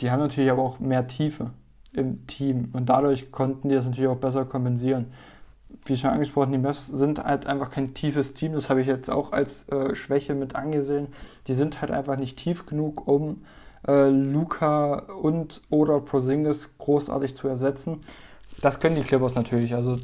die 0.00 0.10
haben 0.10 0.20
natürlich 0.20 0.50
aber 0.50 0.62
auch 0.62 0.80
mehr 0.80 1.06
Tiefe 1.06 1.52
im 1.92 2.26
Team. 2.26 2.70
Und 2.72 2.86
dadurch 2.88 3.30
konnten 3.30 3.68
die 3.68 3.74
das 3.74 3.84
natürlich 3.84 4.08
auch 4.08 4.16
besser 4.16 4.44
kompensieren. 4.44 5.06
Wie 5.84 5.96
schon 5.96 6.10
angesprochen, 6.10 6.52
die 6.52 6.58
Mavs 6.58 6.86
sind 6.86 7.22
halt 7.22 7.46
einfach 7.46 7.70
kein 7.70 7.94
tiefes 7.94 8.34
Team. 8.34 8.52
Das 8.52 8.70
habe 8.70 8.80
ich 8.82 8.86
jetzt 8.86 9.10
auch 9.10 9.32
als 9.32 9.68
äh, 9.68 9.94
Schwäche 9.94 10.34
mit 10.34 10.54
angesehen. 10.54 11.08
Die 11.46 11.54
sind 11.54 11.80
halt 11.80 11.90
einfach 11.90 12.16
nicht 12.16 12.38
tief 12.38 12.66
genug, 12.66 13.08
um 13.08 13.44
äh, 13.86 14.08
Luca 14.08 14.94
und 15.22 15.62
oder 15.70 16.00
Prosingis 16.00 16.70
großartig 16.78 17.34
zu 17.34 17.48
ersetzen. 17.48 18.00
Das 18.60 18.80
können 18.80 18.96
die 18.96 19.02
Clippers 19.02 19.34
natürlich. 19.34 19.74
Also 19.74 19.96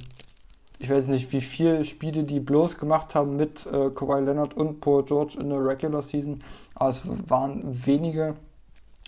ich 0.79 0.91
weiß 0.91 1.09
nicht, 1.09 1.33
wie 1.33 1.41
viele 1.41 1.85
Spiele 1.85 2.25
die 2.25 2.41
bloß 2.41 2.79
gemacht 2.79 3.15
haben 3.15 3.37
mit 3.37 3.67
äh, 3.67 3.91
Kawhi 3.91 4.21
Leonard 4.21 4.55
und 4.55 4.81
Paul 4.81 5.05
George 5.05 5.37
in 5.41 5.51
der 5.51 5.65
Regular 5.65 6.03
Season, 6.03 6.43
aber 6.75 6.91
es 6.91 7.03
waren 7.29 7.61
wenige. 7.65 8.37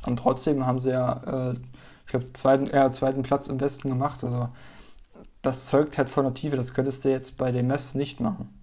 Und 0.07 0.19
trotzdem 0.19 0.67
haben 0.67 0.81
sie 0.81 0.91
ja 0.91 1.51
äh, 1.53 1.55
ich 2.11 2.13
glaube, 2.13 2.33
zweiten, 2.33 2.67
äh, 2.71 2.91
zweiten 2.91 3.23
Platz 3.23 3.47
im 3.47 3.61
Westen 3.61 3.89
gemacht. 3.89 4.25
Also 4.25 4.49
das 5.43 5.67
zeugt 5.67 5.97
halt 5.97 6.09
von 6.09 6.25
der 6.25 6.35
Tiefe. 6.35 6.57
Das 6.57 6.75
könntest 6.75 7.05
du 7.05 7.09
jetzt 7.09 7.37
bei 7.37 7.53
den 7.53 7.69
Mess 7.69 7.95
nicht 7.95 8.19
machen. 8.19 8.61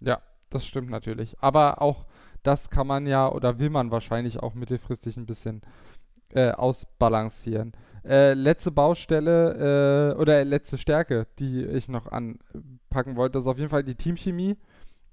Ja, 0.00 0.22
das 0.48 0.64
stimmt 0.64 0.88
natürlich. 0.88 1.36
Aber 1.42 1.82
auch 1.82 2.06
das 2.42 2.70
kann 2.70 2.86
man 2.86 3.06
ja 3.06 3.30
oder 3.30 3.58
will 3.58 3.68
man 3.68 3.90
wahrscheinlich 3.90 4.42
auch 4.42 4.54
mittelfristig 4.54 5.18
ein 5.18 5.26
bisschen 5.26 5.60
äh, 6.30 6.52
ausbalancieren. 6.52 7.72
Äh, 8.06 8.32
letzte 8.32 8.70
Baustelle 8.70 10.14
äh, 10.14 10.18
oder 10.18 10.42
letzte 10.46 10.78
Stärke, 10.78 11.26
die 11.38 11.66
ich 11.66 11.90
noch 11.90 12.06
anpacken 12.10 13.16
wollte, 13.16 13.38
ist 13.38 13.48
auf 13.48 13.58
jeden 13.58 13.68
Fall 13.68 13.84
die 13.84 13.96
Teamchemie. 13.96 14.56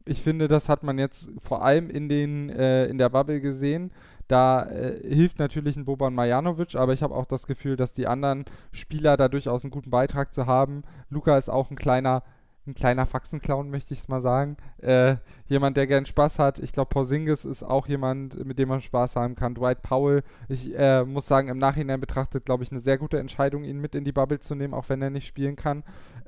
Ich 0.06 0.22
finde, 0.22 0.48
das 0.48 0.70
hat 0.70 0.84
man 0.84 0.98
jetzt 0.98 1.30
vor 1.40 1.62
allem 1.62 1.90
in, 1.90 2.08
den, 2.08 2.50
äh, 2.52 2.86
in 2.86 2.98
der 2.98 3.10
Bubble 3.10 3.42
gesehen. 3.42 3.92
Da 4.30 4.64
äh, 4.70 5.02
hilft 5.02 5.40
natürlich 5.40 5.76
ein 5.76 5.86
Boban 5.86 6.14
Marjanovic, 6.14 6.76
aber 6.76 6.94
ich 6.94 7.02
habe 7.02 7.16
auch 7.16 7.26
das 7.26 7.48
Gefühl, 7.48 7.76
dass 7.76 7.94
die 7.94 8.06
anderen 8.06 8.46
Spieler 8.72 9.18
da 9.18 9.28
durchaus 9.28 9.64
einen 9.64 9.72
guten 9.72 9.90
Beitrag 9.90 10.36
zu 10.36 10.46
haben. 10.46 10.84
Luca 11.10 11.36
ist 11.36 11.50
auch 11.50 11.72
ein 11.72 11.76
kleiner, 11.76 12.22
ein 12.68 12.76
kleiner 12.76 13.08
Faxenclown, 13.08 13.72
möchte 13.72 13.96
ich 13.96 14.02
es 14.02 14.08
mal 14.08 14.22
sagen. 14.22 14.58
Äh, 14.78 15.16
jemand, 15.48 15.78
der 15.78 15.88
gern 15.88 16.06
Spaß 16.06 16.38
hat. 16.38 16.60
Ich 16.60 16.74
glaube, 16.74 16.90
Porzingis 16.90 17.44
ist 17.44 17.64
auch 17.64 17.88
jemand, 17.88 18.46
mit 18.46 18.60
dem 18.60 18.70
man 18.70 18.82
Spaß 18.82 19.16
haben 19.16 19.36
kann. 19.36 19.56
Dwight 19.56 19.82
Powell, 19.82 20.22
ich 20.48 20.78
äh, 20.78 21.04
muss 21.06 21.26
sagen, 21.26 21.48
im 21.48 21.58
Nachhinein 21.58 22.00
betrachtet, 22.00 22.46
glaube 22.46 22.64
ich, 22.64 22.70
eine 22.70 22.80
sehr 22.80 23.00
gute 23.00 23.18
Entscheidung, 23.18 23.64
ihn 23.64 23.82
mit 23.82 23.96
in 23.96 24.04
die 24.04 24.12
Bubble 24.12 24.40
zu 24.40 24.54
nehmen, 24.54 24.76
auch 24.76 24.90
wenn 24.90 25.02
er 25.02 25.10
nicht 25.10 25.26
spielen 25.26 25.56
kann. 25.56 25.84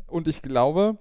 Und 0.07 0.27
ich 0.27 0.41
glaube, 0.41 0.97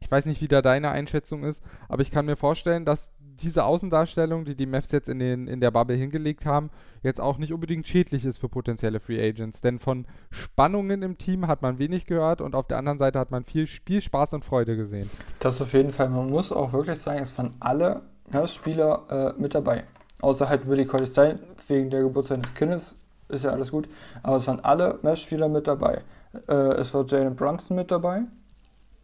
ich 0.00 0.10
weiß 0.10 0.26
nicht, 0.26 0.42
wie 0.42 0.48
da 0.48 0.60
deine 0.60 0.90
Einschätzung 0.90 1.44
ist, 1.44 1.62
aber 1.88 2.02
ich 2.02 2.10
kann 2.10 2.26
mir 2.26 2.36
vorstellen, 2.36 2.84
dass 2.84 3.10
diese 3.42 3.64
Außendarstellung, 3.64 4.44
die 4.44 4.54
die 4.54 4.66
Mavs 4.66 4.92
jetzt 4.92 5.08
in, 5.08 5.18
den, 5.18 5.46
in 5.46 5.60
der 5.60 5.70
Bubble 5.70 5.96
hingelegt 5.96 6.46
haben, 6.46 6.70
jetzt 7.02 7.20
auch 7.20 7.38
nicht 7.38 7.52
unbedingt 7.52 7.86
schädlich 7.86 8.24
ist 8.24 8.38
für 8.38 8.48
potenzielle 8.48 9.00
Free 9.00 9.20
Agents. 9.22 9.60
Denn 9.60 9.78
von 9.78 10.06
Spannungen 10.30 11.02
im 11.02 11.18
Team 11.18 11.46
hat 11.46 11.62
man 11.62 11.78
wenig 11.78 12.06
gehört 12.06 12.40
und 12.40 12.54
auf 12.54 12.66
der 12.66 12.78
anderen 12.78 12.98
Seite 12.98 13.18
hat 13.18 13.30
man 13.30 13.44
viel 13.44 13.66
Spielspaß 13.66 14.34
und 14.34 14.44
Freude 14.44 14.76
gesehen. 14.76 15.08
Das 15.38 15.60
auf 15.60 15.72
jeden 15.72 15.90
Fall. 15.90 16.08
Man 16.08 16.30
muss 16.30 16.52
auch 16.52 16.72
wirklich 16.72 16.98
sagen, 16.98 17.18
es 17.18 17.36
waren 17.38 17.50
alle 17.60 18.02
Mavs-Spieler 18.30 19.34
äh, 19.36 19.40
mit 19.40 19.54
dabei. 19.54 19.84
Außer 20.20 20.48
halt 20.48 20.66
Willie 20.66 20.86
Collistein 20.86 21.38
wegen 21.68 21.90
der 21.90 22.02
Geburt 22.02 22.26
seines 22.26 22.52
Kindes. 22.54 22.96
Ist 23.28 23.44
ja 23.44 23.50
alles 23.50 23.70
gut. 23.70 23.88
Aber 24.22 24.36
es 24.36 24.46
waren 24.46 24.60
alle 24.60 24.98
Mavs-Spieler 25.02 25.48
mit 25.48 25.66
dabei. 25.66 26.00
Äh, 26.48 26.52
es 26.52 26.92
war 26.92 27.06
Jalen 27.06 27.34
Brunson 27.34 27.76
mit 27.76 27.90
dabei 27.90 28.24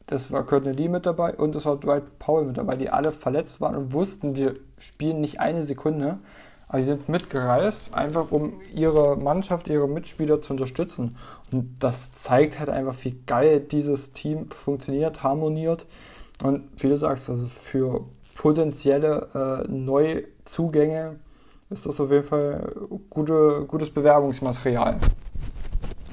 das 0.06 0.30
war 0.30 0.44
Courtney 0.44 0.72
Lee 0.72 0.88
mit 0.88 1.04
dabei 1.04 1.34
und 1.34 1.54
es 1.54 1.64
war 1.64 1.76
Dwight 1.76 2.18
Powell 2.18 2.46
mit 2.46 2.58
dabei, 2.58 2.76
die 2.76 2.90
alle 2.90 3.10
verletzt 3.10 3.60
waren 3.60 3.76
und 3.76 3.92
wussten, 3.92 4.36
wir 4.36 4.56
spielen 4.78 5.20
nicht 5.20 5.40
eine 5.40 5.64
Sekunde. 5.64 6.18
Aber 6.68 6.80
sie 6.80 6.86
sind 6.86 7.08
mitgereist, 7.08 7.94
einfach 7.94 8.32
um 8.32 8.60
ihre 8.74 9.16
Mannschaft, 9.16 9.68
ihre 9.68 9.88
Mitspieler 9.88 10.40
zu 10.40 10.52
unterstützen. 10.52 11.16
Und 11.52 11.76
das 11.78 12.12
zeigt 12.12 12.58
halt 12.58 12.70
einfach, 12.70 12.96
wie 13.02 13.20
geil 13.24 13.60
dieses 13.60 14.12
Team 14.12 14.50
funktioniert, 14.50 15.22
harmoniert. 15.22 15.86
Und 16.42 16.64
wie 16.82 16.88
du 16.88 16.96
sagst, 16.96 17.30
also 17.30 17.46
für 17.46 18.04
potenzielle 18.34 19.64
äh, 19.66 19.70
Neuzugänge 19.70 21.16
ist 21.70 21.86
das 21.86 22.00
auf 22.00 22.10
jeden 22.10 22.24
Fall 22.24 22.68
gute, 23.10 23.64
gutes 23.68 23.90
Bewerbungsmaterial. 23.90 24.98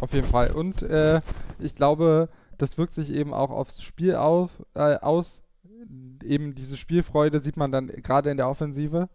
Auf 0.01 0.13
jeden 0.13 0.27
Fall. 0.27 0.51
Und 0.51 0.83
äh, 0.83 1.19
ich 1.59 1.75
glaube, 1.75 2.29
das 2.57 2.77
wirkt 2.77 2.93
sich 2.93 3.11
eben 3.11 3.33
auch 3.33 3.49
aufs 3.49 3.81
Spiel 3.81 4.15
auf, 4.15 4.51
äh, 4.75 4.95
aus. 4.97 5.41
Eben 6.23 6.55
diese 6.55 6.77
Spielfreude 6.77 7.39
sieht 7.39 7.57
man 7.57 7.71
dann 7.71 7.87
gerade 7.87 8.31
in 8.31 8.37
der 8.37 8.49
Offensive. 8.49 9.09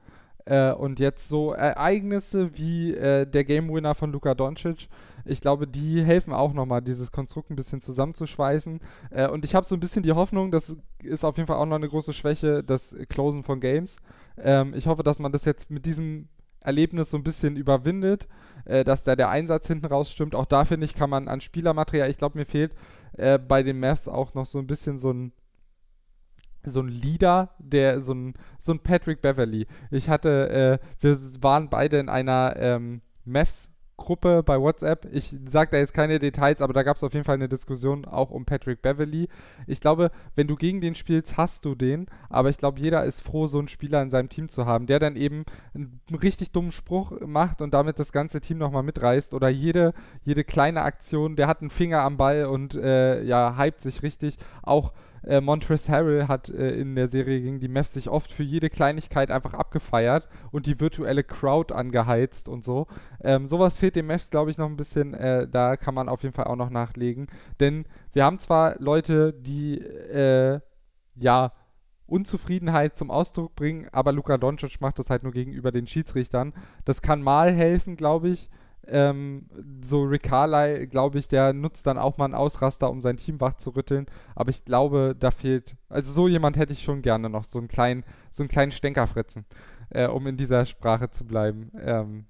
Äh, 0.44 0.72
und 0.72 0.98
jetzt 0.98 1.28
so 1.28 1.52
Ereignisse 1.52 2.56
wie 2.56 2.94
äh, 2.94 3.26
der 3.26 3.44
Game 3.44 3.72
Winner 3.72 3.94
von 3.94 4.12
Luka 4.12 4.34
Doncic, 4.34 4.88
ich 5.26 5.42
glaube, 5.42 5.66
die 5.66 6.02
helfen 6.02 6.32
auch 6.32 6.54
nochmal, 6.54 6.80
dieses 6.80 7.12
Konstrukt 7.12 7.50
ein 7.50 7.56
bisschen 7.56 7.82
zusammenzuschweißen. 7.82 8.80
Äh, 9.10 9.28
und 9.28 9.44
ich 9.44 9.54
habe 9.54 9.66
so 9.66 9.76
ein 9.76 9.80
bisschen 9.80 10.02
die 10.02 10.12
Hoffnung, 10.12 10.50
das 10.50 10.76
ist 11.02 11.24
auf 11.24 11.36
jeden 11.36 11.46
Fall 11.46 11.58
auch 11.58 11.66
noch 11.66 11.76
eine 11.76 11.88
große 11.88 12.14
Schwäche, 12.14 12.64
das 12.64 12.96
Closen 13.10 13.42
von 13.42 13.60
Games. 13.60 13.96
Ähm, 14.38 14.72
ich 14.74 14.86
hoffe, 14.86 15.02
dass 15.02 15.18
man 15.18 15.32
das 15.32 15.44
jetzt 15.44 15.70
mit 15.70 15.84
diesem 15.84 16.28
Erlebnis 16.60 17.10
so 17.10 17.16
ein 17.16 17.24
bisschen 17.24 17.56
überwindet, 17.56 18.26
äh, 18.64 18.84
dass 18.84 19.04
da 19.04 19.16
der 19.16 19.28
Einsatz 19.28 19.66
hinten 19.66 19.86
raus 19.86 20.10
stimmt. 20.10 20.34
Auch 20.34 20.46
da 20.46 20.64
finde 20.64 20.86
ich, 20.86 20.94
kann 20.94 21.10
man 21.10 21.28
an 21.28 21.40
Spielermaterial, 21.40 22.10
ich 22.10 22.18
glaube, 22.18 22.38
mir 22.38 22.46
fehlt 22.46 22.72
äh, 23.18 23.38
bei 23.38 23.62
den 23.62 23.80
Mavs 23.80 24.08
auch 24.08 24.34
noch 24.34 24.46
so 24.46 24.58
ein 24.58 24.66
bisschen 24.66 24.98
so 24.98 25.12
ein 25.12 25.32
so 26.64 26.80
ein 26.80 26.88
Leader, 26.88 27.54
der 27.58 28.00
so 28.00 28.12
ein, 28.12 28.34
so 28.58 28.72
ein 28.72 28.80
Patrick 28.80 29.22
Beverly. 29.22 29.66
Ich 29.90 30.08
hatte, 30.08 30.80
äh, 30.80 30.86
wir 31.00 31.16
waren 31.42 31.70
beide 31.70 31.98
in 31.98 32.08
einer 32.08 32.56
ähm, 32.58 33.00
Mavs 33.24 33.70
Gruppe 33.98 34.42
bei 34.42 34.58
WhatsApp. 34.58 35.06
Ich 35.12 35.36
sage 35.46 35.72
da 35.72 35.76
jetzt 35.76 35.92
keine 35.92 36.18
Details, 36.18 36.62
aber 36.62 36.72
da 36.72 36.82
gab 36.82 36.96
es 36.96 37.02
auf 37.02 37.12
jeden 37.12 37.24
Fall 37.24 37.34
eine 37.34 37.48
Diskussion 37.48 38.06
auch 38.06 38.30
um 38.30 38.46
Patrick 38.46 38.80
Beverly. 38.80 39.28
Ich 39.66 39.82
glaube, 39.82 40.10
wenn 40.34 40.46
du 40.46 40.56
gegen 40.56 40.80
den 40.80 40.94
spielst, 40.94 41.36
hast 41.36 41.66
du 41.66 41.74
den, 41.74 42.06
aber 42.30 42.48
ich 42.48 42.56
glaube, 42.56 42.80
jeder 42.80 43.04
ist 43.04 43.20
froh, 43.20 43.46
so 43.46 43.58
einen 43.58 43.68
Spieler 43.68 44.00
in 44.00 44.08
seinem 44.08 44.30
Team 44.30 44.48
zu 44.48 44.64
haben, 44.64 44.86
der 44.86 45.00
dann 45.00 45.16
eben 45.16 45.44
einen 45.74 46.00
richtig 46.22 46.52
dummen 46.52 46.72
Spruch 46.72 47.12
macht 47.26 47.60
und 47.60 47.74
damit 47.74 47.98
das 47.98 48.12
ganze 48.12 48.40
Team 48.40 48.56
nochmal 48.58 48.84
mitreißt 48.84 49.34
oder 49.34 49.48
jede, 49.48 49.92
jede 50.24 50.44
kleine 50.44 50.82
Aktion, 50.82 51.36
der 51.36 51.48
hat 51.48 51.60
einen 51.60 51.70
Finger 51.70 52.00
am 52.02 52.16
Ball 52.16 52.46
und 52.46 52.76
äh, 52.76 53.22
ja, 53.24 53.58
hypt 53.58 53.82
sich 53.82 54.02
richtig. 54.02 54.38
Auch 54.62 54.92
äh, 55.24 55.40
Montrezl 55.40 55.92
Harrell 55.92 56.28
hat 56.28 56.48
äh, 56.48 56.72
in 56.72 56.94
der 56.94 57.08
Serie 57.08 57.40
gegen 57.40 57.60
die 57.60 57.68
Mavs 57.68 57.92
sich 57.92 58.08
oft 58.08 58.32
für 58.32 58.42
jede 58.42 58.70
Kleinigkeit 58.70 59.30
einfach 59.30 59.54
abgefeiert 59.54 60.28
und 60.50 60.66
die 60.66 60.80
virtuelle 60.80 61.24
Crowd 61.24 61.74
angeheizt 61.74 62.48
und 62.48 62.64
so. 62.64 62.86
Ähm, 63.22 63.48
sowas 63.48 63.76
fehlt 63.76 63.96
den 63.96 64.06
Mavs, 64.06 64.30
glaube 64.30 64.50
ich, 64.50 64.58
noch 64.58 64.68
ein 64.68 64.76
bisschen. 64.76 65.14
Äh, 65.14 65.48
da 65.48 65.76
kann 65.76 65.94
man 65.94 66.08
auf 66.08 66.22
jeden 66.22 66.34
Fall 66.34 66.46
auch 66.46 66.56
noch 66.56 66.70
nachlegen. 66.70 67.28
Denn 67.60 67.84
wir 68.12 68.24
haben 68.24 68.38
zwar 68.38 68.76
Leute, 68.78 69.32
die 69.32 69.78
äh, 69.80 70.60
ja 71.16 71.52
Unzufriedenheit 72.06 72.96
zum 72.96 73.10
Ausdruck 73.10 73.54
bringen, 73.54 73.88
aber 73.92 74.12
Luka 74.12 74.38
Doncic 74.38 74.80
macht 74.80 74.98
das 74.98 75.10
halt 75.10 75.22
nur 75.22 75.32
gegenüber 75.32 75.70
den 75.70 75.86
Schiedsrichtern. 75.86 76.54
Das 76.84 77.02
kann 77.02 77.22
mal 77.22 77.52
helfen, 77.52 77.96
glaube 77.96 78.30
ich. 78.30 78.50
Ähm, 78.88 79.48
so 79.82 80.02
Rick 80.02 80.24
Carly, 80.24 80.86
glaube 80.86 81.18
ich, 81.18 81.28
der 81.28 81.52
nutzt 81.52 81.86
dann 81.86 81.98
auch 81.98 82.16
mal 82.18 82.24
einen 82.26 82.34
Ausraster, 82.34 82.90
um 82.90 83.00
sein 83.00 83.16
Team 83.16 83.40
wach 83.40 83.54
zu 83.54 83.70
rütteln. 83.70 84.06
Aber 84.34 84.50
ich 84.50 84.64
glaube, 84.64 85.14
da 85.18 85.30
fehlt, 85.30 85.76
also 85.88 86.12
so 86.12 86.28
jemand 86.28 86.56
hätte 86.56 86.72
ich 86.72 86.82
schon 86.82 87.02
gerne 87.02 87.28
noch, 87.28 87.44
so 87.44 87.58
einen 87.58 87.68
kleinen, 87.68 88.04
so 88.30 88.42
einen 88.42 88.48
kleinen 88.48 88.72
Stänkerfritzen, 88.72 89.44
äh, 89.90 90.06
um 90.06 90.26
in 90.26 90.36
dieser 90.36 90.66
Sprache 90.66 91.10
zu 91.10 91.24
bleiben. 91.24 91.70
Ähm, 91.78 92.26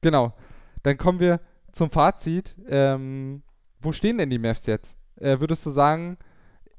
genau. 0.00 0.34
Dann 0.82 0.96
kommen 0.96 1.20
wir 1.20 1.40
zum 1.72 1.90
Fazit. 1.90 2.56
Ähm, 2.68 3.42
wo 3.80 3.92
stehen 3.92 4.18
denn 4.18 4.30
die 4.30 4.38
Mavs 4.38 4.66
jetzt? 4.66 4.98
Äh, 5.16 5.40
würdest 5.40 5.64
du 5.66 5.70
sagen, 5.70 6.18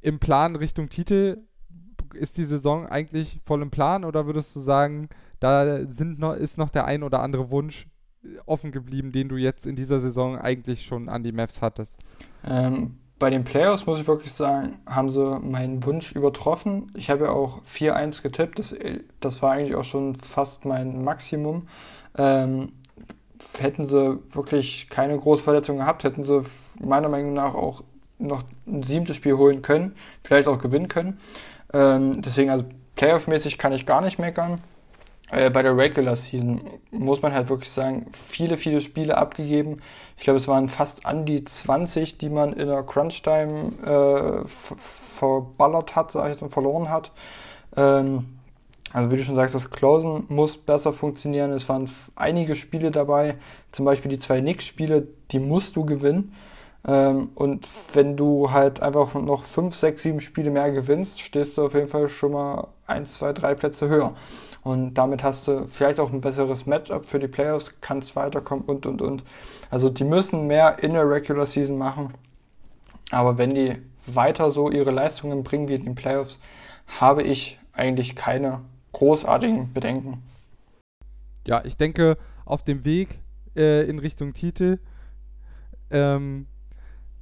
im 0.01 0.19
Plan 0.19 0.55
Richtung 0.55 0.89
Titel 0.89 1.37
ist 2.13 2.37
die 2.37 2.43
Saison 2.43 2.87
eigentlich 2.87 3.39
voll 3.45 3.61
im 3.61 3.71
Plan 3.71 4.03
oder 4.03 4.25
würdest 4.25 4.55
du 4.55 4.59
sagen, 4.59 5.09
da 5.39 5.85
sind 5.87 6.19
noch, 6.19 6.33
ist 6.33 6.57
noch 6.57 6.69
der 6.69 6.85
ein 6.85 7.03
oder 7.03 7.21
andere 7.21 7.49
Wunsch 7.51 7.87
offen 8.45 8.72
geblieben, 8.72 9.11
den 9.11 9.30
du 9.30 9.38
jetzt 9.38 9.65
in 9.65 9.76
dieser 9.76 9.99
Saison 9.99 10.38
eigentlich 10.38 10.86
schon 10.86 11.09
an 11.09 11.24
die 11.24 11.32
Maps 11.32 11.61
hattest? 11.61 11.99
Ähm, 12.45 12.97
bei 13.19 13.30
den 13.30 13.43
Playoffs 13.43 13.86
muss 13.86 13.99
ich 13.99 14.07
wirklich 14.07 14.34
sagen, 14.34 14.80
haben 14.88 15.09
sie 15.09 15.39
meinen 15.39 15.84
Wunsch 15.86 16.13
übertroffen. 16.13 16.91
Ich 16.95 17.09
habe 17.09 17.26
ja 17.26 17.32
auch 17.32 17.61
4-1 17.63 18.24
getippt. 18.24 18.59
Das, 18.59 18.76
das 19.19 19.41
war 19.41 19.51
eigentlich 19.51 19.76
auch 19.76 19.84
schon 19.84 20.15
fast 20.15 20.65
mein 20.65 21.03
Maximum. 21.03 21.67
Ähm, 22.17 22.72
hätten 23.59 23.86
sie 23.86 24.19
wirklich 24.32 24.89
keine 24.89 25.17
Großverletzung 25.17 25.78
gehabt, 25.78 26.03
hätten 26.03 26.24
sie 26.24 26.43
meiner 26.80 27.09
Meinung 27.09 27.34
nach 27.34 27.53
auch 27.53 27.84
noch 28.17 28.43
ein 28.67 28.84
siebtes 28.84 29.15
Spiel 29.15 29.34
holen 29.38 29.61
können, 29.61 29.95
vielleicht 30.24 30.47
auch 30.47 30.59
gewinnen 30.59 30.88
können. 30.88 31.19
Ähm, 31.74 32.22
deswegen, 32.22 32.49
also 32.49 32.65
Playoff-mäßig 32.95 33.57
kann 33.57 33.74
ich 33.74 33.86
gar 33.86 34.01
nicht 34.01 34.19
meckern. 34.19 34.59
Äh, 35.32 35.49
bei 35.49 35.63
der 35.63 35.75
Regular 35.77 36.15
Season 36.15 36.61
muss 36.91 37.21
man 37.21 37.34
halt 37.34 37.49
wirklich 37.49 37.71
sagen, 37.71 38.07
viele, 38.27 38.57
viele 38.57 38.82
Spiele 38.82 39.17
abgegeben. 39.17 39.79
Ich 40.17 40.23
glaube, 40.23 40.38
es 40.38 40.47
waren 40.47 40.67
fast 40.67 41.05
an 41.05 41.25
die 41.25 41.43
20, 41.43 42.17
die 42.17 42.29
man 42.29 42.53
in 42.53 42.67
der 42.67 42.84
Crunch-Time 42.84 44.43
äh, 44.45 44.47
verballert 45.15 45.95
hat, 45.95 46.11
sag 46.11 46.25
ich 46.25 46.32
jetzt 46.32 46.41
mal, 46.41 46.49
verloren 46.49 46.89
hat. 46.89 47.11
Ähm, 47.77 48.25
also 48.91 49.09
wie 49.09 49.15
du 49.15 49.23
schon 49.23 49.36
sagst, 49.36 49.55
das 49.55 49.71
Closen 49.71 50.25
muss 50.27 50.57
besser 50.57 50.91
funktionieren. 50.91 51.53
Es 51.53 51.69
waren 51.69 51.89
einige 52.15 52.55
Spiele 52.55 52.91
dabei, 52.91 53.38
zum 53.71 53.86
Beispiel 53.86 54.09
die 54.09 54.19
zwei 54.19 54.41
Knicks-Spiele, 54.41 55.07
die 55.32 55.39
musst 55.39 55.77
du 55.77 55.86
gewinnen. 55.86 56.36
Ähm, 56.86 57.29
und 57.36 57.67
wenn 57.93 58.17
du 58.17 58.51
halt 58.51 58.82
einfach 58.82 59.13
noch 59.13 59.45
5, 59.45 59.73
6, 59.73 60.01
7 60.01 60.19
Spiele 60.19 60.51
mehr 60.51 60.71
gewinnst, 60.71 61.21
stehst 61.21 61.57
du 61.57 61.65
auf 61.65 61.73
jeden 61.73 61.88
Fall 61.88 62.09
schon 62.09 62.34
mal 62.34 62.67
1, 62.88 63.13
2, 63.13 63.34
3 63.34 63.55
Plätze 63.55 63.88
höher. 63.88 64.13
Und 64.64 64.93
damit 64.93 65.24
hast 65.24 65.47
du 65.47 65.68
vielleicht 65.68 65.99
auch 65.99 66.12
ein 66.12 66.22
besseres 66.22 66.66
Matchup 66.66 67.05
für 67.05 67.20
die 67.20 67.28
Playoffs, 67.28 67.74
kannst 67.82 68.16
weiterkommen 68.16 68.66
und, 68.66 68.86
und, 68.86 69.01
und. 69.01 69.24
Also 69.72 69.89
die 69.89 70.03
müssen 70.03 70.47
mehr 70.47 70.84
in 70.84 70.93
der 70.93 71.09
Regular 71.09 71.45
Season 71.47 71.78
machen. 71.78 72.14
Aber 73.09 73.38
wenn 73.38 73.55
die 73.55 73.78
weiter 74.05 74.51
so 74.51 74.70
ihre 74.70 74.91
Leistungen 74.91 75.43
bringen 75.43 75.68
wie 75.68 75.76
in 75.76 75.84
den 75.84 75.95
Playoffs, 75.95 76.39
habe 76.99 77.24
ich 77.24 77.59
eigentlich 77.74 78.16
keine 78.16 78.62
großartigen 78.91 79.74
Bedenken. 79.74 80.22
Ja, 81.47 81.64
ich 81.66 81.78
denke, 81.78 82.18
auf 82.45 82.64
dem 82.64 82.86
Weg 82.86 83.20
äh, 83.55 83.88
in 83.89 83.97
Richtung 83.97 84.34
Titel 84.34 84.80
ähm, 85.89 86.45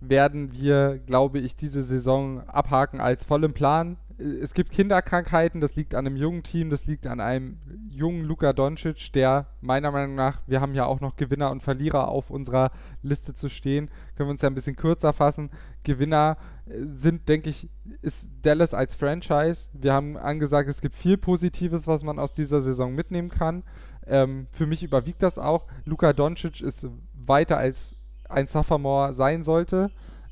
werden 0.01 0.51
wir, 0.51 0.99
glaube 1.05 1.39
ich, 1.39 1.55
diese 1.55 1.83
Saison 1.83 2.47
abhaken 2.47 2.99
als 2.99 3.23
voll 3.23 3.43
im 3.43 3.53
Plan 3.53 3.97
es 4.19 4.53
gibt 4.53 4.71
Kinderkrankheiten, 4.71 5.61
das 5.61 5.75
liegt 5.75 5.95
an 5.95 6.05
einem 6.05 6.17
jungen 6.17 6.43
Team, 6.43 6.69
das 6.69 6.85
liegt 6.85 7.07
an 7.07 7.21
einem 7.21 7.57
jungen 7.89 8.25
Luka 8.25 8.51
Doncic, 8.51 9.13
der 9.13 9.47
meiner 9.61 9.91
Meinung 9.91 10.15
nach, 10.15 10.41
wir 10.45 10.59
haben 10.59 10.73
ja 10.73 10.85
auch 10.85 10.99
noch 10.99 11.15
Gewinner 11.15 11.51
und 11.51 11.63
Verlierer 11.63 12.09
auf 12.09 12.29
unserer 12.29 12.71
Liste 13.01 13.33
zu 13.33 13.49
stehen, 13.49 13.89
können 14.15 14.27
wir 14.27 14.31
uns 14.31 14.41
ja 14.41 14.49
ein 14.49 14.55
bisschen 14.55 14.75
kürzer 14.75 15.13
fassen. 15.13 15.49
Gewinner 15.83 16.37
äh, 16.65 16.83
sind, 16.95 17.29
denke 17.29 17.49
ich, 17.49 17.69
ist 18.01 18.29
Dallas 18.41 18.73
als 18.73 18.93
Franchise. 18.93 19.69
Wir 19.73 19.93
haben 19.93 20.17
angesagt, 20.17 20.69
es 20.69 20.81
gibt 20.81 20.95
viel 20.95 21.17
Positives, 21.17 21.87
was 21.87 22.03
man 22.03 22.19
aus 22.19 22.33
dieser 22.33 22.61
Saison 22.61 22.93
mitnehmen 22.93 23.29
kann. 23.29 23.63
Ähm, 24.05 24.47
für 24.51 24.65
mich 24.65 24.83
überwiegt 24.83 25.23
das 25.23 25.37
auch. 25.37 25.65
Luka 25.85 26.11
Doncic 26.11 26.61
ist 26.61 26.87
weiter 27.13 27.57
als 27.57 27.95
ein 28.27 28.47
Sophomore 28.47 29.13
sein 29.13 29.43
sollte. 29.43 29.91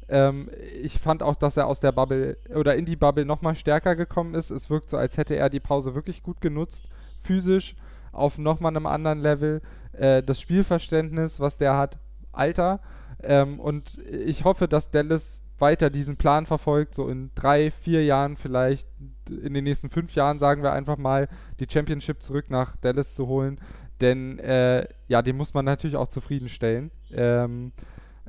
Ähm, 0.09 0.49
ich 0.81 0.99
fand 0.99 1.23
auch, 1.23 1.35
dass 1.35 1.57
er 1.57 1.67
aus 1.67 1.79
der 1.79 1.91
Bubble 1.91 2.37
oder 2.53 2.75
in 2.75 2.85
die 2.85 2.95
Bubble 2.95 3.25
nochmal 3.25 3.55
stärker 3.55 3.95
gekommen 3.95 4.35
ist. 4.35 4.49
Es 4.49 4.69
wirkt 4.69 4.89
so, 4.89 4.97
als 4.97 5.17
hätte 5.17 5.35
er 5.35 5.49
die 5.49 5.59
Pause 5.59 5.95
wirklich 5.95 6.23
gut 6.23 6.41
genutzt, 6.41 6.87
physisch 7.19 7.75
auf 8.11 8.37
nochmal 8.37 8.75
einem 8.75 8.85
anderen 8.85 9.19
Level. 9.19 9.61
Äh, 9.93 10.23
das 10.23 10.39
Spielverständnis, 10.39 11.39
was 11.39 11.57
der 11.57 11.75
hat, 11.75 11.97
Alter. 12.31 12.79
Ähm, 13.23 13.59
und 13.59 13.97
ich 14.05 14.43
hoffe, 14.43 14.67
dass 14.67 14.91
Dallas 14.91 15.41
weiter 15.59 15.89
diesen 15.89 16.17
Plan 16.17 16.45
verfolgt, 16.45 16.93
so 16.93 17.09
in 17.09 17.31
drei, 17.35 17.71
vier 17.71 18.05
Jahren 18.05 18.37
vielleicht, 18.37 18.87
in 19.29 19.53
den 19.53 19.63
nächsten 19.63 19.89
fünf 19.89 20.13
Jahren, 20.13 20.39
sagen 20.39 20.61
wir 20.61 20.71
einfach 20.71 20.97
mal, 20.97 21.27
die 21.59 21.67
Championship 21.69 22.21
zurück 22.21 22.49
nach 22.49 22.75
Dallas 22.77 23.15
zu 23.15 23.27
holen. 23.27 23.59
Denn 23.99 24.37
äh, 24.39 24.87
ja, 25.07 25.21
den 25.23 25.37
muss 25.37 25.55
man 25.55 25.65
natürlich 25.65 25.95
auch 25.95 26.09
zufriedenstellen. 26.09 26.91
Ähm, 27.11 27.71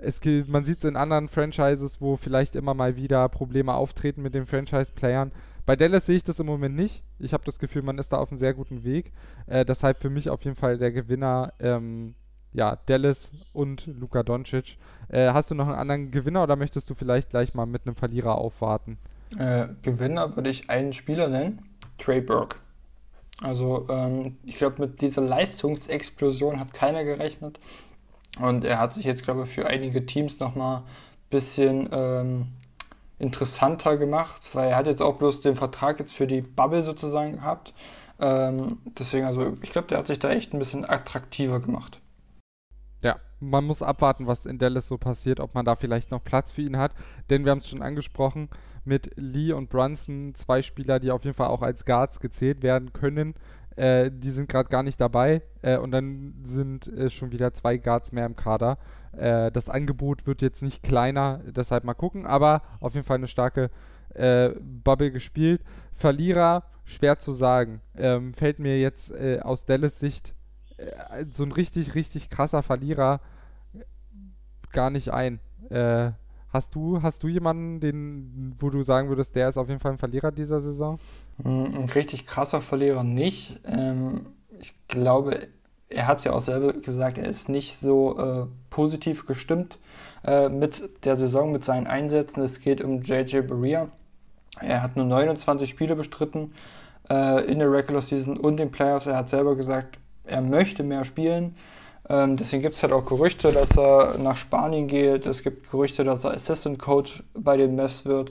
es 0.03 0.20
man 0.46 0.64
sieht 0.64 0.78
es 0.78 0.84
in 0.84 0.96
anderen 0.96 1.28
Franchises, 1.28 2.01
wo 2.01 2.16
vielleicht 2.16 2.57
immer 2.57 2.74
mal 2.74 2.96
wieder 2.96 3.28
Probleme 3.28 3.74
auftreten 3.74 4.22
mit 4.22 4.34
den 4.34 4.46
Franchise-Playern. 4.46 5.32
Bei 5.66 5.76
Dallas 5.76 6.07
sehe 6.07 6.16
ich 6.16 6.24
das 6.24 6.40
im 6.40 6.46
Moment 6.46 6.76
nicht. 6.76 7.03
Ich 7.18 7.34
habe 7.34 7.44
das 7.44 7.59
Gefühl, 7.59 7.82
man 7.82 7.99
ist 7.99 8.12
da 8.12 8.16
auf 8.16 8.30
einem 8.30 8.38
sehr 8.38 8.55
guten 8.55 8.84
Weg. 8.84 9.12
Äh, 9.46 9.64
deshalb 9.64 9.99
für 9.99 10.09
mich 10.09 10.30
auf 10.30 10.42
jeden 10.44 10.57
Fall 10.57 10.78
der 10.78 10.92
Gewinner, 10.92 11.53
ähm, 11.61 12.14
ja, 12.55 12.78
Dallas 12.86 13.32
und 13.53 13.86
Luka 13.86 14.22
Doncic. 14.22 14.78
Äh, 15.09 15.32
hast 15.32 15.51
du 15.51 15.55
noch 15.55 15.66
einen 15.66 15.76
anderen 15.76 16.11
Gewinner 16.11 16.42
oder 16.42 16.57
möchtest 16.57 16.88
du 16.88 16.94
vielleicht 16.94 17.30
gleich 17.30 17.53
mal 17.53 17.66
mit 17.66 17.86
einem 17.86 17.96
Verlierer 17.96 18.38
aufwarten? 18.38 18.96
Äh, 19.36 19.68
Gewinner 19.82 20.36
würde 20.36 20.49
ich 20.49 20.70
einen 20.70 20.94
Spieler 20.94 21.28
nennen, 21.28 21.61
Trey 21.99 22.22
Burke. 22.22 22.57
Also 23.42 23.86
ähm, 23.88 24.36
ich 24.44 24.57
glaube, 24.57 24.82
mit 24.82 25.01
dieser 25.01 25.20
Leistungsexplosion 25.20 26.59
hat 26.59 26.72
keiner 26.72 27.05
gerechnet. 27.05 27.61
Und 28.41 28.64
er 28.64 28.78
hat 28.78 28.93
sich 28.93 29.05
jetzt, 29.05 29.24
glaube 29.24 29.43
ich, 29.43 29.49
für 29.49 29.66
einige 29.66 30.07
Teams 30.07 30.41
nochmal 30.41 30.78
ein 30.78 30.84
bisschen 31.30 31.89
ähm, 31.93 32.47
interessanter 33.18 33.97
gemacht, 33.97 34.51
weil 34.55 34.70
er 34.70 34.76
hat 34.76 34.86
jetzt 34.86 35.03
auch 35.03 35.16
bloß 35.16 35.41
den 35.41 35.57
Vertrag 35.57 35.99
jetzt 35.99 36.14
für 36.14 36.26
die 36.26 36.43
Bubble 36.43 36.82
sozusagen 36.82 37.32
gehabt. 37.32 37.74
Ähm, 38.20 38.78
deswegen, 38.99 39.26
also 39.26 39.55
ich 39.62 39.70
glaube, 39.70 39.89
der 39.89 39.99
hat 39.99 40.07
sich 40.07 40.18
da 40.18 40.30
echt 40.30 40.53
ein 40.53 40.59
bisschen 40.59 40.89
attraktiver 40.89 41.61
gemacht. 41.61 42.01
Ja, 43.03 43.16
man 43.41 43.64
muss 43.64 43.82
abwarten, 43.82 44.26
was 44.26 44.47
in 44.47 44.59
Dallas 44.59 44.89
so 44.89 44.99
passiert, 44.99 45.41
ob 45.41 45.55
man 45.55 45.64
da 45.64 45.76
vielleicht 45.76 46.11
noch 46.11 46.22
Platz 46.22 46.51
für 46.51 46.62
ihn 46.62 46.78
hat. 46.78 46.95
Denn 47.30 47.45
wir 47.45 47.53
haben 47.53 47.59
es 47.59 47.68
schon 47.68 47.82
angesprochen, 47.82 48.49
mit 48.84 49.12
Lee 49.16 49.53
und 49.53 49.68
Brunson 49.68 50.34
zwei 50.34 50.62
Spieler, 50.62 50.99
die 50.99 51.11
auf 51.11 51.24
jeden 51.24 51.36
Fall 51.36 51.49
auch 51.49 51.62
als 51.62 51.84
Guards 51.84 52.20
gezählt 52.20 52.62
werden 52.62 52.93
können. 52.93 53.34
Äh, 53.79 54.11
die 54.12 54.31
sind 54.31 54.49
gerade 54.49 54.68
gar 54.68 54.83
nicht 54.83 55.01
dabei 55.01 55.43
äh, 55.62 55.79
und 55.79 55.93
dann 55.93 56.35
sind 56.43 56.89
äh, 56.89 57.11
schon 57.11 57.31
wieder 57.31 57.55
zwei 57.55 57.79
Guards 57.79 58.12
mehr 58.12 58.26
im 58.26 58.35
Kader. 58.35 58.76
Äh, 59.16 59.53
das 59.53 59.68
Angebot 59.68 60.26
wird 60.26 60.43
jetzt 60.43 60.62
nicht 60.62 60.83
kleiner, 60.83 61.41
deshalb 61.47 61.85
mal 61.85 61.95
gucken, 61.95 62.26
aber 62.26 62.62
auf 62.81 62.95
jeden 62.95 63.07
Fall 63.07 63.18
eine 63.18 63.29
starke 63.29 63.70
äh, 64.14 64.51
Bubble 64.61 65.12
gespielt. 65.12 65.62
Verlierer, 65.93 66.64
schwer 66.85 67.18
zu 67.18 67.35
sagen. 67.35 67.81
Ähm, 67.97 68.35
fällt 68.35 68.59
mir 68.59 68.81
jetzt 68.81 69.12
äh, 69.12 69.41
aus 69.41 69.64
Dallas 69.64 69.99
Sicht 70.01 70.35
so 71.31 71.43
ein 71.43 71.51
richtig, 71.51 71.97
richtig 71.97 72.31
krasser 72.31 72.62
Verlierer 72.62 73.20
gar 74.72 74.91
nicht 74.91 75.12
ein. 75.12 75.41
Hast 76.51 76.76
du, 76.76 77.03
hast 77.03 77.24
du 77.24 77.26
jemanden, 77.26 77.81
den, 77.81 78.55
wo 78.61 78.70
du 78.70 78.85
sagen 78.85 79.09
würdest, 79.09 79.35
der 79.35 79.49
ist 79.49 79.57
auf 79.57 79.66
jeden 79.68 79.81
Fall 79.81 79.91
ein 79.91 79.99
Verlierer 79.99 80.31
dieser 80.31 80.61
Saison? 80.61 81.01
Mm, 81.43 81.64
ein 81.74 81.91
richtig 81.95 82.26
krasser 82.26 82.61
Verlierer 82.61 83.05
nicht. 83.05 83.61
Ähm, 83.66 84.26
ich 84.61 84.74
glaube, 84.89 85.49
er 85.89 86.07
hat 86.07 86.18
es 86.18 86.24
ja 86.24 86.32
auch 86.32 86.41
selber 86.41 86.72
gesagt, 86.72 87.18
er 87.18 87.28
ist 87.28 87.49
nicht 87.49 87.78
so 87.78 88.18
äh, 88.18 88.47
positiv 88.70 89.26
gestimmt 89.26 89.78
äh, 90.24 90.49
mit 90.49 91.05
der 91.05 91.16
Saison, 91.16 91.53
mit 91.53 91.64
seinen 91.64 91.86
Einsätzen. 91.86 92.43
Es 92.43 92.61
geht 92.61 92.82
um 92.82 93.03
JJ 93.03 93.41
Barria. 93.43 93.89
Er 94.61 94.82
hat 94.82 94.97
nur 94.97 95.07
29 95.07 95.70
Spiele 95.70 95.97
bestritten 95.97 96.53
äh, 97.09 97.45
in 97.51 97.59
der 97.59 97.70
Regular 97.70 98.03
Season 98.03 98.36
und 98.36 98.57
den 98.57 98.70
Playoffs. 98.70 99.07
Er 99.07 99.16
hat 99.16 99.28
selber 99.28 99.57
gesagt, 99.57 99.99
er 100.24 100.43
möchte 100.43 100.82
mehr 100.82 101.05
spielen. 101.05 101.57
Ähm, 102.09 102.36
deswegen 102.36 102.62
gibt 102.62 102.74
es 102.74 102.82
halt 102.82 102.93
auch 102.93 103.05
Gerüchte, 103.05 103.53
dass 103.53 103.76
er 103.76 104.18
nach 104.18 104.36
Spanien 104.36 104.89
geht. 104.89 105.26
Es 105.26 105.43
gibt 105.43 105.70
Gerüchte, 105.70 106.05
dass 106.05 106.24
er 106.24 106.32
Assistant 106.32 106.78
Coach 106.78 107.22
bei 107.34 107.57
den 107.57 107.76
Mavs 107.76 108.05
wird. 108.05 108.30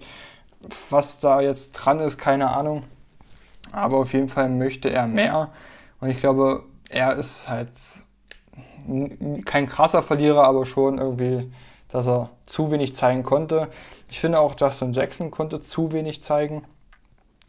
Was 0.90 1.20
da 1.20 1.42
jetzt 1.42 1.72
dran 1.74 2.00
ist, 2.00 2.18
keine 2.18 2.50
Ahnung. 2.50 2.84
Aber 3.72 3.98
auf 3.98 4.14
jeden 4.14 4.30
Fall 4.30 4.50
möchte 4.50 4.90
er 4.90 5.08
mehr. 5.08 5.52
Und 6.00 6.10
ich 6.10 6.20
glaube, 6.20 6.64
er 6.90 7.16
ist 7.16 7.48
halt 7.48 7.72
kein 9.46 9.68
krasser 9.68 10.02
Verlierer, 10.02 10.44
aber 10.44 10.66
schon 10.66 10.98
irgendwie, 10.98 11.52
dass 11.90 12.08
er 12.08 12.30
zu 12.46 12.72
wenig 12.72 12.96
zeigen 12.96 13.24
konnte. 13.24 13.70
Ich 14.10 14.20
finde 14.20 14.40
auch, 14.40 14.56
Justin 14.58 14.94
Jackson 14.94 15.32
konnte 15.32 15.62
zu 15.62 15.92
wenig 15.92 16.24
zeigen. 16.24 16.64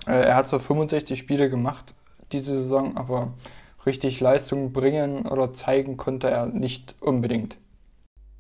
Äh, 0.07 0.23
er 0.23 0.37
hat 0.37 0.49
so 0.49 0.59
65 0.59 1.19
Spiele 1.19 1.51
gemacht 1.51 1.95
diese 2.33 2.57
Saison, 2.57 2.97
aber 2.97 3.35
richtig 3.87 4.21
Leistung 4.21 4.73
bringen 4.73 5.27
oder 5.27 5.53
zeigen 5.53 5.97
konnte 5.97 6.29
er 6.31 6.47
nicht 6.47 6.95
unbedingt. 7.01 7.57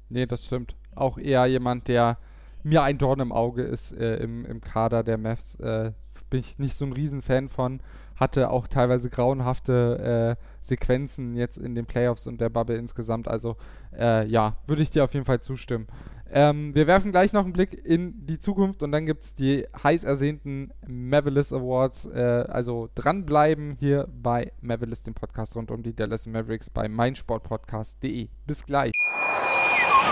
Nee, 0.09 0.27
das 0.27 0.45
stimmt. 0.45 0.75
Auch 0.95 1.19
eher 1.19 1.47
jemand, 1.47 1.89
der 1.89 2.19
mir 2.63 2.83
ein 2.83 2.99
Dorn 2.99 3.21
im 3.21 3.33
Auge 3.33 3.63
ist 3.63 3.93
äh, 3.93 4.17
im, 4.17 4.45
im 4.45 4.61
Kader 4.61 5.03
der 5.03 5.17
Mavs. 5.17 5.55
Äh, 5.57 5.93
bin 6.31 6.41
ich 6.41 6.59
nicht 6.59 6.75
so 6.75 6.85
ein 6.85 6.93
Riesenfan 6.93 7.49
von. 7.49 7.81
Hatte 8.17 8.51
auch 8.51 8.67
teilweise 8.67 9.11
grauenhafte 9.11 10.37
äh, 10.39 10.45
Sequenzen 10.61 11.37
jetzt 11.37 11.57
in 11.57 11.75
den 11.75 11.87
Playoffs 11.87 12.27
und 12.27 12.41
der 12.41 12.49
Bubble 12.49 12.77
insgesamt. 12.77 13.29
Also 13.29 13.57
äh, 13.97 14.27
ja, 14.27 14.57
würde 14.67 14.83
ich 14.83 14.91
dir 14.91 15.05
auf 15.05 15.15
jeden 15.15 15.25
Fall 15.25 15.41
zustimmen. 15.41 15.87
Ähm, 16.31 16.75
wir 16.75 16.87
werfen 16.87 17.11
gleich 17.11 17.33
noch 17.33 17.45
einen 17.45 17.53
Blick 17.53 17.73
in 17.87 18.27
die 18.27 18.39
Zukunft 18.39 18.83
und 18.83 18.93
dann 18.93 19.07
gibt 19.07 19.25
es 19.25 19.35
die 19.35 19.67
heiß 19.83 20.05
ersehnten 20.05 20.73
Mavericks 20.87 21.53
Awards. 21.53 22.07
Äh, 22.07 22.45
also 22.49 22.91
dranbleiben 22.95 23.77
hier 23.79 24.09
bei 24.11 24.53
Mavericks, 24.61 25.05
dem 25.05 25.15
Podcast 25.15 25.57
rund 25.57 25.71
um 25.71 25.83
die 25.83 25.95
Dallas 25.95 26.27
Mavericks 26.27 26.69
bei 26.71 26.89
meinsportpodcast.de. 26.89 28.29
Bis 28.47 28.67
gleich. 28.67 28.93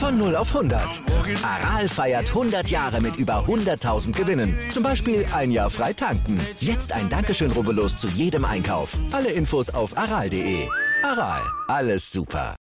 Von 0.00 0.16
0 0.16 0.34
auf 0.34 0.56
100. 0.56 1.02
Aral 1.42 1.86
feiert 1.86 2.30
100 2.30 2.70
Jahre 2.70 3.02
mit 3.02 3.16
über 3.16 3.44
100.000 3.44 4.16
Gewinnen. 4.16 4.56
Zum 4.70 4.82
Beispiel 4.82 5.26
ein 5.34 5.50
Jahr 5.50 5.68
frei 5.68 5.92
tanken. 5.92 6.40
Jetzt 6.58 6.94
ein 6.94 7.10
Dankeschön, 7.10 7.52
rubbellos 7.52 7.98
zu 7.98 8.08
jedem 8.08 8.46
Einkauf. 8.46 8.98
Alle 9.12 9.30
Infos 9.30 9.68
auf 9.68 9.98
aral.de. 9.98 10.66
Aral, 11.02 11.42
alles 11.68 12.10
super. 12.10 12.56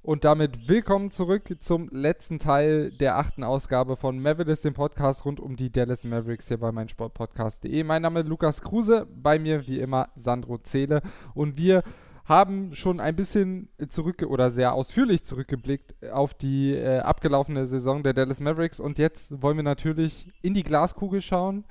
Und 0.00 0.24
damit 0.24 0.70
willkommen 0.70 1.10
zurück 1.10 1.54
zum 1.60 1.90
letzten 1.90 2.38
Teil 2.38 2.90
der 2.90 3.18
achten 3.18 3.44
Ausgabe 3.44 3.94
von 3.94 4.18
Mavericks, 4.18 4.62
dem 4.62 4.72
Podcast 4.72 5.26
rund 5.26 5.38
um 5.38 5.56
die 5.56 5.70
Dallas 5.70 6.04
Mavericks 6.04 6.48
hier 6.48 6.56
bei 6.56 6.72
meinsportpodcast.de. 6.72 7.84
Mein 7.84 8.00
Name 8.00 8.20
ist 8.20 8.28
Lukas 8.28 8.62
Kruse, 8.62 9.06
bei 9.14 9.38
mir 9.38 9.66
wie 9.66 9.80
immer 9.80 10.08
Sandro 10.16 10.56
Zähle 10.56 11.02
und 11.34 11.58
wir 11.58 11.82
haben 12.28 12.74
schon 12.74 13.00
ein 13.00 13.16
bisschen 13.16 13.70
zurück 13.88 14.22
oder 14.22 14.50
sehr 14.50 14.74
ausführlich 14.74 15.24
zurückgeblickt 15.24 16.10
auf 16.12 16.34
die 16.34 16.74
äh, 16.74 16.98
abgelaufene 16.98 17.66
Saison 17.66 18.02
der 18.02 18.12
Dallas 18.12 18.38
Mavericks 18.38 18.80
und 18.80 18.98
jetzt 18.98 19.42
wollen 19.42 19.56
wir 19.56 19.64
natürlich 19.64 20.30
in 20.42 20.52
die 20.52 20.62
Glaskugel 20.62 21.22
schauen, 21.22 21.64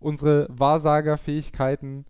unsere 0.00 0.46
Wahrsagerfähigkeiten 0.50 2.04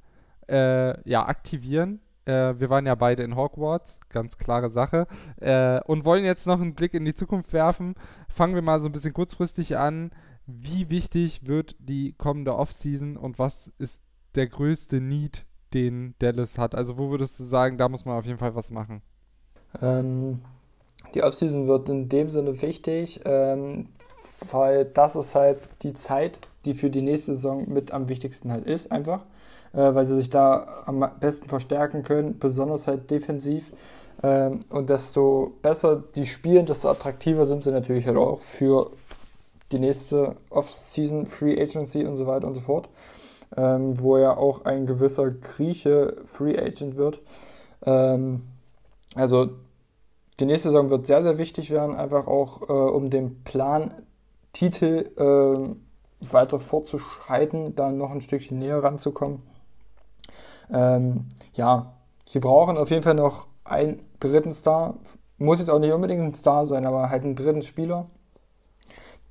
äh, 0.48 1.08
ja 1.08 1.26
aktivieren. 1.26 2.00
Äh, 2.24 2.54
wir 2.58 2.68
waren 2.68 2.84
ja 2.84 2.96
beide 2.96 3.22
in 3.22 3.36
Hogwarts, 3.36 4.00
ganz 4.08 4.38
klare 4.38 4.70
Sache, 4.70 5.06
äh, 5.36 5.80
und 5.82 6.04
wollen 6.04 6.24
jetzt 6.24 6.48
noch 6.48 6.60
einen 6.60 6.74
Blick 6.74 6.94
in 6.94 7.04
die 7.04 7.14
Zukunft 7.14 7.52
werfen. 7.52 7.94
Fangen 8.28 8.56
wir 8.56 8.62
mal 8.62 8.80
so 8.80 8.88
ein 8.88 8.92
bisschen 8.92 9.12
kurzfristig 9.12 9.76
an. 9.76 10.10
Wie 10.46 10.90
wichtig 10.90 11.46
wird 11.46 11.76
die 11.78 12.12
kommende 12.14 12.56
Offseason 12.56 13.16
und 13.16 13.38
was 13.38 13.70
ist 13.78 14.02
der 14.34 14.48
größte 14.48 15.00
Need 15.00 15.46
den 15.74 16.14
Dallas 16.20 16.58
hat? 16.58 16.74
Also 16.74 16.96
wo 16.96 17.10
würdest 17.10 17.38
du 17.38 17.44
sagen, 17.44 17.76
da 17.76 17.88
muss 17.88 18.04
man 18.04 18.16
auf 18.16 18.24
jeden 18.24 18.38
Fall 18.38 18.54
was 18.54 18.70
machen? 18.70 19.02
Ähm, 19.82 20.40
die 21.14 21.22
Offseason 21.22 21.68
wird 21.68 21.88
in 21.88 22.08
dem 22.08 22.28
Sinne 22.28 22.60
wichtig, 22.62 23.20
ähm, 23.24 23.88
weil 24.50 24.84
das 24.84 25.16
ist 25.16 25.34
halt 25.34 25.58
die 25.82 25.92
Zeit, 25.92 26.40
die 26.64 26.74
für 26.74 26.90
die 26.90 27.02
nächste 27.02 27.34
Saison 27.34 27.68
mit 27.68 27.92
am 27.92 28.08
wichtigsten 28.08 28.50
halt 28.50 28.66
ist, 28.66 28.90
einfach, 28.90 29.24
äh, 29.72 29.94
weil 29.94 30.04
sie 30.04 30.16
sich 30.16 30.30
da 30.30 30.84
am 30.86 31.08
besten 31.20 31.48
verstärken 31.48 32.02
können, 32.02 32.38
besonders 32.38 32.86
halt 32.86 33.10
defensiv. 33.10 33.72
Ähm, 34.22 34.60
und 34.70 34.90
desto 34.90 35.54
besser 35.60 36.02
die 36.14 36.26
spielen, 36.26 36.66
desto 36.66 36.88
attraktiver 36.88 37.46
sind 37.46 37.62
sie 37.62 37.72
natürlich 37.72 38.06
halt 38.06 38.16
auch 38.16 38.40
für 38.40 38.90
die 39.72 39.78
nächste 39.78 40.36
Offseason, 40.50 41.26
Free 41.26 41.60
Agency 41.60 42.04
und 42.04 42.16
so 42.16 42.26
weiter 42.26 42.46
und 42.46 42.54
so 42.54 42.60
fort 42.60 42.88
ähm, 43.56 44.00
wo 44.00 44.18
ja 44.18 44.36
auch 44.36 44.64
ein 44.64 44.86
gewisser 44.86 45.30
Grieche 45.30 46.16
Free 46.24 46.58
Agent 46.58 46.96
wird. 46.96 47.20
Ähm, 47.84 48.42
also 49.14 49.50
die 50.40 50.46
nächste 50.46 50.70
Saison 50.70 50.90
wird 50.90 51.06
sehr, 51.06 51.22
sehr 51.22 51.38
wichtig 51.38 51.70
werden, 51.70 51.94
einfach 51.94 52.26
auch 52.26 52.68
äh, 52.68 52.72
um 52.72 53.10
den 53.10 53.44
Plan, 53.44 53.94
Titel 54.52 55.10
äh, 55.16 56.32
weiter 56.32 56.58
fortzuschreiten, 56.58 57.74
da 57.74 57.90
noch 57.90 58.10
ein 58.10 58.20
Stückchen 58.20 58.58
näher 58.58 58.82
ranzukommen. 58.82 59.42
Ähm, 60.72 61.26
ja, 61.54 61.94
sie 62.24 62.40
brauchen 62.40 62.76
auf 62.76 62.90
jeden 62.90 63.02
Fall 63.02 63.14
noch 63.14 63.46
einen 63.64 64.02
dritten 64.20 64.52
Star. 64.52 64.96
Muss 65.38 65.58
jetzt 65.58 65.70
auch 65.70 65.78
nicht 65.78 65.92
unbedingt 65.92 66.22
ein 66.22 66.34
Star 66.34 66.66
sein, 66.66 66.86
aber 66.86 67.10
halt 67.10 67.24
einen 67.24 67.36
dritten 67.36 67.62
Spieler, 67.62 68.06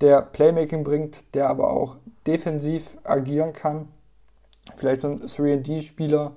der 0.00 0.22
Playmaking 0.22 0.84
bringt, 0.84 1.34
der 1.34 1.48
aber 1.48 1.70
auch 1.70 1.96
defensiv 2.26 2.96
agieren 3.04 3.52
kann 3.52 3.88
Vielleicht 4.76 5.02
so 5.02 5.08
ein 5.08 5.18
3D-Spieler, 5.18 6.32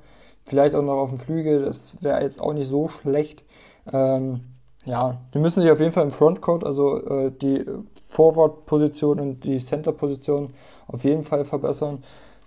vielleicht 0.46 0.76
auch 0.76 0.82
noch 0.82 0.98
auf 0.98 1.10
dem 1.10 1.20
Flügel, 1.20 1.64
das 1.64 2.02
wäre 2.02 2.22
jetzt 2.22 2.40
auch 2.42 2.54
nicht 2.54 2.68
so 2.68 2.88
schlecht. 2.88 3.44
Ähm, 3.92 4.42
ja, 4.86 5.18
die 5.34 5.40
müssen 5.40 5.62
sich 5.62 5.72
auf 5.72 5.80
jeden 5.80 5.92
Fall 5.92 6.06
im 6.06 6.12
Frontcourt, 6.12 6.64
also 6.64 7.04
äh, 7.06 7.32
die 7.32 7.66
Forward-Position 8.08 9.20
und 9.20 9.44
die 9.44 9.58
Center-Position 9.58 10.54
auf 10.88 11.04
jeden 11.04 11.24
Fall 11.24 11.44
verbessern. 11.46 12.04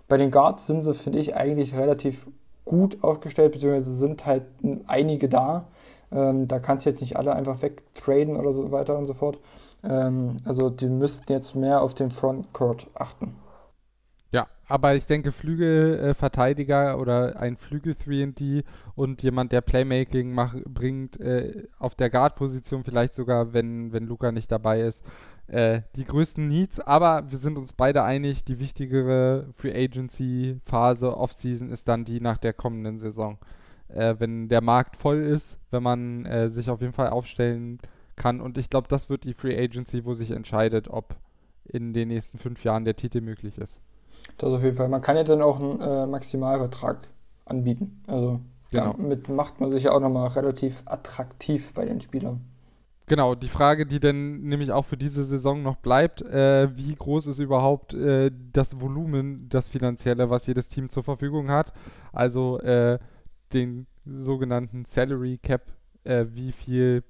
Bei 0.09 0.17
den 0.17 0.31
Guards 0.31 0.67
sind 0.67 0.83
sie, 0.83 0.95
finde 0.95 1.19
ich, 1.19 1.37
eigentlich 1.37 1.77
relativ 1.77 2.27
gut 2.65 3.03
aufgestellt, 3.03 3.53
beziehungsweise 3.53 3.93
sind 3.93 4.27
halt 4.27 4.45
einige 4.87 5.29
da. 5.29 5.67
Ähm, 6.13 6.49
da 6.49 6.59
kannst 6.59 6.87
du 6.87 6.91
jetzt 6.91 7.01
nicht 7.01 7.17
alle 7.17 7.35
einfach 7.35 7.63
wegtraden 7.63 8.37
oder 8.37 8.53
so 8.53 8.73
weiter 8.73 8.97
und 8.97 9.07
so 9.07 9.15
fort. 9.15 9.39
Ähm, 9.85 10.37
also 10.45 10.71
die 10.71 10.89
müssten 10.89 11.33
jetzt 11.33 11.55
mehr 11.55 11.83
auf 11.83 11.95
den 11.95 12.11
Frontcourt 12.11 12.89
achten. 12.95 13.37
Ja, 14.33 14.47
aber 14.69 14.95
ich 14.95 15.07
denke, 15.07 15.33
Flügelverteidiger 15.33 16.93
äh, 16.93 16.95
oder 16.95 17.41
ein 17.41 17.57
Flügel 17.57 17.95
3D 17.95 18.65
und 18.95 19.23
jemand, 19.23 19.51
der 19.51 19.61
Playmaking 19.61 20.33
mach, 20.33 20.55
bringt, 20.67 21.19
äh, 21.21 21.67
auf 21.79 21.97
der 21.97 22.11
Guard-Position 22.11 22.85
vielleicht 22.85 23.15
sogar, 23.15 23.53
wenn, 23.53 23.93
wenn 23.93 24.07
Luca 24.07 24.31
nicht 24.31 24.53
dabei 24.53 24.83
ist, 24.83 25.05
äh, 25.49 25.83
die 25.97 26.05
größten 26.05 26.47
Needs. 26.47 26.79
Aber 26.79 27.29
wir 27.31 27.39
sind 27.39 27.59
uns 27.59 27.73
beide 27.73 28.05
einig, 28.05 28.45
die 28.45 28.61
wichtigere 28.61 29.49
Free 29.55 29.75
Agency-Phase, 29.75 31.17
Offseason, 31.17 31.71
ist 31.71 31.89
dann 31.89 32.05
die 32.05 32.21
nach 32.21 32.39
der 32.39 32.53
kommenden 32.53 32.99
Saison. 32.99 33.39
äh, 33.89 34.17
wenn 34.19 34.49
der 34.49 34.61
Markt 34.63 34.97
voll 34.97 35.19
ist, 35.19 35.59
wenn 35.71 35.83
man 35.83 36.27
äh, 36.27 36.49
sich 36.49 36.71
auf 36.71 36.81
jeden 36.81 36.93
Fall 36.93 37.09
aufstellen 37.11 37.79
kann. 38.17 38.41
Und 38.41 38.59
ich 38.59 38.71
glaube, 38.71 38.89
das 38.89 39.09
wird 39.09 39.25
die 39.25 39.35
Free 39.35 39.59
Agency, 39.59 40.05
wo 40.05 40.15
sich 40.15 40.31
entscheidet, 40.31 40.89
ob 40.89 41.17
in 41.65 41.93
den 41.93 42.09
nächsten 42.09 42.39
fünf 42.39 42.65
Jahren 42.65 42.85
der 42.85 42.97
Titel 42.97 43.21
möglich 43.21 43.59
ist. 43.59 43.81
Das 44.39 44.51
auf 44.53 44.63
jeden 44.63 44.77
Fall. 44.77 44.89
Man 44.89 45.03
kann 45.03 45.17
ja 45.17 45.25
dann 45.25 45.43
auch 45.43 45.61
einen 45.61 45.81
äh, 45.81 46.07
Maximalvertrag 46.07 47.09
anbieten. 47.45 48.03
Also 48.07 48.41
genau. 48.71 48.95
damit 48.97 49.29
macht 49.29 49.61
man 49.61 49.71
sich 49.71 49.85
ja 49.85 49.93
auch 49.93 50.01
nochmal 50.01 50.29
relativ 50.29 50.83
attraktiv 50.87 51.73
bei 51.75 51.85
den 51.85 52.01
Spielern. 52.01 52.41
Genau, 53.11 53.35
die 53.35 53.49
Frage, 53.49 53.87
die 53.87 53.99
dann 53.99 54.43
nämlich 54.43 54.71
auch 54.71 54.85
für 54.85 54.97
diese 54.97 55.25
Saison 55.25 55.65
noch 55.65 55.75
bleibt, 55.75 56.23
äh, 56.23 56.69
wie 56.77 56.95
groß 56.95 57.27
ist 57.27 57.41
überhaupt 57.41 57.93
äh, 57.93 58.31
das 58.53 58.81
Volumen, 58.81 59.49
das 59.49 59.69
finanzielle, 59.69 60.31
was 60.31 60.47
jedes 60.47 60.69
Team 60.69 60.89
zur 60.89 61.03
Verfügung 61.03 61.51
hat? 61.51 61.73
Also 62.13 62.61
äh, 62.61 63.01
den 63.53 63.89
sogenannten 64.07 64.85
Salary 64.85 65.39
Cap, 65.43 65.73
äh, 66.05 66.27
wie 66.31 66.53
viel 66.53 67.03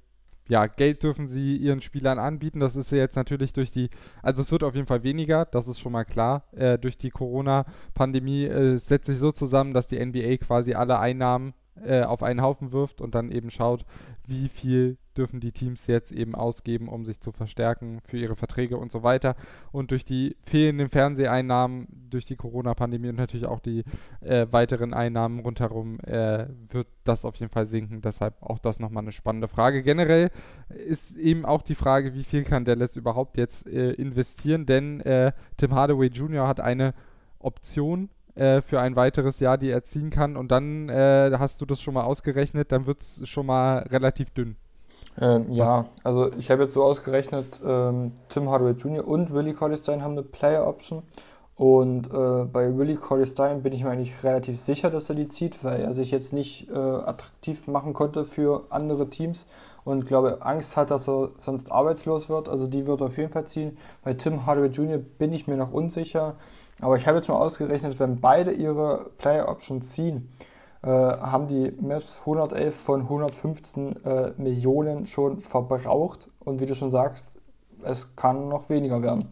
ja, 0.51 0.67
Geld 0.67 1.05
dürfen 1.05 1.29
sie 1.29 1.57
ihren 1.57 1.81
Spielern 1.81 2.19
anbieten. 2.19 2.59
Das 2.59 2.75
ist 2.75 2.91
ja 2.91 2.99
jetzt 2.99 3.15
natürlich 3.15 3.53
durch 3.53 3.71
die, 3.71 3.89
also 4.21 4.43
es 4.43 4.51
wird 4.51 4.65
auf 4.65 4.75
jeden 4.75 4.89
Fall 4.89 5.05
weniger, 5.05 5.45
das 5.45 5.69
ist 5.69 5.79
schon 5.79 5.93
mal 5.93 6.05
klar. 6.05 6.43
Äh, 6.51 6.77
durch 6.77 6.99
die 6.99 7.11
Corona-Pandemie 7.11 8.47
äh, 8.47 8.77
setzt 8.77 9.07
sich 9.07 9.19
so 9.19 9.31
zusammen, 9.31 9.75
dass 9.75 9.87
die 9.87 10.05
NBA 10.05 10.39
quasi 10.39 10.75
alle 10.75 10.99
Einnahmen 10.99 11.55
äh, 11.85 12.03
auf 12.03 12.23
einen 12.23 12.43
Haufen 12.43 12.73
wirft 12.73 13.01
und 13.01 13.15
dann 13.15 13.31
eben 13.31 13.51
schaut, 13.51 13.85
wie 14.27 14.49
viel 14.49 14.97
dürfen 15.17 15.41
die 15.41 15.53
Teams 15.53 15.87
jetzt 15.87 16.13
eben 16.13 16.35
ausgeben, 16.35 16.89
um 16.89 17.05
sich 17.05 17.21
zu 17.21 17.33
verstärken 17.33 18.01
für 18.05 18.17
ihre 18.17 18.37
Verträge 18.37 18.77
und 18.77 18.91
so 18.91 19.03
weiter. 19.03 19.35
Und 19.73 19.91
durch 19.91 20.05
die 20.05 20.37
fehlenden 20.43 20.89
Fernseheinnahmen, 20.89 21.89
durch 22.11 22.25
die 22.25 22.37
Corona-Pandemie 22.37 23.09
und 23.09 23.17
natürlich 23.17 23.47
auch 23.47 23.61
die 23.61 23.85
äh, 24.21 24.47
weiteren 24.51 24.95
Einnahmen 24.95 25.41
rundherum, 25.41 25.99
äh, 26.01 26.47
wird 26.71 26.87
das 27.05 27.25
auf 27.25 27.37
jeden 27.37 27.53
Fall 27.53 27.67
sinken. 27.67 28.01
Deshalb 28.01 28.41
auch 28.41 28.59
das 28.59 28.81
nochmal 28.81 29.05
eine 29.05 29.13
spannende 29.13 29.49
Frage. 29.49 29.83
Generell 29.83 30.31
ist 30.69 31.17
eben 31.17 31.45
auch 31.45 31.63
die 31.63 31.75
Frage, 31.75 32.15
wie 32.15 32.25
viel 32.25 32.45
kann 32.45 32.65
Dallas 32.65 32.97
überhaupt 32.97 33.37
jetzt 33.37 33.67
äh, 33.67 33.93
investieren, 33.93 34.65
denn 34.65 35.01
äh, 35.01 35.33
Tim 35.57 35.75
Hardaway 35.75 36.07
Jr. 36.07 36.47
hat 36.47 36.61
eine 36.61 36.95
Option 37.41 38.11
äh, 38.35 38.63
für 38.63 38.81
ein 38.81 38.97
weiteres 38.97 39.41
Jahr, 39.41 39.59
die 39.59 39.71
er 39.71 39.85
ziehen 39.85 40.11
kann. 40.11 40.37
Und 40.37 40.51
dann 40.51 40.89
äh, 40.89 41.33
hast 41.39 41.61
du 41.61 41.67
das 41.67 41.81
schon 41.81 41.95
mal 41.95 42.05
ausgerechnet, 42.05 42.73
dann 42.73 42.87
wird 42.87 43.03
es 43.03 43.29
schon 43.29 43.47
mal 43.47 43.79
relativ 43.91 44.31
dünn. 44.31 44.57
Ähm, 45.21 45.47
ja, 45.51 45.87
also 46.05 46.33
ich 46.35 46.51
habe 46.51 46.63
jetzt 46.63 46.75
so 46.75 46.85
ausgerechnet, 46.85 47.61
ähm, 47.65 48.13
Tim 48.29 48.49
Hardaway 48.49 48.73
Jr. 48.73 49.07
und 49.07 49.33
Willie 49.33 49.55
Colley-Stein 49.55 50.03
haben 50.03 50.13
eine 50.13 50.23
Player 50.23 50.67
Option. 50.67 51.03
Und 51.57 52.07
äh, 52.09 52.45
bei 52.45 52.75
Willie 52.79 52.97
Colley-Stein 52.97 53.63
bin 53.63 53.75
ich 53.75 53.85
mir 53.85 53.91
eigentlich 53.91 54.25
relativ 54.25 54.59
sicher, 54.59 54.89
dass 54.89 55.11
er 55.11 55.15
die 55.15 55.29
zieht, 55.29 55.63
weil 55.63 55.81
er 55.81 55.93
sich 55.93 56.11
jetzt 56.11 56.33
nicht 56.33 56.71
äh, 56.71 56.75
attraktiv 56.75 57.67
machen 57.67 57.93
konnte 57.93 58.25
für 58.25 58.65
andere 58.71 59.11
Teams 59.11 59.47
und 59.85 60.07
glaube 60.07 60.39
Angst 60.41 60.77
hat, 60.77 60.91
dass 60.91 61.09
er 61.09 61.31
sonst 61.37 61.71
arbeitslos 61.71 62.29
wird. 62.29 62.49
Also 62.49 62.67
die 62.67 62.87
wird 62.87 63.01
er 63.01 63.09
auf 63.09 63.19
jeden 63.19 63.31
Fall 63.31 63.47
ziehen. 63.47 63.77
Bei 64.03 64.15
Tim 64.15 64.47
Hardaway 64.47 64.69
Jr. 64.69 64.99
bin 64.99 65.33
ich 65.33 65.47
mir 65.49 65.57
noch 65.57 65.73
unsicher. 65.73 66.37
Aber 66.81 66.97
ich 66.97 67.07
habe 67.07 67.19
jetzt 67.19 67.29
mal 67.29 67.37
ausgerechnet, 67.37 67.99
wenn 67.99 68.21
beide 68.21 68.53
ihre 68.53 69.11
Player 69.19 69.49
Options 69.49 69.93
ziehen, 69.93 70.31
äh, 70.83 70.89
haben 70.89 71.47
die 71.47 71.73
Mavs 71.81 72.21
111 72.21 72.75
von 72.75 73.03
115 73.03 74.05
äh, 74.05 74.33
Millionen 74.39 75.07
schon 75.07 75.39
verbraucht. 75.39 76.31
Und 76.39 76.61
wie 76.61 76.67
du 76.67 76.75
schon 76.75 76.91
sagst, 76.91 77.35
es 77.83 78.17
kann 78.17 78.49
noch 78.49 78.71
weniger 78.71 79.03
werden. 79.03 79.29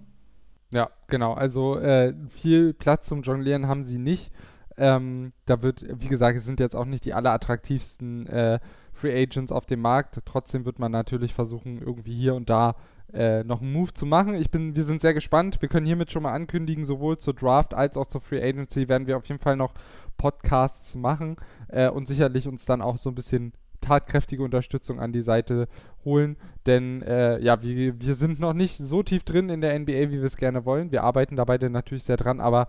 Ja, 0.73 0.91
genau. 1.07 1.33
Also 1.33 1.79
äh, 1.79 2.15
viel 2.29 2.75
Platz 2.75 3.09
zum 3.09 3.23
Jonglieren 3.23 3.69
haben 3.69 3.85
sie 3.85 3.99
nicht. 3.99 4.31
Ähm, 4.77 5.33
da 5.47 5.63
wird, 5.63 5.85
wie 6.01 6.09
gesagt, 6.09 6.39
es 6.39 6.45
sind 6.45 6.61
jetzt 6.61 6.77
auch 6.77 6.85
nicht 6.85 7.05
die 7.05 7.15
allerattraktivsten 7.15 8.27
äh, 8.27 8.61
Free 8.93 9.23
Agents 9.23 9.51
auf 9.51 9.67
dem 9.67 9.81
Markt. 9.81 10.21
Trotzdem 10.25 10.67
wird 10.67 10.79
man 10.79 10.93
natürlich 10.93 11.35
versuchen, 11.35 11.81
irgendwie 11.81 12.15
hier 12.15 12.35
und 12.35 12.51
da 12.51 12.77
äh, 13.13 13.43
noch 13.45 13.61
einen 13.61 13.73
Move 13.73 13.93
zu 13.95 14.07
machen. 14.07 14.35
Ich 14.35 14.51
bin, 14.51 14.77
wir 14.77 14.85
sind 14.85 15.01
sehr 15.01 15.15
gespannt. 15.15 15.61
Wir 15.61 15.69
können 15.69 15.87
hiermit 15.87 16.11
schon 16.13 16.23
mal 16.23 16.33
ankündigen, 16.33 16.85
sowohl 16.85 17.19
zur 17.19 17.35
Draft 17.35 17.75
als 17.75 17.97
auch 17.97 18.07
zur 18.07 18.21
Free 18.21 18.43
Agency 18.43 18.89
werden 18.89 19.07
wir 19.07 19.17
auf 19.17 19.27
jeden 19.27 19.41
Fall 19.41 19.57
noch 19.57 19.75
Podcasts 20.17 20.95
machen 20.95 21.37
äh, 21.69 21.89
und 21.89 22.07
sicherlich 22.07 22.49
uns 22.49 22.67
dann 22.67 22.83
auch 22.83 22.99
so 22.99 23.11
ein 23.11 23.15
bisschen 23.15 23.53
tatkräftige 23.81 24.43
Unterstützung 24.43 25.01
an 25.01 25.13
die 25.13 25.23
Seite 25.23 25.69
holen. 26.05 26.37
Denn 26.67 27.03
äh, 27.03 27.39
ja, 27.41 27.63
wir, 27.63 28.01
wir 28.01 28.15
sind 28.15 28.41
noch 28.41 28.53
nicht 28.53 28.77
so 28.79 29.03
tief 29.03 29.25
drin 29.25 29.49
in 29.49 29.61
der 29.61 29.79
NBA, 29.79 30.11
wie 30.11 30.19
wir 30.19 30.25
es 30.25 30.37
gerne 30.37 30.65
wollen. 30.65 30.91
Wir 30.91 31.05
arbeiten 31.05 31.37
dabei 31.37 31.59
dann 31.59 31.73
natürlich 31.73 32.05
sehr 32.05 32.17
dran, 32.17 32.41
aber 32.41 32.69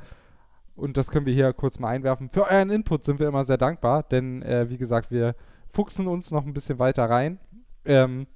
und 0.75 0.95
das 0.95 1.11
können 1.11 1.25
wir 1.25 1.33
hier 1.33 1.51
kurz 1.51 1.77
mal 1.79 1.89
einwerfen. 1.89 2.29
Für 2.29 2.49
euren 2.49 2.69
Input 2.69 3.03
sind 3.03 3.19
wir 3.19 3.27
immer 3.27 3.43
sehr 3.43 3.57
dankbar, 3.57 4.03
denn 4.03 4.41
äh, 4.43 4.69
wie 4.69 4.77
gesagt, 4.77 5.11
wir 5.11 5.35
fuchsen 5.67 6.07
uns 6.07 6.31
noch 6.31 6.45
ein 6.45 6.53
bisschen 6.53 6.79
weiter 6.79 7.09
rein. 7.09 7.37
Ähm, 7.83 8.27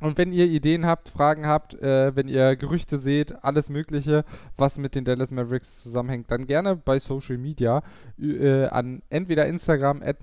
und 0.00 0.18
wenn 0.18 0.32
ihr 0.32 0.46
Ideen 0.46 0.86
habt, 0.86 1.08
Fragen 1.08 1.46
habt, 1.46 1.74
äh, 1.74 2.14
wenn 2.16 2.28
ihr 2.28 2.56
Gerüchte 2.56 2.98
seht, 2.98 3.44
alles 3.44 3.68
Mögliche, 3.68 4.24
was 4.56 4.78
mit 4.78 4.94
den 4.94 5.04
Dallas 5.04 5.30
Mavericks 5.30 5.82
zusammenhängt, 5.82 6.30
dann 6.30 6.46
gerne 6.46 6.76
bei 6.76 6.98
Social 6.98 7.38
Media 7.38 7.82
äh, 8.18 8.66
an 8.66 9.02
entweder 9.10 9.46
Instagram 9.46 10.02
at 10.02 10.18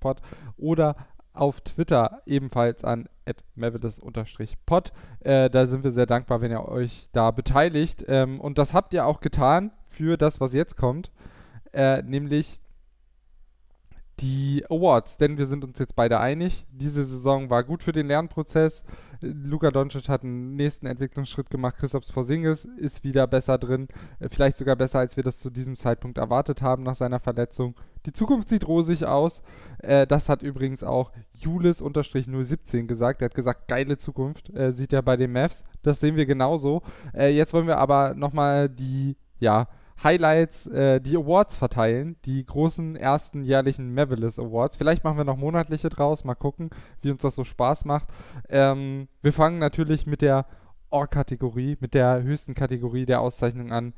pod 0.00 0.20
oder 0.56 0.96
auf 1.32 1.60
Twitter 1.60 2.22
ebenfalls 2.26 2.84
an 2.84 3.08
pod 4.66 4.92
Äh, 5.20 5.50
da 5.50 5.66
sind 5.66 5.84
wir 5.84 5.92
sehr 5.92 6.06
dankbar, 6.06 6.40
wenn 6.40 6.50
ihr 6.50 6.66
euch 6.66 7.08
da 7.12 7.30
beteiligt. 7.30 8.04
Ähm, 8.08 8.40
und 8.40 8.58
das 8.58 8.74
habt 8.74 8.92
ihr 8.94 9.06
auch 9.06 9.20
getan 9.20 9.72
für 9.86 10.16
das, 10.16 10.40
was 10.40 10.52
jetzt 10.52 10.76
kommt, 10.76 11.10
äh, 11.72 12.02
nämlich 12.02 12.60
die 14.20 14.64
Awards, 14.68 15.16
denn 15.16 15.38
wir 15.38 15.46
sind 15.46 15.64
uns 15.64 15.78
jetzt 15.78 15.94
beide 15.94 16.18
einig. 16.20 16.66
Diese 16.72 17.04
Saison 17.04 17.50
war 17.50 17.62
gut 17.62 17.82
für 17.82 17.92
den 17.92 18.08
Lernprozess. 18.08 18.84
Luka 19.20 19.70
Doncic 19.70 20.08
hat 20.08 20.22
einen 20.22 20.54
nächsten 20.54 20.86
Entwicklungsschritt 20.86 21.50
gemacht. 21.50 21.76
Christoph 21.78 22.06
Porzingis 22.12 22.64
ist 22.64 23.04
wieder 23.04 23.26
besser 23.26 23.58
drin, 23.58 23.88
äh, 24.20 24.28
vielleicht 24.28 24.56
sogar 24.56 24.76
besser, 24.76 25.00
als 25.00 25.16
wir 25.16 25.24
das 25.24 25.38
zu 25.38 25.50
diesem 25.50 25.76
Zeitpunkt 25.76 26.18
erwartet 26.18 26.62
haben 26.62 26.82
nach 26.82 26.94
seiner 26.94 27.20
Verletzung. 27.20 27.74
Die 28.06 28.12
Zukunft 28.12 28.48
sieht 28.48 28.66
rosig 28.66 29.06
aus. 29.06 29.42
Äh, 29.78 30.06
das 30.06 30.28
hat 30.28 30.42
übrigens 30.42 30.82
auch 30.82 31.12
Julis-017 31.34 32.86
gesagt. 32.86 33.22
Er 33.22 33.26
hat 33.26 33.34
gesagt, 33.34 33.68
geile 33.68 33.98
Zukunft 33.98 34.50
äh, 34.54 34.72
sieht 34.72 34.92
er 34.92 35.02
bei 35.02 35.16
den 35.16 35.32
Mavs. 35.32 35.64
Das 35.82 36.00
sehen 36.00 36.16
wir 36.16 36.26
genauso. 36.26 36.82
Jetzt 37.14 37.52
wollen 37.52 37.66
wir 37.66 37.78
aber 37.78 38.14
nochmal 38.14 38.68
die, 38.68 39.16
ja, 39.40 39.66
Highlights, 40.02 40.66
äh, 40.68 41.00
die 41.00 41.16
Awards 41.16 41.56
verteilen, 41.56 42.16
die 42.24 42.44
großen 42.44 42.96
ersten 42.96 43.42
jährlichen 43.42 43.94
Mavericks 43.94 44.38
Awards. 44.38 44.76
Vielleicht 44.76 45.02
machen 45.04 45.16
wir 45.16 45.24
noch 45.24 45.36
monatliche 45.36 45.88
draus, 45.88 46.24
mal 46.24 46.34
gucken, 46.34 46.70
wie 47.02 47.10
uns 47.10 47.22
das 47.22 47.34
so 47.34 47.44
Spaß 47.44 47.84
macht. 47.84 48.08
Ähm, 48.48 49.08
wir 49.22 49.32
fangen 49.32 49.58
natürlich 49.58 50.06
mit 50.06 50.22
der 50.22 50.46
Or-Kategorie, 50.90 51.76
mit 51.80 51.94
der 51.94 52.22
höchsten 52.22 52.54
Kategorie 52.54 53.06
der 53.06 53.20
Auszeichnung 53.20 53.72
an, 53.72 53.92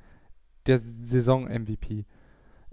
der 0.66 0.78
Saison-MVP. 0.78 2.06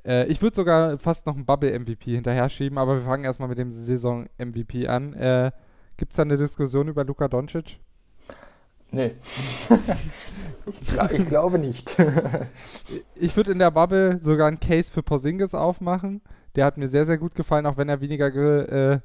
Äh, 0.06 0.28
ich 0.28 0.42
würde 0.42 0.56
sogar 0.56 0.98
fast 0.98 1.26
noch 1.26 1.36
einen 1.36 1.46
Bubble-MVP 1.46 2.16
hinterher 2.16 2.50
schieben, 2.50 2.78
aber 2.78 2.96
wir 2.96 3.04
fangen 3.04 3.26
erstmal 3.26 3.50
mit 3.50 3.58
dem 3.58 3.72
Saison-MVP 3.72 4.88
an. 4.88 5.14
Äh, 5.14 5.52
Gibt 5.98 6.14
es 6.14 6.18
da 6.18 6.24
eine 6.24 6.38
Diskussion 6.38 6.88
über 6.88 7.04
Luka 7.04 7.28
Doncic? 7.28 7.80
Nee. 8.92 9.16
ich, 11.12 11.26
glaube 11.26 11.60
nicht. 11.60 11.98
ich 13.16 13.36
würde 13.36 13.52
in 13.52 13.60
der 13.60 13.72
Bubble 13.72 14.20
sogar 14.22 14.48
einen 14.48 14.60
Case 14.60 14.92
für 14.92 15.04
Porzingis 15.04 15.54
aufmachen. 15.54 16.22
Der 16.56 16.66
hat 16.66 16.78
mir 16.78 16.88
sehr, 16.88 17.06
sehr 17.06 17.18
gut 17.18 17.36
gefallen, 17.36 17.66
auch 17.66 17.78
wenn 17.78 17.90
er 17.90 18.02
weniger 18.02 18.28
äh, 18.34 19.00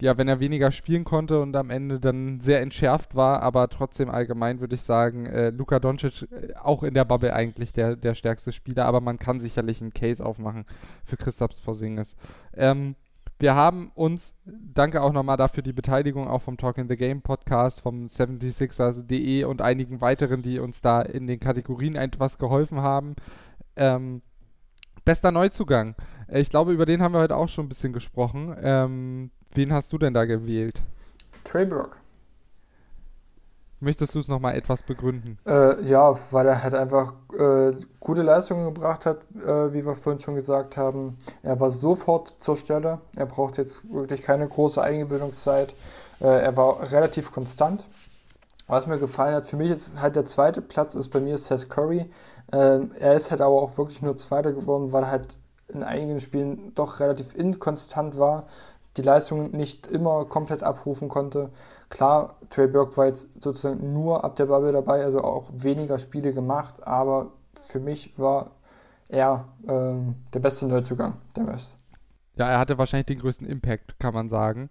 ja, 0.00 0.18
wenn 0.18 0.28
er 0.28 0.40
weniger 0.40 0.72
spielen 0.72 1.04
konnte 1.04 1.40
und 1.40 1.56
am 1.56 1.70
Ende 1.70 1.98
dann 1.98 2.40
sehr 2.40 2.60
entschärft 2.60 3.14
war, 3.14 3.42
aber 3.42 3.68
trotzdem 3.68 4.10
allgemein 4.10 4.60
würde 4.60 4.74
ich 4.74 4.82
sagen, 4.82 5.24
äh, 5.24 5.50
Luka 5.50 5.78
Doncic 5.80 6.28
äh, 6.30 6.54
auch 6.56 6.82
in 6.82 6.92
der 6.92 7.06
Bubble 7.06 7.32
eigentlich 7.32 7.72
der, 7.72 7.96
der 7.96 8.14
stärkste 8.14 8.52
Spieler, 8.52 8.84
aber 8.84 9.00
man 9.00 9.18
kann 9.18 9.40
sicherlich 9.40 9.80
einen 9.80 9.94
Case 9.94 10.24
aufmachen 10.24 10.66
für 11.04 11.16
Christoph 11.16 11.62
Porzingis. 11.64 12.14
Ähm, 12.54 12.94
wir 13.38 13.54
haben 13.54 13.90
uns, 13.94 14.34
danke 14.44 15.02
auch 15.02 15.12
nochmal 15.12 15.36
dafür 15.36 15.62
die 15.62 15.72
Beteiligung 15.72 16.26
auch 16.26 16.40
vom 16.40 16.56
Talk 16.56 16.78
in 16.78 16.88
the 16.88 16.96
Game 16.96 17.20
Podcast, 17.20 17.82
vom 17.82 18.06
76ers.de 18.06 19.44
und 19.44 19.60
einigen 19.60 20.00
weiteren, 20.00 20.42
die 20.42 20.58
uns 20.58 20.80
da 20.80 21.02
in 21.02 21.26
den 21.26 21.38
Kategorien 21.38 21.96
etwas 21.96 22.38
geholfen 22.38 22.80
haben. 22.80 23.14
Ähm, 23.76 24.22
bester 25.04 25.32
Neuzugang. 25.32 25.94
Äh, 26.28 26.40
ich 26.40 26.50
glaube, 26.50 26.72
über 26.72 26.86
den 26.86 27.02
haben 27.02 27.12
wir 27.12 27.20
heute 27.20 27.36
auch 27.36 27.48
schon 27.48 27.66
ein 27.66 27.68
bisschen 27.68 27.92
gesprochen. 27.92 28.56
Ähm, 28.58 29.30
wen 29.52 29.72
hast 29.72 29.92
du 29.92 29.98
denn 29.98 30.14
da 30.14 30.24
gewählt? 30.24 30.82
Trey 31.44 31.66
Burke. 31.66 31.96
Möchtest 33.80 34.14
du 34.14 34.20
es 34.20 34.28
nochmal 34.28 34.54
etwas 34.54 34.82
begründen? 34.82 35.38
Äh, 35.46 35.82
ja, 35.84 36.14
weil 36.30 36.46
er 36.46 36.62
halt 36.62 36.74
einfach 36.74 37.12
äh, 37.38 37.72
gute 38.00 38.22
Leistungen 38.22 38.64
gebracht 38.64 39.04
hat, 39.04 39.18
äh, 39.34 39.72
wie 39.74 39.84
wir 39.84 39.94
vorhin 39.94 40.20
schon 40.20 40.34
gesagt 40.34 40.78
haben. 40.78 41.18
Er 41.42 41.60
war 41.60 41.70
sofort 41.70 42.36
zur 42.38 42.56
Stelle. 42.56 43.00
Er 43.16 43.26
braucht 43.26 43.58
jetzt 43.58 43.92
wirklich 43.92 44.22
keine 44.22 44.48
große 44.48 44.82
Eingewöhnungszeit. 44.82 45.74
Äh, 46.20 46.26
er 46.26 46.56
war 46.56 46.90
relativ 46.90 47.32
konstant. 47.32 47.84
Was 48.66 48.86
mir 48.86 48.98
gefallen 48.98 49.34
hat, 49.34 49.46
für 49.46 49.56
mich 49.56 49.70
ist 49.70 50.00
halt 50.00 50.16
der 50.16 50.26
zweite 50.26 50.62
Platz 50.62 50.94
ist 50.94 51.10
bei 51.10 51.20
mir 51.20 51.36
Seth 51.36 51.68
Curry. 51.68 52.10
Ähm, 52.52 52.92
er 52.98 53.14
ist 53.14 53.30
halt 53.30 53.40
aber 53.40 53.62
auch 53.62 53.76
wirklich 53.78 54.02
nur 54.02 54.16
Zweiter 54.16 54.52
geworden, 54.52 54.92
weil 54.92 55.04
er 55.04 55.10
halt 55.10 55.28
in 55.68 55.82
einigen 55.82 56.18
Spielen 56.18 56.72
doch 56.74 57.00
relativ 57.00 57.34
inkonstant 57.36 58.18
war, 58.18 58.44
die 58.96 59.02
Leistung 59.02 59.50
nicht 59.50 59.86
immer 59.86 60.24
komplett 60.24 60.62
abrufen 60.62 61.08
konnte. 61.08 61.50
Klar, 61.88 62.36
Trey 62.50 62.66
Burke 62.66 62.96
war 62.96 63.06
jetzt 63.06 63.28
sozusagen 63.42 63.92
nur 63.92 64.24
ab 64.24 64.36
der 64.36 64.46
Bubble 64.46 64.72
dabei, 64.72 65.04
also 65.04 65.22
auch 65.22 65.50
weniger 65.52 65.98
Spiele 65.98 66.32
gemacht, 66.32 66.86
aber 66.86 67.32
für 67.60 67.78
mich 67.78 68.18
war 68.18 68.50
er 69.08 69.46
ähm, 69.68 70.16
der 70.34 70.40
beste 70.40 70.66
Neuzugang 70.66 71.14
der 71.36 71.44
Mavs. 71.44 71.78
Ja, 72.36 72.50
er 72.50 72.58
hatte 72.58 72.76
wahrscheinlich 72.76 73.06
den 73.06 73.20
größten 73.20 73.46
Impact, 73.46 73.98
kann 73.98 74.14
man 74.14 74.28
sagen. 74.28 74.68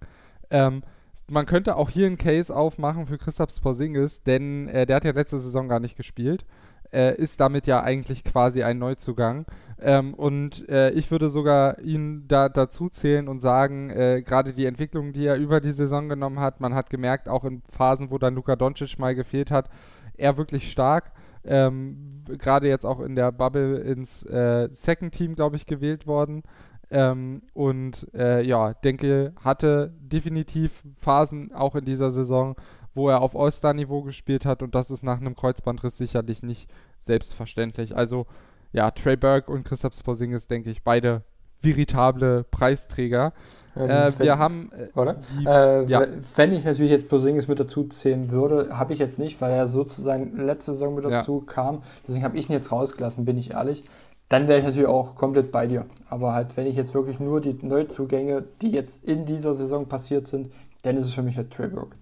Ähm, 0.50 0.84
man 1.28 1.46
könnte 1.46 1.76
auch 1.78 1.90
hier 1.90 2.06
einen 2.06 2.18
Case 2.18 2.56
aufmachen 2.56 3.08
für 3.08 3.18
Christoph 3.18 3.62
Porzingis, 3.62 4.22
denn 4.24 4.68
äh, 4.68 4.86
der 4.86 4.98
hat 4.98 5.06
ja 5.06 5.12
letzte 5.12 5.40
Saison 5.40 5.68
gar 5.68 5.80
nicht 5.80 5.98
gespielt. 5.98 6.46
Äh, 6.92 7.16
ist 7.16 7.40
damit 7.40 7.68
ja 7.68 7.82
eigentlich 7.82 8.24
quasi 8.24 8.64
ein 8.64 8.78
Neuzugang. 8.78 9.46
Ähm, 9.80 10.14
und 10.14 10.68
äh, 10.70 10.92
ich 10.92 11.12
würde 11.12 11.30
sogar 11.30 11.80
ihn 11.80 12.28
da 12.28 12.48
dazu 12.48 12.90
zählen 12.90 13.28
und 13.28 13.42
sagen, 13.42 13.90
äh, 13.90 14.22
gerade 14.26 14.54
die 14.54 14.66
Entwicklung, 14.66 15.12
die 15.12 15.26
er 15.26 15.36
über 15.36 15.60
die 15.60 15.72
Saison 15.72 16.08
genommen 16.08 16.40
hat, 16.40 16.62
man 16.62 16.74
hat 16.74 16.90
gemerkt, 16.90 17.28
auch 17.28 17.44
in 17.44 17.62
Phasen, 17.72 18.10
wo 18.10 18.18
dann 18.18 18.36
Luka 18.36 18.56
Doncic 18.56 18.98
mal 19.00 19.16
gefehlt 19.16 19.52
hat, 19.52 19.70
er 20.16 20.38
wirklich 20.38 20.72
stark. 20.72 21.12
Ähm, 21.44 22.24
gerade 22.38 22.68
jetzt 22.68 22.86
auch 22.86 23.02
in 23.02 23.16
der 23.16 23.32
Bubble 23.32 23.78
ins 23.80 24.24
äh, 24.24 24.70
Second 24.72 25.14
Team, 25.14 25.36
glaube 25.36 25.58
ich, 25.58 25.66
gewählt 25.66 26.08
worden. 26.08 26.44
Ähm, 26.90 27.42
und 27.54 28.08
äh, 28.14 28.42
ja, 28.44 28.74
denke, 28.74 29.34
hatte 29.44 29.94
definitiv 30.00 30.84
Phasen 30.98 31.52
auch 31.54 31.76
in 31.76 31.86
dieser 31.86 32.12
Saison, 32.12 32.56
wo 32.96 33.10
er 33.10 33.22
auf 33.22 33.36
All-Star-Niveau 33.36 34.02
gespielt 34.02 34.46
hat 34.46 34.64
und 34.64 34.74
das 34.74 34.90
ist 34.90 35.04
nach 35.04 35.20
einem 35.20 35.36
Kreuzbandriss 35.36 35.98
sicherlich 35.98 36.42
nicht 36.42 36.70
selbstverständlich. 37.00 37.96
Also 37.96 38.26
ja, 38.72 38.90
Trey 38.92 39.16
Burke 39.16 39.52
und 39.52 39.64
Christoph 39.64 40.04
Porzingis, 40.04 40.48
denke 40.48 40.72
ich, 40.72 40.84
beide 40.84 41.24
veritable 41.62 42.44
Preisträger. 42.52 43.34
Ähm, 43.76 43.90
äh, 43.90 44.20
wir 44.20 44.38
haben. 44.38 44.70
Äh, 44.72 45.00
oder? 45.00 45.16
Die, 45.38 45.46
äh, 45.46 45.86
ja. 45.86 46.06
Wenn 46.36 46.54
ich 46.54 46.66
natürlich 46.66 46.92
jetzt 46.92 47.10
Porzingis 47.10 47.48
mit 47.48 47.60
dazu 47.60 47.86
zählen 47.86 48.30
würde, 48.30 48.78
habe 48.78 48.94
ich 48.94 49.00
jetzt 49.00 49.20
nicht, 49.20 49.42
weil 49.42 49.52
er 49.52 49.68
sozusagen 49.68 50.38
letzte 50.38 50.74
Saison 50.74 50.96
mit 50.96 51.06
dazu 51.06 51.44
ja. 51.46 51.54
kam. 51.54 51.84
Deswegen 52.08 52.24
habe 52.24 52.38
ich 52.38 52.50
ihn 52.50 52.54
jetzt 52.54 52.72
rausgelassen, 52.72 53.26
bin 53.26 53.38
ich 53.38 53.52
ehrlich 53.52 53.84
dann 54.30 54.48
wäre 54.48 54.60
ich 54.60 54.66
natürlich 54.66 54.88
auch 54.88 55.16
komplett 55.16 55.52
bei 55.52 55.68
dir. 55.68 55.86
Aber 56.10 56.34
halt, 56.34 56.58
wenn 56.58 56.66
ich 56.66 56.76
jetzt 56.76 56.94
wirklich 56.94 57.20
nur 57.20 57.42
die 57.42 57.58
Neuzugänge, 57.62 58.44
die 58.62 58.72
jetzt 58.72 59.04
in 59.04 59.26
dieser 59.26 59.54
Saison 59.54 59.88
passiert 59.88 60.28
sind, 60.28 60.52
dann 60.82 60.98
ist 60.98 61.06
es 61.06 61.14
für 61.14 61.22
mich 61.22 61.38
halt 61.38 61.52
Trey 61.52 61.68
Burke. 61.68 61.96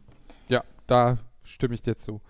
Da 0.87 1.17
stimme 1.43 1.75
ich 1.75 1.81
dir 1.81 1.95
zu. 1.95 2.21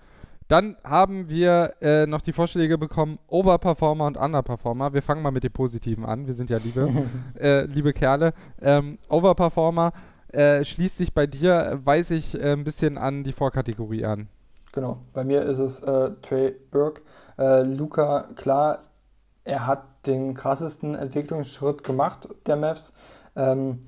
Dann 0.48 0.76
haben 0.84 1.30
wir 1.30 1.74
äh, 1.82 2.06
noch 2.06 2.22
die 2.22 2.34
Vorschläge 2.34 2.78
bekommen, 2.78 3.18
Overperformer 3.28 4.06
und 4.06 4.18
Underperformer. 4.18 4.94
Wir 4.94 5.02
fangen 5.02 5.22
mal 5.22 5.32
mit 5.32 5.44
dem 5.44 5.54
Positiven 5.54 6.06
an. 6.06 6.28
Wir 6.28 6.34
sind 6.34 6.50
ja 6.50 6.58
liebe, 6.58 7.08
äh, 7.40 7.66
liebe 7.66 7.94
Kerle. 7.94 8.34
Ähm, 8.62 9.00
Overperformer 9.10 9.94
äh, 10.28 10.66
schließt 10.66 10.98
sich 10.98 11.14
bei 11.14 11.28
dir, 11.28 11.80
weiß 11.84 12.12
ich, 12.12 12.36
äh, 12.36 12.54
ein 12.54 12.64
bisschen 12.64 12.98
an 12.98 13.24
die 13.24 13.32
Vorkategorie 13.32 14.06
an. 14.06 14.28
Genau, 14.74 14.98
bei 15.14 15.24
mir 15.24 15.44
ist 15.44 15.60
es 15.60 15.80
äh, 15.82 16.12
Trey 16.22 16.56
Burke. 16.72 17.02
Äh, 17.38 17.64
Luca, 17.64 18.28
klar, 18.36 18.84
er 19.44 19.68
hat 19.68 19.84
den 20.08 20.34
krassesten 20.34 20.96
Entwicklungsschritt 20.96 21.84
gemacht, 21.84 22.28
der 22.48 22.56
Mavs. 22.56 22.94
Ähm, 23.36 23.80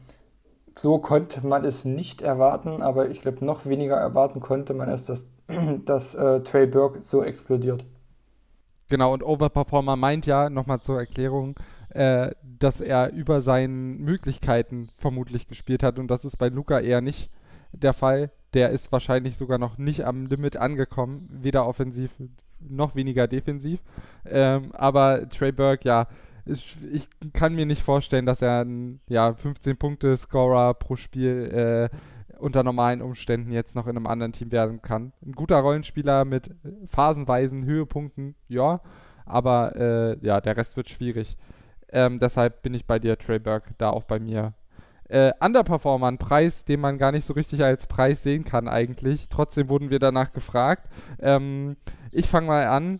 so 0.77 0.99
konnte 0.99 1.45
man 1.45 1.63
es 1.63 1.85
nicht 1.85 2.21
erwarten, 2.21 2.81
aber 2.81 3.09
ich 3.09 3.21
glaube, 3.21 3.45
noch 3.45 3.65
weniger 3.65 3.95
erwarten 3.95 4.39
konnte 4.39 4.73
man 4.73 4.89
es, 4.89 5.05
dass, 5.05 5.25
dass 5.85 6.15
äh, 6.15 6.41
Trey 6.41 6.67
Burke 6.67 7.01
so 7.01 7.23
explodiert. 7.23 7.85
Genau, 8.89 9.13
und 9.13 9.23
Overperformer 9.23 9.95
meint 9.95 10.25
ja, 10.25 10.49
nochmal 10.49 10.81
zur 10.81 10.99
Erklärung, 10.99 11.55
äh, 11.89 12.31
dass 12.43 12.81
er 12.81 13.13
über 13.13 13.41
seinen 13.41 13.99
Möglichkeiten 14.01 14.89
vermutlich 14.97 15.47
gespielt 15.47 15.81
hat 15.81 15.97
und 15.97 16.07
das 16.09 16.25
ist 16.25 16.37
bei 16.37 16.49
Luca 16.49 16.79
eher 16.79 17.01
nicht 17.01 17.31
der 17.71 17.93
Fall. 17.93 18.31
Der 18.53 18.69
ist 18.69 18.91
wahrscheinlich 18.91 19.37
sogar 19.37 19.57
noch 19.57 19.77
nicht 19.77 20.05
am 20.05 20.27
Limit 20.27 20.57
angekommen, 20.57 21.27
weder 21.31 21.67
offensiv 21.67 22.11
noch 22.59 22.95
weniger 22.95 23.27
defensiv. 23.27 23.79
Ähm, 24.25 24.71
aber 24.73 25.27
Trey 25.29 25.51
Burke, 25.51 25.87
ja, 25.87 26.07
ich, 26.45 26.77
ich, 26.91 27.09
kann 27.33 27.55
mir 27.55 27.65
nicht 27.65 27.83
vorstellen, 27.83 28.25
dass 28.25 28.41
er 28.41 28.63
ein 28.63 28.99
ja, 29.07 29.29
15-Punkte-Scorer 29.29 30.73
pro 30.75 30.95
Spiel 30.95 31.89
äh, 31.91 32.37
unter 32.37 32.63
normalen 32.63 33.01
Umständen 33.01 33.51
jetzt 33.51 33.75
noch 33.75 33.87
in 33.87 33.95
einem 33.95 34.07
anderen 34.07 34.33
Team 34.33 34.51
werden 34.51 34.81
kann. 34.81 35.13
Ein 35.25 35.33
guter 35.33 35.57
Rollenspieler 35.57 36.25
mit 36.25 36.51
phasenweisen 36.87 37.65
Höhepunkten, 37.65 38.35
ja, 38.47 38.81
aber 39.25 39.75
äh, 39.75 40.25
ja, 40.25 40.41
der 40.41 40.57
Rest 40.57 40.77
wird 40.77 40.89
schwierig. 40.89 41.37
Ähm, 41.89 42.19
deshalb 42.19 42.61
bin 42.61 42.73
ich 42.73 42.85
bei 42.85 42.99
dir, 42.99 43.17
Trey 43.17 43.39
Burke, 43.39 43.73
da 43.77 43.89
auch 43.89 44.03
bei 44.03 44.19
mir 44.19 44.53
äh, 45.07 45.31
Underperformer, 45.39 46.07
ein 46.07 46.17
Preis, 46.17 46.65
den 46.65 46.79
man 46.79 46.97
gar 46.97 47.11
nicht 47.11 47.25
so 47.25 47.33
richtig 47.33 47.63
als 47.63 47.87
Preis 47.87 48.23
sehen 48.23 48.43
kann 48.43 48.67
eigentlich. 48.67 49.29
Trotzdem 49.29 49.69
wurden 49.69 49.89
wir 49.89 49.99
danach 49.99 50.33
gefragt. 50.33 50.89
Ähm, 51.19 51.77
ich 52.11 52.27
fange 52.27 52.47
mal 52.47 52.65
an. 52.65 52.99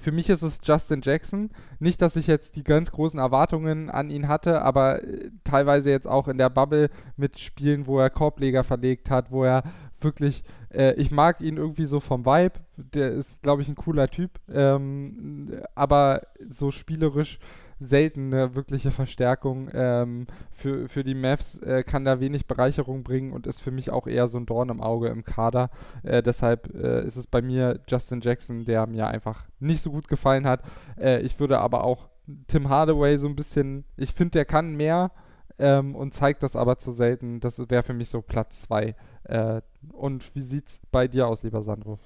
Für 0.00 0.12
mich 0.12 0.28
ist 0.28 0.42
es 0.42 0.60
Justin 0.62 1.00
Jackson. 1.02 1.50
Nicht, 1.78 2.02
dass 2.02 2.16
ich 2.16 2.26
jetzt 2.26 2.56
die 2.56 2.64
ganz 2.64 2.92
großen 2.92 3.18
Erwartungen 3.18 3.90
an 3.90 4.10
ihn 4.10 4.28
hatte, 4.28 4.62
aber 4.62 5.02
äh, 5.02 5.30
teilweise 5.44 5.90
jetzt 5.90 6.06
auch 6.06 6.28
in 6.28 6.38
der 6.38 6.50
Bubble 6.50 6.90
mit 7.16 7.38
Spielen, 7.38 7.86
wo 7.86 7.98
er 7.98 8.10
Korbleger 8.10 8.62
verlegt 8.62 9.10
hat, 9.10 9.30
wo 9.30 9.44
er 9.44 9.62
wirklich, 10.00 10.44
äh, 10.72 10.94
ich 10.94 11.10
mag 11.10 11.40
ihn 11.40 11.56
irgendwie 11.56 11.86
so 11.86 12.00
vom 12.00 12.26
Vibe. 12.26 12.60
Der 12.76 13.10
ist, 13.10 13.42
glaube 13.42 13.62
ich, 13.62 13.68
ein 13.68 13.74
cooler 13.74 14.08
Typ. 14.08 14.38
Ähm, 14.52 15.62
aber 15.74 16.22
so 16.48 16.70
spielerisch 16.70 17.38
selten 17.78 18.32
eine 18.32 18.54
wirkliche 18.54 18.90
Verstärkung. 18.90 19.68
Ähm, 19.72 20.26
für, 20.52 20.88
für 20.88 21.04
die 21.04 21.14
Mavs 21.14 21.58
äh, 21.58 21.82
kann 21.82 22.04
da 22.04 22.20
wenig 22.20 22.46
Bereicherung 22.46 23.02
bringen 23.02 23.32
und 23.32 23.46
ist 23.46 23.60
für 23.60 23.70
mich 23.70 23.90
auch 23.90 24.06
eher 24.06 24.28
so 24.28 24.38
ein 24.38 24.46
Dorn 24.46 24.68
im 24.68 24.80
Auge 24.80 25.08
im 25.08 25.24
Kader. 25.24 25.70
Äh, 26.02 26.22
deshalb 26.22 26.74
äh, 26.74 27.04
ist 27.04 27.16
es 27.16 27.26
bei 27.26 27.42
mir 27.42 27.80
Justin 27.88 28.20
Jackson, 28.20 28.64
der 28.64 28.86
mir 28.86 29.06
einfach 29.06 29.44
nicht 29.60 29.82
so 29.82 29.90
gut 29.90 30.08
gefallen 30.08 30.46
hat. 30.46 30.62
Äh, 30.98 31.20
ich 31.20 31.38
würde 31.38 31.58
aber 31.58 31.84
auch 31.84 32.08
Tim 32.48 32.68
Hardaway 32.68 33.18
so 33.18 33.28
ein 33.28 33.36
bisschen, 33.36 33.84
ich 33.96 34.12
finde, 34.12 34.32
der 34.32 34.44
kann 34.44 34.74
mehr 34.74 35.12
ähm, 35.58 35.94
und 35.94 36.12
zeigt 36.14 36.42
das 36.42 36.56
aber 36.56 36.78
zu 36.78 36.90
selten. 36.90 37.40
Das 37.40 37.58
wäre 37.70 37.82
für 37.82 37.94
mich 37.94 38.08
so 38.08 38.22
Platz 38.22 38.62
2. 38.62 38.94
Äh, 39.24 39.60
und 39.92 40.34
wie 40.34 40.42
sieht 40.42 40.68
es 40.68 40.80
bei 40.90 41.08
dir 41.08 41.28
aus, 41.28 41.42
lieber 41.42 41.62
Sandro? 41.62 41.98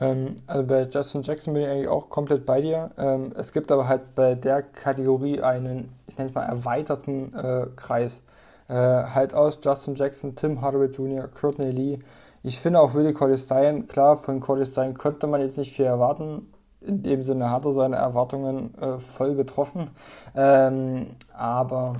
Ähm, 0.00 0.36
also 0.46 0.66
bei 0.66 0.82
Justin 0.82 1.22
Jackson 1.22 1.54
bin 1.54 1.62
ich 1.64 1.68
eigentlich 1.68 1.88
auch 1.88 2.08
komplett 2.08 2.46
bei 2.46 2.60
dir. 2.60 2.90
Ähm, 2.98 3.32
es 3.36 3.52
gibt 3.52 3.72
aber 3.72 3.88
halt 3.88 4.14
bei 4.14 4.34
der 4.34 4.62
Kategorie 4.62 5.40
einen, 5.40 5.92
ich 6.06 6.16
nenne 6.16 6.28
es 6.28 6.34
mal, 6.34 6.44
erweiterten 6.44 7.34
äh, 7.34 7.66
Kreis. 7.76 8.22
Äh, 8.68 8.74
halt 8.74 9.34
aus 9.34 9.58
Justin 9.62 9.94
Jackson, 9.94 10.34
Tim 10.34 10.60
Hardaway 10.60 10.86
Jr., 10.86 11.28
Courtney 11.28 11.70
Lee. 11.70 11.98
Ich 12.42 12.58
finde 12.58 12.80
auch 12.80 12.94
Willie 12.94 13.12
Cordestein, 13.12 13.86
klar, 13.86 14.16
von 14.16 14.40
Cordestein 14.40 14.94
könnte 14.94 15.26
man 15.26 15.40
jetzt 15.40 15.58
nicht 15.58 15.72
viel 15.72 15.84
erwarten. 15.84 16.52
In 16.80 17.02
dem 17.02 17.22
Sinne 17.22 17.50
hat 17.50 17.64
er 17.64 17.70
seine 17.70 17.96
Erwartungen 17.96 18.74
äh, 18.78 18.98
voll 18.98 19.36
getroffen. 19.36 19.90
Ähm, 20.34 21.14
aber 21.32 21.96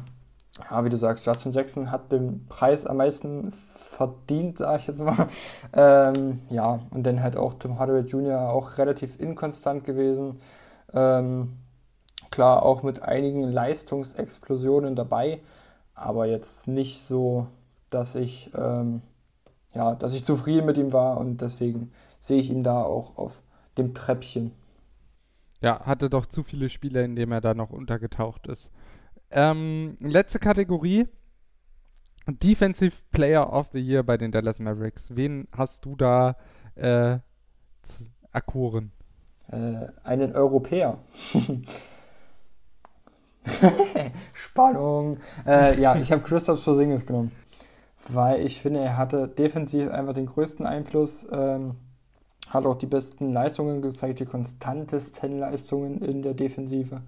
ja, 0.71 0.85
wie 0.85 0.89
du 0.89 0.97
sagst, 0.97 1.27
Justin 1.27 1.53
Jackson 1.53 1.91
hat 1.91 2.11
den 2.11 2.47
Preis 2.49 2.85
am 2.87 2.97
meisten 2.97 3.53
verdient, 3.93 4.59
sage 4.59 4.79
ich 4.79 4.87
jetzt 4.87 5.01
mal. 5.01 5.29
Ähm, 5.75 6.41
ja, 6.51 6.81
und 6.91 7.05
dann 7.05 7.23
halt 7.23 7.37
auch 7.37 7.55
Tim 7.55 7.79
Hardaway 7.79 8.03
Jr. 8.03 8.51
auch 8.51 8.77
relativ 8.77 9.19
inkonstant 9.19 9.85
gewesen. 9.85 10.39
Ähm, 10.93 11.57
klar, 12.31 12.63
auch 12.63 12.83
mit 12.83 13.03
einigen 13.03 13.43
Leistungsexplosionen 13.45 14.95
dabei, 14.97 15.41
aber 15.95 16.27
jetzt 16.27 16.69
nicht 16.69 17.01
so, 17.03 17.47
dass 17.91 18.17
ich, 18.17 18.51
ähm, 18.55 19.01
ja, 19.75 19.95
dass 19.95 20.13
ich 20.13 20.27
zufrieden 20.27 20.67
mit 20.67 20.77
ihm 20.77 20.93
war 20.93 21.17
und 21.17 21.41
deswegen 21.41 21.91
sehe 22.21 22.39
ich 22.39 22.51
ihn 22.51 22.65
da 22.65 22.83
auch 22.83 23.17
auf 23.17 23.41
dem 23.79 23.95
Treppchen. 23.95 24.53
Ja, 25.63 25.87
hatte 25.87 26.11
doch 26.11 26.27
zu 26.27 26.43
viele 26.43 26.69
Spiele, 26.69 27.03
in 27.03 27.17
denen 27.17 27.33
er 27.33 27.41
da 27.41 27.55
noch 27.55 27.71
untergetaucht 27.71 28.47
ist. 28.47 28.71
Ähm, 29.31 29.95
letzte 30.01 30.39
Kategorie, 30.39 31.09
Defensive 32.27 32.97
Player 33.11 33.53
of 33.53 33.69
the 33.73 33.81
Year 33.81 34.03
bei 34.03 34.17
den 34.17 34.31
Dallas 34.33 34.59
Mavericks. 34.59 35.17
Wen 35.17 35.49
hast 35.57 35.85
du 35.85 35.97
da 35.97 36.37
äh, 36.77 37.19
erkoren? 38.33 38.93
Äh, 39.51 39.89
einen 40.05 40.35
Europäer. 40.35 40.99
Spannung. 44.33 45.19
Äh, 45.47 45.81
ja, 45.81 45.97
ich 45.97 46.13
habe 46.13 46.23
Christoph 46.23 46.65
Porzingis 46.65 47.07
genommen, 47.07 47.33
weil 48.09 48.45
ich 48.45 48.61
finde, 48.61 48.81
er 48.81 48.97
hatte 48.97 49.27
defensiv 49.27 49.91
einfach 49.91 50.15
den 50.15 50.27
größten 50.27 50.65
Einfluss, 50.65 51.27
ähm, 51.33 51.75
hat 52.49 52.67
auch 52.67 52.77
die 52.77 52.87
besten 52.87 53.33
Leistungen 53.33 53.83
gezeigt, 53.83 54.21
die 54.21 54.27
konstantesten 54.27 55.39
Leistungen 55.39 56.01
in 56.03 56.23
der 56.23 56.35
Defensive. 56.35 57.03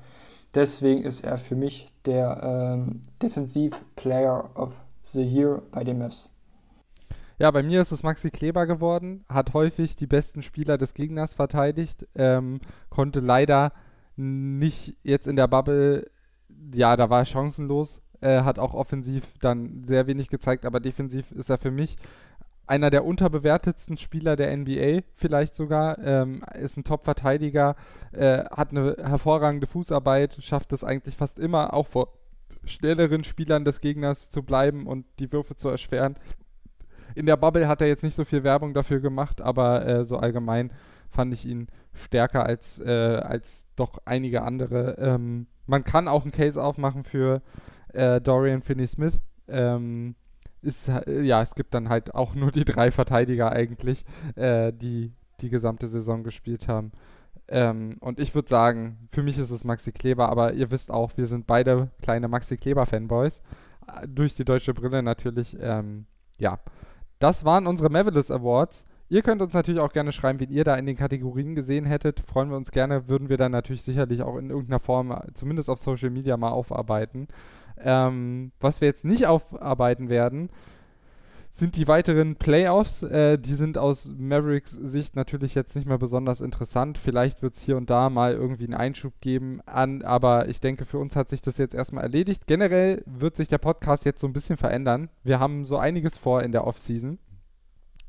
Deswegen 0.55 1.05
ist 1.05 1.25
er 1.25 1.37
für 1.37 1.57
mich 1.57 1.89
der 2.05 2.41
ähm, 2.43 3.03
Defensive 3.23 3.77
Player 3.97 4.51
of 4.55 4.81
the 5.13 5.23
Year 5.23 5.63
bei 5.71 5.85
den 5.85 5.99
Mavs. 5.99 6.31
Ja, 7.39 7.51
bei 7.51 7.63
mir 7.63 7.83
ist 7.83 7.91
es 7.91 8.03
Maxi 8.03 8.31
Kleber 8.31 8.67
geworden, 8.67 9.25
hat 9.29 9.55
häufig 9.55 9.97
die 9.97 10.07
besten 10.07 10.43
Spieler 10.43 10.79
des 10.79 10.95
Gegners 10.95 11.35
verteidigt, 11.35 12.07
ähm, 12.15 12.61
konnte 12.91 13.21
leider 13.21 13.73
nicht 14.17 14.97
jetzt 15.03 15.27
in 15.27 15.35
der 15.35 15.49
Bubble 15.49 16.11
ja, 16.73 16.97
da 16.97 17.11
war 17.11 17.21
er 17.21 17.27
chancenlos, 17.27 18.01
äh, 18.21 18.43
hat 18.43 18.59
auch 18.59 18.75
offensiv 18.75 19.39
dann 19.41 19.85
sehr 19.87 20.07
wenig 20.07 20.29
gezeigt, 20.29 20.65
aber 20.65 20.81
defensiv 20.81 21.33
ist 21.33 21.51
er 21.51 21.59
für 21.59 21.71
mich 21.71 21.97
einer 22.67 22.89
der 22.89 23.05
unterbewertetsten 23.05 23.99
Spieler 23.99 24.37
der 24.37 24.57
NBA, 24.57 25.03
vielleicht 25.17 25.55
sogar. 25.55 25.99
Ähm, 25.99 26.43
ist 26.55 26.79
ein 26.79 26.85
Top-Verteidiger, 26.85 27.77
äh, 28.13 28.45
hat 28.45 28.71
eine 28.71 28.97
hervorragende 28.99 29.67
Fußarbeit, 29.67 30.39
schafft 30.41 30.73
es 30.73 30.83
eigentlich 30.83 31.17
fast 31.17 31.39
immer, 31.39 31.75
auch 31.75 31.87
vor 31.87 32.09
schnelleren 32.67 33.25
Spielern 33.25 33.65
des 33.65 33.81
Gegners 33.81 34.31
zu 34.31 34.43
bleiben 34.43 34.87
und 34.87 35.07
die 35.19 35.33
Würfe 35.33 35.57
zu 35.57 35.69
erschweren. 35.69 36.17
In 37.15 37.27
der 37.27 37.37
Bubble 37.37 37.69
hat 37.69 37.81
er 37.81 37.87
jetzt 37.87 38.03
nicht 38.03 38.17
so 38.17 38.25
viel 38.25 38.43
Werbung 38.43 38.75
dafür 38.75 39.01
gemacht, 39.01 39.41
aber 39.41 39.87
äh, 39.87 40.05
so 40.05 40.17
allgemein 40.17 40.73
fand 41.11 41.33
ich 41.33 41.47
ihn 41.47 41.69
stärker 41.93 42.45
als, 42.45 42.81
äh, 42.81 43.21
als 43.23 43.67
doch 43.77 43.99
einige 44.05 44.43
andere. 44.43 44.97
Ähm, 44.99 45.47
man 45.67 45.85
kann 45.85 46.09
auch 46.09 46.23
einen 46.23 46.33
Case 46.33 46.61
aufmachen 46.63 47.05
für 47.05 47.41
äh, 47.93 48.21
Dorian 48.21 48.63
Finney-Smith. 48.63 49.21
Ähm, 49.47 50.17
ist, 50.61 50.89
äh, 50.89 51.23
ja, 51.23 51.41
es 51.43 51.55
gibt 51.55 51.75
dann 51.75 51.89
halt 51.89 52.15
auch 52.15 52.35
nur 52.35 52.51
die 52.51 52.65
drei 52.65 52.91
Verteidiger 52.91 53.53
eigentlich, 53.53 54.05
äh, 54.35 54.73
die 54.73 55.13
die 55.41 55.51
gesamte 55.51 55.89
Saison 55.89 56.23
gespielt 56.23 56.69
haben. 56.69 56.93
Ähm, 57.49 57.97
und 58.01 58.19
ich 58.19 58.35
würde 58.35 58.49
sagen, 58.49 59.09
für 59.13 59.23
mich 59.23 59.39
ist 59.39 59.51
es 59.51 59.65
Maxi 59.65 59.93
Kleber, 59.93 60.29
aber 60.29 60.55
ihr 60.55 60.71
wisst 60.71 60.91
auch, 60.91 61.17
wir 61.17 61.27
sind 61.27 61.47
beide 61.47 61.91
kleine 62.03 62.29
Maxi 62.29 62.57
Kleber-Fanboys. 62.57 63.43
Äh, 63.87 64.09
durch 64.09 64.35
die 64.35 64.45
deutsche 64.45 64.75
Brille 64.75 65.03
natürlich. 65.03 65.57
Ähm, 65.61 66.07
ja, 66.39 66.59
das 67.19 67.45
waren 67.45 67.67
unsere 67.67 67.91
Mavericks 67.91 68.31
Awards. 68.31 68.87
Ihr 69.09 69.23
könnt 69.23 69.43
uns 69.43 69.53
natürlich 69.53 69.81
auch 69.81 69.93
gerne 69.93 70.13
schreiben, 70.13 70.41
wie 70.41 70.45
ihr 70.45 70.65
da 70.65 70.75
in 70.77 70.87
den 70.87 70.97
Kategorien 70.97 71.55
gesehen 71.55 71.85
hättet. 71.85 72.21
Freuen 72.21 72.49
wir 72.51 72.57
uns 72.57 72.71
gerne, 72.71 73.09
würden 73.09 73.29
wir 73.29 73.37
dann 73.37 73.53
natürlich 73.53 73.83
sicherlich 73.83 74.23
auch 74.23 74.37
in 74.37 74.49
irgendeiner 74.49 74.81
Form, 74.81 75.15
zumindest 75.35 75.69
auf 75.69 75.79
Social 75.79 76.11
Media, 76.11 76.37
mal 76.37 76.51
aufarbeiten. 76.51 77.29
Ähm, 77.79 78.53
was 78.61 78.81
wir 78.81 78.89
jetzt 78.89 79.05
nicht 79.05 79.27
aufarbeiten 79.27 80.09
werden, 80.09 80.49
sind 81.57 81.77
die 81.77 81.87
weiteren 81.87 82.35
Playoffs. 82.35 83.05
Äh, 83.05 83.39
die 83.39 83.55
sind 83.55 83.79
aus 83.79 84.11
Mavericks 84.19 84.73
Sicht 84.73 85.15
natürlich 85.15 85.55
jetzt 85.55 85.77
nicht 85.77 85.87
mehr 85.87 85.99
besonders 85.99 86.41
interessant. 86.41 86.99
Vielleicht 86.99 87.43
wird 87.43 87.55
es 87.55 87.63
hier 87.63 87.77
und 87.77 87.89
da 87.91 88.11
mal 88.11 88.33
irgendwie 88.33 88.65
einen 88.65 88.75
Einschub 88.75 89.13
geben, 89.21 89.61
an, 89.65 90.03
aber 90.03 90.49
ich 90.49 90.61
denke, 90.61 90.85
für 90.85 90.99
uns 90.99 91.15
hat 91.15 91.29
sich 91.29 91.43
das 91.43 91.57
jetzt 91.59 91.75
erstmal 91.75 92.03
erledigt. 92.03 92.49
Generell 92.49 93.05
wird 93.07 93.37
sich 93.37 93.47
der 93.47 93.59
Podcast 93.59 94.05
jetzt 94.05 94.21
so 94.21 94.27
ein 94.27 94.33
bisschen 94.33 94.57
verändern. 94.57 95.11
Wir 95.23 95.39
haben 95.39 95.65
so 95.65 95.79
einiges 95.79 96.19
vor 96.19 96.43
in 96.43 96.51
der 96.51 96.67
Offseason. 96.67 97.21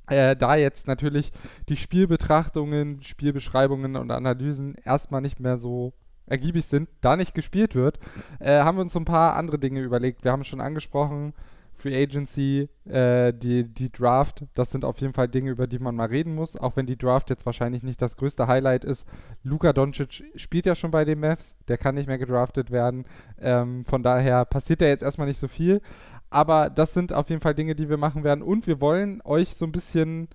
Äh, 0.07 0.35
da 0.35 0.55
jetzt 0.55 0.87
natürlich 0.87 1.31
die 1.69 1.77
Spielbetrachtungen, 1.77 3.03
Spielbeschreibungen 3.03 3.95
und 3.95 4.09
Analysen 4.09 4.73
erstmal 4.83 5.21
nicht 5.21 5.39
mehr 5.39 5.59
so 5.59 5.93
ergiebig 6.25 6.65
sind, 6.65 6.89
da 7.01 7.15
nicht 7.15 7.35
gespielt 7.35 7.75
wird, 7.75 7.99
äh, 8.39 8.61
haben 8.61 8.77
wir 8.77 8.81
uns 8.81 8.93
so 8.93 8.99
ein 8.99 9.05
paar 9.05 9.35
andere 9.35 9.59
Dinge 9.59 9.81
überlegt. 9.81 10.23
Wir 10.23 10.31
haben 10.31 10.43
schon 10.43 10.61
angesprochen, 10.61 11.35
Free 11.75 12.01
Agency, 12.01 12.69
äh, 12.85 13.33
die, 13.33 13.65
die 13.65 13.91
Draft, 13.91 14.45
das 14.53 14.71
sind 14.71 14.85
auf 14.85 14.99
jeden 15.01 15.13
Fall 15.13 15.27
Dinge, 15.27 15.51
über 15.51 15.67
die 15.67 15.79
man 15.79 15.95
mal 15.95 16.07
reden 16.07 16.33
muss, 16.33 16.55
auch 16.55 16.75
wenn 16.75 16.85
die 16.85 16.97
Draft 16.97 17.29
jetzt 17.29 17.45
wahrscheinlich 17.45 17.83
nicht 17.83 18.01
das 18.01 18.17
größte 18.17 18.47
Highlight 18.47 18.83
ist. 18.83 19.07
Luka 19.43 19.73
Doncic 19.73 20.23
spielt 20.35 20.65
ja 20.65 20.75
schon 20.75 20.91
bei 20.91 21.05
den 21.05 21.19
Mavs, 21.19 21.55
der 21.67 21.77
kann 21.77 21.95
nicht 21.95 22.07
mehr 22.07 22.17
gedraftet 22.17 22.71
werden. 22.71 23.05
Ähm, 23.39 23.85
von 23.85 24.03
daher 24.03 24.45
passiert 24.45 24.81
da 24.81 24.85
jetzt 24.85 25.03
erstmal 25.03 25.27
nicht 25.27 25.39
so 25.39 25.47
viel. 25.47 25.81
Aber 26.29 26.69
das 26.69 26.93
sind 26.93 27.13
auf 27.13 27.29
jeden 27.29 27.41
Fall 27.41 27.55
Dinge, 27.55 27.75
die 27.75 27.89
wir 27.89 27.97
machen 27.97 28.23
werden. 28.23 28.41
Und 28.41 28.67
wir 28.67 28.81
wollen 28.81 29.21
euch 29.23 29.55
so 29.55 29.65
ein 29.65 29.71
bisschen 29.71 30.27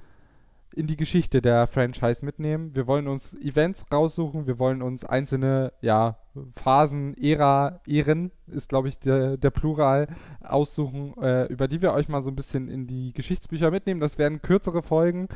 in 0.75 0.87
die 0.87 0.97
Geschichte 0.97 1.43
der 1.43 1.67
Franchise 1.67 2.25
mitnehmen. 2.25 2.75
Wir 2.75 2.87
wollen 2.87 3.09
uns 3.09 3.35
Events 3.35 3.85
raussuchen, 3.93 4.47
wir 4.47 4.59
wollen 4.59 4.83
uns 4.83 5.05
einzelne 5.05 5.73
ja, 5.81 6.19
Phasen, 6.57 7.17
Ära, 7.17 7.81
Ehren, 7.87 8.31
ist 8.47 8.69
glaube 8.69 8.89
ich 8.89 8.99
der, 8.99 9.37
der, 9.37 9.51
Plural, 9.51 10.09
aussuchen, 10.41 11.15
äh, 11.23 11.47
über 11.47 11.69
die 11.69 11.83
wir 11.83 11.93
euch 11.93 12.09
mal 12.09 12.23
so 12.23 12.31
ein 12.31 12.37
bisschen 12.37 12.69
in 12.69 12.87
die 12.87 13.13
Geschichtsbücher 13.13 13.71
mitnehmen. 13.71 14.01
Das 14.01 14.19
werden 14.19 14.43
kürzere 14.43 14.83
Folgen. 14.83 15.29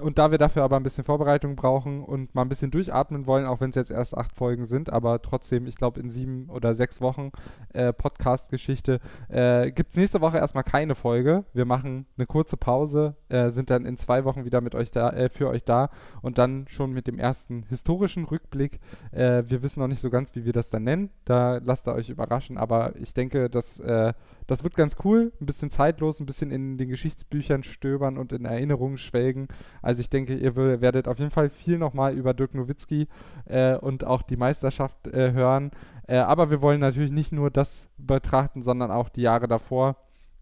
Und 0.00 0.18
da 0.18 0.30
wir 0.30 0.38
dafür 0.38 0.64
aber 0.64 0.76
ein 0.76 0.82
bisschen 0.82 1.04
Vorbereitung 1.04 1.54
brauchen 1.54 2.02
und 2.02 2.34
mal 2.34 2.42
ein 2.42 2.48
bisschen 2.48 2.70
durchatmen 2.70 3.26
wollen, 3.26 3.46
auch 3.46 3.60
wenn 3.60 3.70
es 3.70 3.76
jetzt 3.76 3.90
erst 3.90 4.16
acht 4.16 4.34
Folgen 4.34 4.66
sind, 4.66 4.92
aber 4.92 5.22
trotzdem, 5.22 5.66
ich 5.66 5.76
glaube, 5.76 6.00
in 6.00 6.10
sieben 6.10 6.50
oder 6.50 6.74
sechs 6.74 7.00
Wochen 7.00 7.30
äh, 7.72 7.92
Podcast-Geschichte 7.92 9.00
äh, 9.28 9.70
gibt 9.70 9.90
es 9.90 9.96
nächste 9.96 10.20
Woche 10.20 10.38
erstmal 10.38 10.64
keine 10.64 10.94
Folge. 10.96 11.44
Wir 11.52 11.64
machen 11.64 12.06
eine 12.16 12.26
kurze 12.26 12.56
Pause, 12.56 13.14
äh, 13.28 13.50
sind 13.50 13.70
dann 13.70 13.86
in 13.86 13.96
zwei 13.96 14.24
Wochen 14.24 14.44
wieder 14.44 14.60
mit 14.60 14.74
euch 14.74 14.90
da, 14.90 15.10
äh, 15.10 15.28
für 15.28 15.48
euch 15.48 15.64
da 15.64 15.90
und 16.22 16.38
dann 16.38 16.66
schon 16.68 16.92
mit 16.92 17.06
dem 17.06 17.18
ersten 17.18 17.62
historischen 17.68 18.24
Rückblick. 18.24 18.80
Äh, 19.12 19.44
wir 19.46 19.62
wissen 19.62 19.80
noch 19.80 19.88
nicht 19.88 20.00
so 20.00 20.10
ganz, 20.10 20.34
wie 20.34 20.44
wir 20.44 20.52
das 20.52 20.70
dann 20.70 20.84
nennen. 20.84 21.10
Da 21.24 21.60
lasst 21.62 21.86
ihr 21.86 21.94
euch 21.94 22.08
überraschen, 22.08 22.58
aber 22.58 22.96
ich 22.96 23.14
denke, 23.14 23.48
dass 23.48 23.78
äh, 23.78 24.12
das 24.46 24.62
wird 24.62 24.74
ganz 24.74 24.96
cool, 25.04 25.32
ein 25.40 25.46
bisschen 25.46 25.70
zeitlos, 25.70 26.20
ein 26.20 26.26
bisschen 26.26 26.50
in 26.50 26.76
den 26.76 26.88
Geschichtsbüchern 26.88 27.62
stöbern 27.62 28.18
und 28.18 28.32
in 28.32 28.44
Erinnerungen 28.44 28.98
schwelgen. 28.98 29.48
Also 29.82 30.00
ich 30.00 30.10
denke, 30.10 30.34
ihr 30.34 30.56
werdet 30.56 31.08
auf 31.08 31.18
jeden 31.18 31.30
Fall 31.30 31.48
viel 31.48 31.78
nochmal 31.78 32.14
über 32.14 32.34
Dirk 32.34 32.54
Nowitzki 32.54 33.08
äh, 33.46 33.76
und 33.76 34.04
auch 34.04 34.22
die 34.22 34.36
Meisterschaft 34.36 35.06
äh, 35.06 35.32
hören. 35.32 35.70
Äh, 36.06 36.18
aber 36.18 36.50
wir 36.50 36.60
wollen 36.60 36.80
natürlich 36.80 37.12
nicht 37.12 37.32
nur 37.32 37.50
das 37.50 37.88
betrachten, 37.96 38.62
sondern 38.62 38.90
auch 38.90 39.08
die 39.08 39.22
Jahre 39.22 39.48
davor 39.48 39.96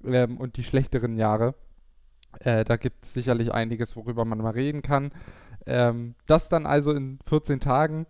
ähm, 0.04 0.36
und 0.38 0.56
die 0.56 0.64
schlechteren 0.64 1.14
Jahre. 1.14 1.54
Äh, 2.40 2.64
da 2.64 2.76
gibt 2.76 3.04
es 3.04 3.14
sicherlich 3.14 3.52
einiges, 3.52 3.96
worüber 3.96 4.24
man 4.24 4.38
mal 4.38 4.50
reden 4.50 4.82
kann. 4.82 5.12
Ähm, 5.66 6.14
das 6.26 6.48
dann 6.48 6.66
also 6.66 6.92
in 6.92 7.18
14 7.28 7.60
Tagen. 7.60 8.06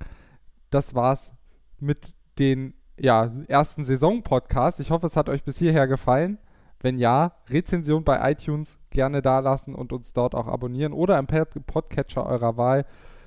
Das 0.71 0.95
war's 0.95 1.35
mit 1.79 2.15
den 2.39 2.75
ja, 3.03 3.33
ersten 3.49 3.83
Saison-Podcast. 3.83 4.79
Ich 4.79 4.93
hoffe, 4.93 5.07
es 5.07 5.17
hat 5.17 5.29
euch 5.29 5.43
bis 5.43 5.59
hierher 5.59 5.89
gefallen. 5.89 6.39
Wenn 6.79 6.97
ja, 6.97 7.33
Rezension 7.51 8.05
bei 8.05 8.31
iTunes 8.31 8.79
gerne 8.91 9.23
dalassen 9.23 9.75
und 9.75 9.93
uns 9.93 10.13
dort 10.13 10.37
auch 10.37 10.47
abonnieren 10.47 10.93
oder 10.93 11.19
im 11.19 11.27
Podcatcher 11.27 12.25
eurer 12.25 12.57
Wahl. 12.57 12.87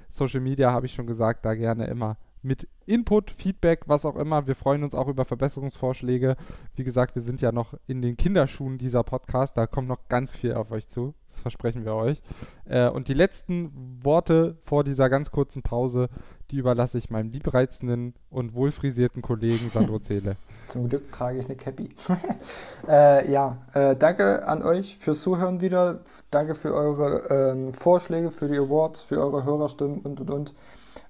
Social 0.10 0.40
Media 0.40 0.72
habe 0.72 0.86
ich 0.86 0.94
schon 0.94 1.08
gesagt, 1.08 1.44
da 1.44 1.56
gerne 1.56 1.88
immer 1.88 2.16
mit 2.46 2.68
Input, 2.86 3.32
Feedback, 3.32 3.82
was 3.88 4.06
auch 4.06 4.16
immer. 4.16 4.46
Wir 4.46 4.56
freuen 4.56 4.84
uns 4.84 4.94
auch 4.94 5.08
über 5.08 5.26
Verbesserungsvorschläge. 5.26 6.38
Wie 6.76 6.84
gesagt, 6.84 7.16
wir 7.16 7.22
sind 7.22 7.42
ja 7.42 7.52
noch 7.52 7.74
in 7.88 8.02
den 8.02 8.16
Kinderschuhen 8.16 8.78
dieser 8.78 9.04
Podcast. 9.04 9.58
Da 9.58 9.66
kommt 9.66 9.88
noch 9.88 10.08
ganz 10.08 10.36
viel 10.36 10.54
auf 10.54 10.72
euch 10.72 10.88
zu. 10.88 11.16
Das 11.28 11.40
versprechen 11.40 11.84
wir 11.84 11.96
euch. 11.96 12.22
Äh, 12.66 12.90
und 12.90 13.08
die 13.08 13.14
letzten 13.14 14.00
Worte 14.04 14.58
vor 14.62 14.84
dieser 14.84 15.10
ganz 15.10 15.32
kurzen 15.32 15.64
Pause, 15.64 16.10
die 16.52 16.58
überlasse 16.58 17.00
ich 17.00 17.10
meinem 17.10 17.32
liebreizenden 17.32 18.14
und 18.30 18.54
wohlfrisierten 18.54 19.24
Kollegen 19.24 19.70
Sandro 19.70 20.00
Zähle. 20.00 20.34
Zum 20.68 20.88
Glück 20.88 21.12
trage 21.12 21.40
ich 21.40 21.46
eine 21.46 21.56
Cappy. 21.56 21.90
äh, 22.88 23.32
ja, 23.32 23.58
äh, 23.74 23.96
danke 23.96 24.48
an 24.48 24.62
euch 24.62 24.98
fürs 24.98 25.22
Zuhören 25.22 25.62
wieder. 25.62 26.02
Danke 26.30 26.54
für 26.54 26.74
eure 26.74 27.28
ähm, 27.30 27.74
Vorschläge, 27.74 28.30
für 28.30 28.48
die 28.48 28.58
Awards, 28.58 29.02
für 29.02 29.20
eure 29.20 29.44
Hörerstimmen 29.44 30.00
und 30.02 30.22
und 30.22 30.30
und. 30.30 30.54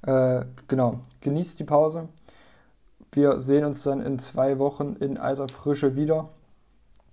Äh, 0.06 0.46
genau, 0.68 1.00
genießt 1.22 1.60
die 1.60 1.64
Pause. 1.64 2.10
Wir 3.12 3.40
sehen 3.40 3.66
uns 3.66 3.84
dann 3.84 4.02
in 4.02 4.20
zwei 4.20 4.60
Wochen 4.60 4.96
in 5.00 5.18
alter 5.18 5.48
Frische 5.48 5.96
wieder. 5.96 6.30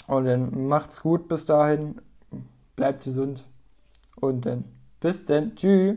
Und 0.07 0.27
dann 0.27 0.67
macht's 0.67 1.01
gut 1.01 1.29
bis 1.29 1.47
dahin. 1.47 2.01
Bleibt 2.77 3.05
gesund. 3.05 3.45
Und 4.17 4.45
dann 4.45 4.65
bis 5.01 5.25
dann. 5.25 5.55
Tschüss. 5.57 5.97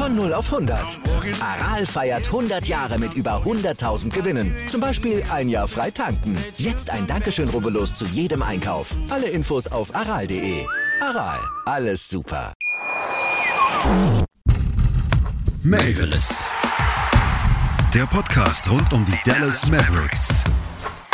Von 0.00 0.16
0 0.16 0.32
auf 0.32 0.50
100. 0.50 0.98
Aral 1.42 1.84
feiert 1.84 2.28
100 2.28 2.66
Jahre 2.66 2.98
mit 2.98 3.12
über 3.12 3.42
100.000 3.44 4.08
Gewinnen. 4.08 4.56
Zum 4.66 4.80
Beispiel 4.80 5.22
ein 5.30 5.46
Jahr 5.50 5.68
frei 5.68 5.90
tanken. 5.90 6.38
Jetzt 6.56 6.88
ein 6.88 7.06
Dankeschön, 7.06 7.50
rubbellos 7.50 7.92
zu 7.92 8.06
jedem 8.06 8.42
Einkauf. 8.42 8.96
Alle 9.10 9.28
Infos 9.28 9.66
auf 9.66 9.94
aral.de. 9.94 10.64
Aral, 11.02 11.38
alles 11.66 12.08
super. 12.08 12.54
Mavis. 15.62 16.44
Der 17.92 18.06
Podcast 18.06 18.70
rund 18.70 18.90
um 18.94 19.04
die 19.04 19.18
Dallas 19.30 19.66
Mavericks. 19.66 20.32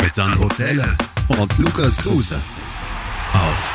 Mit 0.01 0.15
Sandro 0.15 0.47
Zähler 0.47 0.95
und 1.27 1.57
Lukas 1.57 1.97
Kruse. 1.97 2.39
Auf 3.33 3.73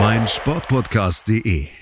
meinsportpodcast.de. 0.00 1.81